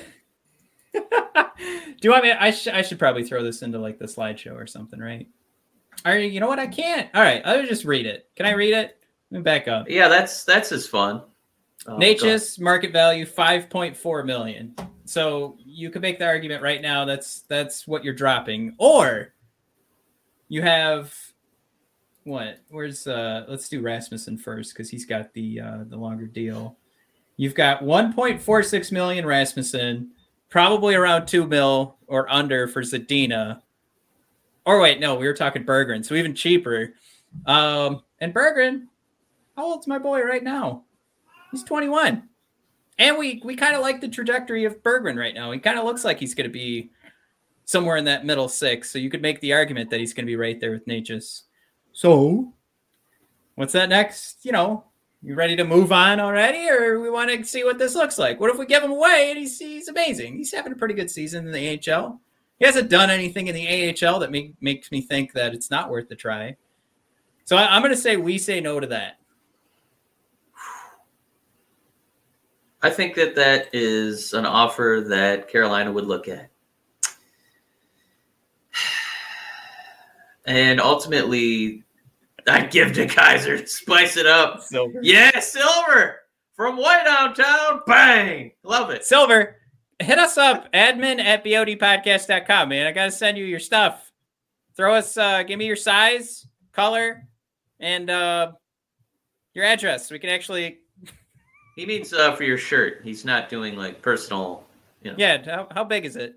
[0.93, 1.01] Do
[2.03, 2.33] you want me?
[2.33, 5.27] I should I should probably throw this into like the slideshow or something, right?
[6.05, 6.59] All right, you know what?
[6.59, 7.09] I can't.
[7.15, 8.29] All right, I'll just read it.
[8.35, 8.97] Can I read it?
[9.31, 9.89] Let me back up.
[9.89, 11.23] yeah, that's that's as fun.
[11.87, 14.75] Natchez market value 5.4 million.
[15.05, 18.75] So you could make the argument right now that's that's what you're dropping.
[18.77, 19.33] Or
[20.47, 21.13] you have
[22.23, 22.59] what?
[22.69, 26.77] Where's uh let's do Rasmussen first because he's got the uh the longer deal.
[27.37, 30.11] You've got 1.46 million Rasmussen,
[30.49, 33.61] probably around two mil or under for Zadina.
[34.65, 36.93] Or wait, no, we were talking Berggren, so even cheaper.
[37.45, 38.85] Um, and Berggren,
[39.55, 40.83] how old's my boy right now?
[41.55, 42.27] He's 21.
[42.97, 45.51] And we we kind of like the trajectory of Berggren right now.
[45.51, 46.91] He kind of looks like he's going to be
[47.63, 48.91] somewhere in that middle six.
[48.91, 51.43] So you could make the argument that he's going to be right there with Natchez.
[51.93, 52.53] So
[53.55, 54.39] what's that next?
[54.43, 54.83] You know,
[55.21, 58.39] You ready to move on already, or we want to see what this looks like?
[58.39, 60.35] What if we give him away and he's he's amazing?
[60.35, 62.19] He's having a pretty good season in the AHL.
[62.59, 63.67] He hasn't done anything in the
[64.07, 66.55] AHL that make, makes me think that it's not worth the try.
[67.43, 69.19] So I, I'm going to say we say no to that.
[72.85, 76.51] I think that that is an offer that Carolina would look at.
[80.47, 81.81] And ultimately,
[82.47, 84.61] I give to Kaiser, spice it up.
[84.61, 84.99] Silver.
[85.01, 86.19] Yeah, silver
[86.55, 87.81] from way downtown.
[87.87, 88.51] Bang.
[88.61, 89.03] Love it.
[89.03, 89.55] Silver,
[89.97, 92.85] hit us up, admin at bodpodcast.com, man.
[92.85, 94.11] I got to send you your stuff.
[94.77, 97.27] Throw us, uh, give me your size, color,
[97.79, 98.51] and uh,
[99.55, 100.11] your address.
[100.11, 100.81] We can actually,
[101.75, 103.01] He means uh, for your shirt.
[103.03, 104.63] He's not doing like personal.
[105.01, 105.17] You know.
[105.19, 106.35] yeah, how, how big is it?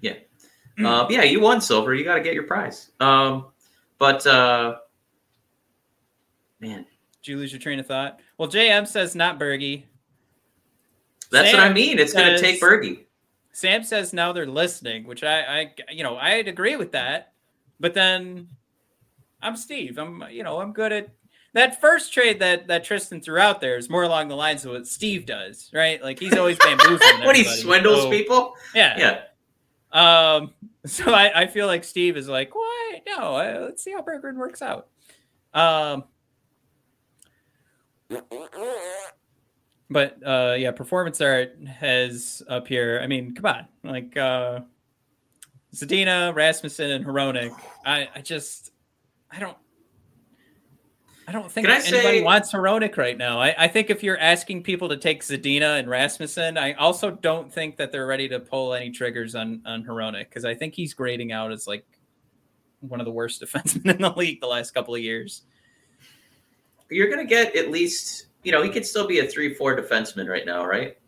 [0.00, 0.14] Yeah.
[0.82, 1.94] Uh, yeah, you won silver.
[1.94, 2.90] You got to get your prize.
[2.98, 3.46] Um,
[3.98, 4.76] but uh,
[6.60, 6.86] man,
[7.22, 8.20] Did you lose your train of thought?
[8.38, 9.84] Well, JM says not Bergie.
[11.30, 11.98] that's what I mean.
[11.98, 13.04] It's going to take Bergie.
[13.52, 17.34] Sam says now they're listening, which I, I, you know, I'd agree with that.
[17.78, 18.48] But then
[19.42, 19.98] I'm Steve.
[19.98, 21.10] I'm, you know, I'm good at
[21.54, 24.72] that first trade that that Tristan threw out there is more along the lines of
[24.72, 26.02] what Steve does, right?
[26.02, 27.00] Like he's always bamboozling.
[27.26, 28.54] when he swindles So, people.
[28.74, 29.20] Yeah.
[29.92, 30.36] Yeah.
[30.36, 30.54] Um.
[30.84, 33.02] So I, I feel like Steve is like, what?
[33.06, 33.36] No.
[33.36, 34.88] Uh, let's see how Berggren works out.
[35.54, 36.02] Um.
[39.88, 42.98] But uh, yeah, performance art has up here.
[43.00, 44.60] I mean, come on, like uh,
[45.74, 47.54] Zadina, Rasmussen, and Hronek.
[47.84, 48.72] I, I just,
[49.30, 49.56] I don't,
[51.28, 53.40] I don't think anybody say- wants Hronek right now.
[53.40, 57.52] I, I think if you're asking people to take Zadina and Rasmussen, I also don't
[57.52, 60.94] think that they're ready to pull any triggers on on Hronek because I think he's
[60.94, 61.86] grading out as like
[62.80, 65.42] one of the worst defensemen in the league the last couple of years.
[66.90, 70.28] You're going to get at least, you know, he could still be a three-four defenseman
[70.28, 70.98] right now, right?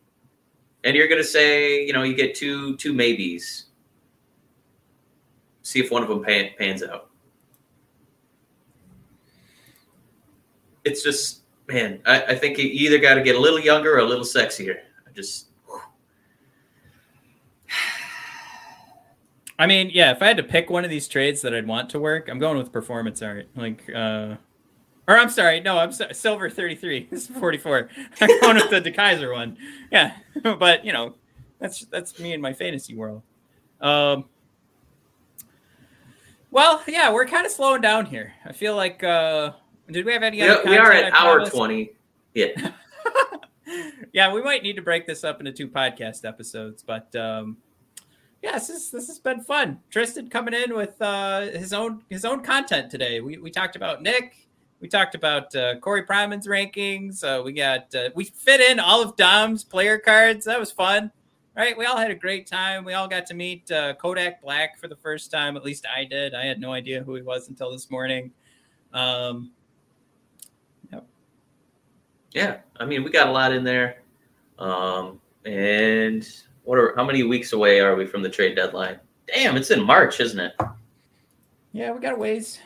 [0.82, 3.66] And you're going to say, you know, you get two two maybes.
[5.62, 7.10] See if one of them pan, pans out.
[10.84, 13.98] It's just, man, I, I think you either got to get a little younger or
[13.98, 14.76] a little sexier.
[15.06, 15.46] I just,
[19.58, 21.90] I mean, yeah, if I had to pick one of these trades that I'd want
[21.90, 23.48] to work, I'm going with performance art.
[23.56, 24.36] Like, uh,
[25.06, 27.08] or I'm sorry, no, I'm sorry, silver 33.
[27.10, 27.88] This is 44.
[28.20, 29.56] I'm going with the DeKaiser one.
[29.90, 31.14] Yeah, but you know,
[31.58, 33.22] that's that's me in my fantasy world.
[33.80, 34.26] Um,
[36.50, 38.32] well, yeah, we're kind of slowing down here.
[38.44, 39.52] I feel like, uh,
[39.90, 40.42] did we have any?
[40.42, 41.44] other we are at hour?
[41.44, 41.92] 20.
[42.34, 42.72] Yeah.
[44.12, 47.56] yeah, we might need to break this up into two podcast episodes, but um,
[48.42, 49.80] yeah, this is, this has been fun.
[49.90, 53.20] Tristan coming in with uh, his own his own content today.
[53.20, 54.36] We we talked about Nick.
[54.80, 57.24] We talked about uh, Corey Pronman's rankings.
[57.24, 60.44] Uh, we got uh, we fit in all of Dom's player cards.
[60.44, 61.10] That was fun,
[61.56, 61.76] right?
[61.76, 62.84] We all had a great time.
[62.84, 65.56] We all got to meet uh, Kodak Black for the first time.
[65.56, 66.34] At least I did.
[66.34, 68.30] I had no idea who he was until this morning.
[68.92, 69.52] Um,
[72.34, 74.02] Yeah, I mean, we got a lot in there.
[74.58, 76.28] Um, and
[76.64, 78.98] what are how many weeks away are we from the trade deadline?
[79.26, 80.52] Damn, it's in March, isn't it?
[81.72, 82.58] Yeah, we got a ways.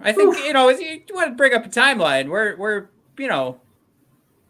[0.00, 2.28] I think you know, you want to bring up a timeline.
[2.28, 3.60] We're we're you know,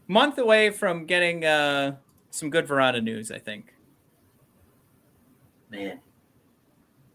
[0.07, 1.97] month away from getting uh
[2.31, 3.31] some good Vrana news.
[3.31, 3.75] I think.
[5.71, 5.99] Man,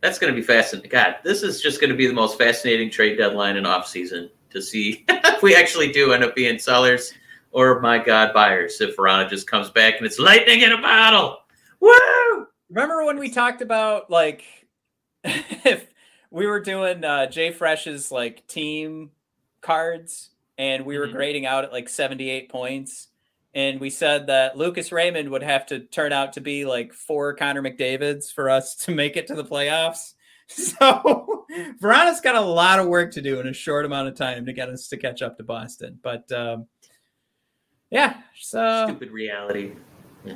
[0.01, 0.89] that's going to be fascinating.
[0.89, 4.29] God, this is just going to be the most fascinating trade deadline in off season
[4.49, 7.13] to see if we actually do end up being sellers
[7.51, 8.79] or, my God, buyers.
[8.81, 11.37] If Vrana just comes back and it's lightning in a bottle.
[11.79, 12.47] Woo!
[12.69, 14.43] Remember when we talked about like
[15.23, 15.87] if
[16.31, 19.11] we were doing uh JFresh's like team
[19.61, 21.13] cards and we were Mhm.
[21.13, 23.07] grading out at like 78 points
[23.55, 27.33] and we said that Lucas Raymond would have to turn out to be like four
[27.33, 30.13] Connor McDavids for us to make it to the playoffs.
[30.51, 31.45] So
[31.79, 34.53] Vrana's got a lot of work to do in a short amount of time to
[34.53, 35.99] get us to catch up to Boston.
[36.01, 36.65] But um
[37.89, 39.73] yeah, so Stupid reality.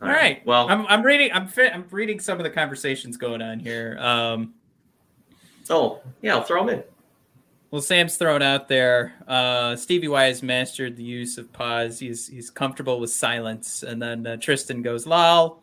[0.00, 0.44] all right.
[0.46, 3.96] Well, I'm I'm reading I'm fi- I'm reading some of the conversations going on here.
[4.00, 4.54] Um
[5.70, 6.84] oh, yeah, I'll throw them in.
[7.70, 9.12] Well, Sam's thrown out there.
[9.26, 11.98] Uh, Stevie Y has mastered the use of pause.
[11.98, 13.82] He's he's comfortable with silence.
[13.82, 15.62] And then uh, Tristan goes lol.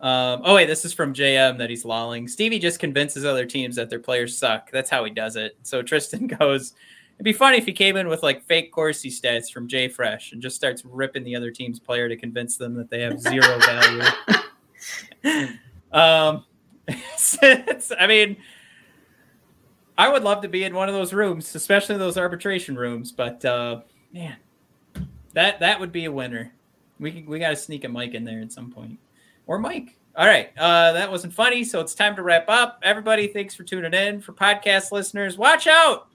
[0.00, 2.28] Um, oh wait, this is from JM that he's lolling.
[2.28, 4.70] Stevie just convinces other teams that their players suck.
[4.70, 5.58] That's how he does it.
[5.62, 6.72] So Tristan goes,
[7.20, 10.40] "It'd be funny if he came in with like fake Corsi stats from JFresh and
[10.40, 14.02] just starts ripping the other team's player to convince them that they have zero value."
[15.92, 16.44] um,
[17.42, 18.36] I mean.
[19.98, 23.12] I would love to be in one of those rooms, especially those arbitration rooms.
[23.12, 23.82] But uh,
[24.14, 24.36] man,
[25.34, 26.54] that that would be a winner.
[26.98, 28.98] We we got to sneak a Mike in there at some point,
[29.46, 29.98] or Mike.
[30.16, 32.80] All right, uh, that wasn't funny, so it's time to wrap up.
[32.82, 34.20] Everybody, thanks for tuning in.
[34.20, 36.09] For podcast listeners, watch out!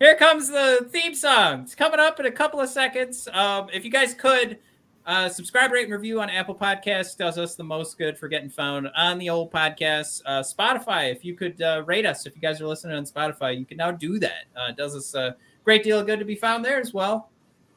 [0.00, 1.60] Here comes the theme song.
[1.60, 3.28] It's coming up in a couple of seconds.
[3.34, 4.58] Um, if you guys could
[5.04, 8.48] uh, subscribe, rate, and review on Apple Podcasts does us the most good for getting
[8.48, 10.22] found on the old podcast.
[10.24, 13.58] Uh, Spotify, if you could uh, rate us, if you guys are listening on Spotify,
[13.58, 14.44] you can now do that.
[14.56, 17.28] Uh, does us a great deal of good to be found there as well.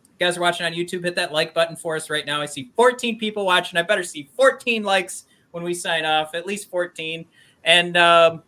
[0.04, 2.40] If you guys are watching on YouTube, hit that like button for us right now.
[2.40, 3.78] I see 14 people watching.
[3.78, 7.26] I better see 14 likes when we sign off, at least 14.
[7.66, 8.44] And um,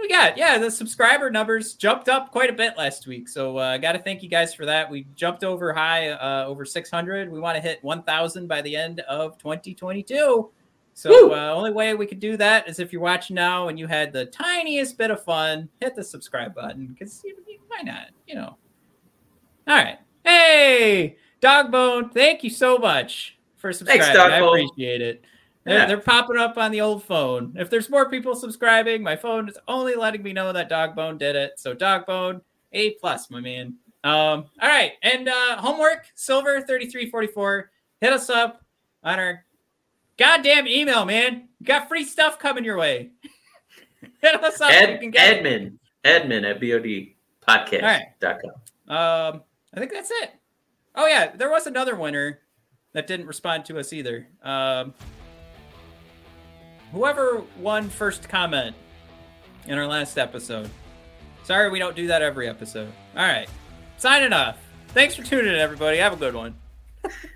[0.00, 0.36] we got?
[0.36, 3.28] Yeah, the subscriber numbers jumped up quite a bit last week.
[3.28, 4.90] So I uh, got to thank you guys for that.
[4.90, 7.30] We jumped over high, uh, over 600.
[7.30, 10.50] We want to hit 1,000 by the end of 2022.
[10.94, 13.86] So uh, only way we could do that is if you're watching now and you
[13.86, 17.22] had the tiniest bit of fun, hit the subscribe button because
[17.68, 18.08] why not?
[18.26, 18.56] You know.
[19.68, 19.98] All right.
[20.24, 24.06] Hey, Dogbone, thank you so much for subscribing.
[24.06, 25.22] Thanks, I appreciate it.
[25.66, 25.86] They're, yeah.
[25.86, 27.54] they're popping up on the old phone.
[27.56, 31.34] If there's more people subscribing, my phone is only letting me know that Dogbone did
[31.34, 31.58] it.
[31.58, 32.40] So Dogbone,
[32.72, 33.74] A plus, my man.
[34.04, 34.92] Um, all right.
[35.02, 37.70] And uh homework, silver 3344.
[38.00, 38.64] Hit us up
[39.02, 39.44] on our
[40.16, 41.48] goddamn email, man.
[41.58, 43.10] You got free stuff coming your way.
[44.22, 44.70] Hit us up.
[44.70, 45.78] Ed, so admin.
[46.04, 46.28] It.
[46.28, 47.80] Admin at bodpodcast.com.
[48.88, 49.28] Right.
[49.28, 49.42] Um,
[49.74, 50.30] I think that's it.
[50.94, 52.38] Oh yeah, there was another winner
[52.92, 54.28] that didn't respond to us either.
[54.44, 54.94] Um
[56.96, 58.74] whoever won first comment
[59.66, 60.70] in our last episode.
[61.44, 62.90] Sorry we don't do that every episode.
[63.14, 63.48] All right.
[63.98, 64.56] Signing off.
[64.88, 65.98] Thanks for tuning in, everybody.
[65.98, 66.54] Have a good one.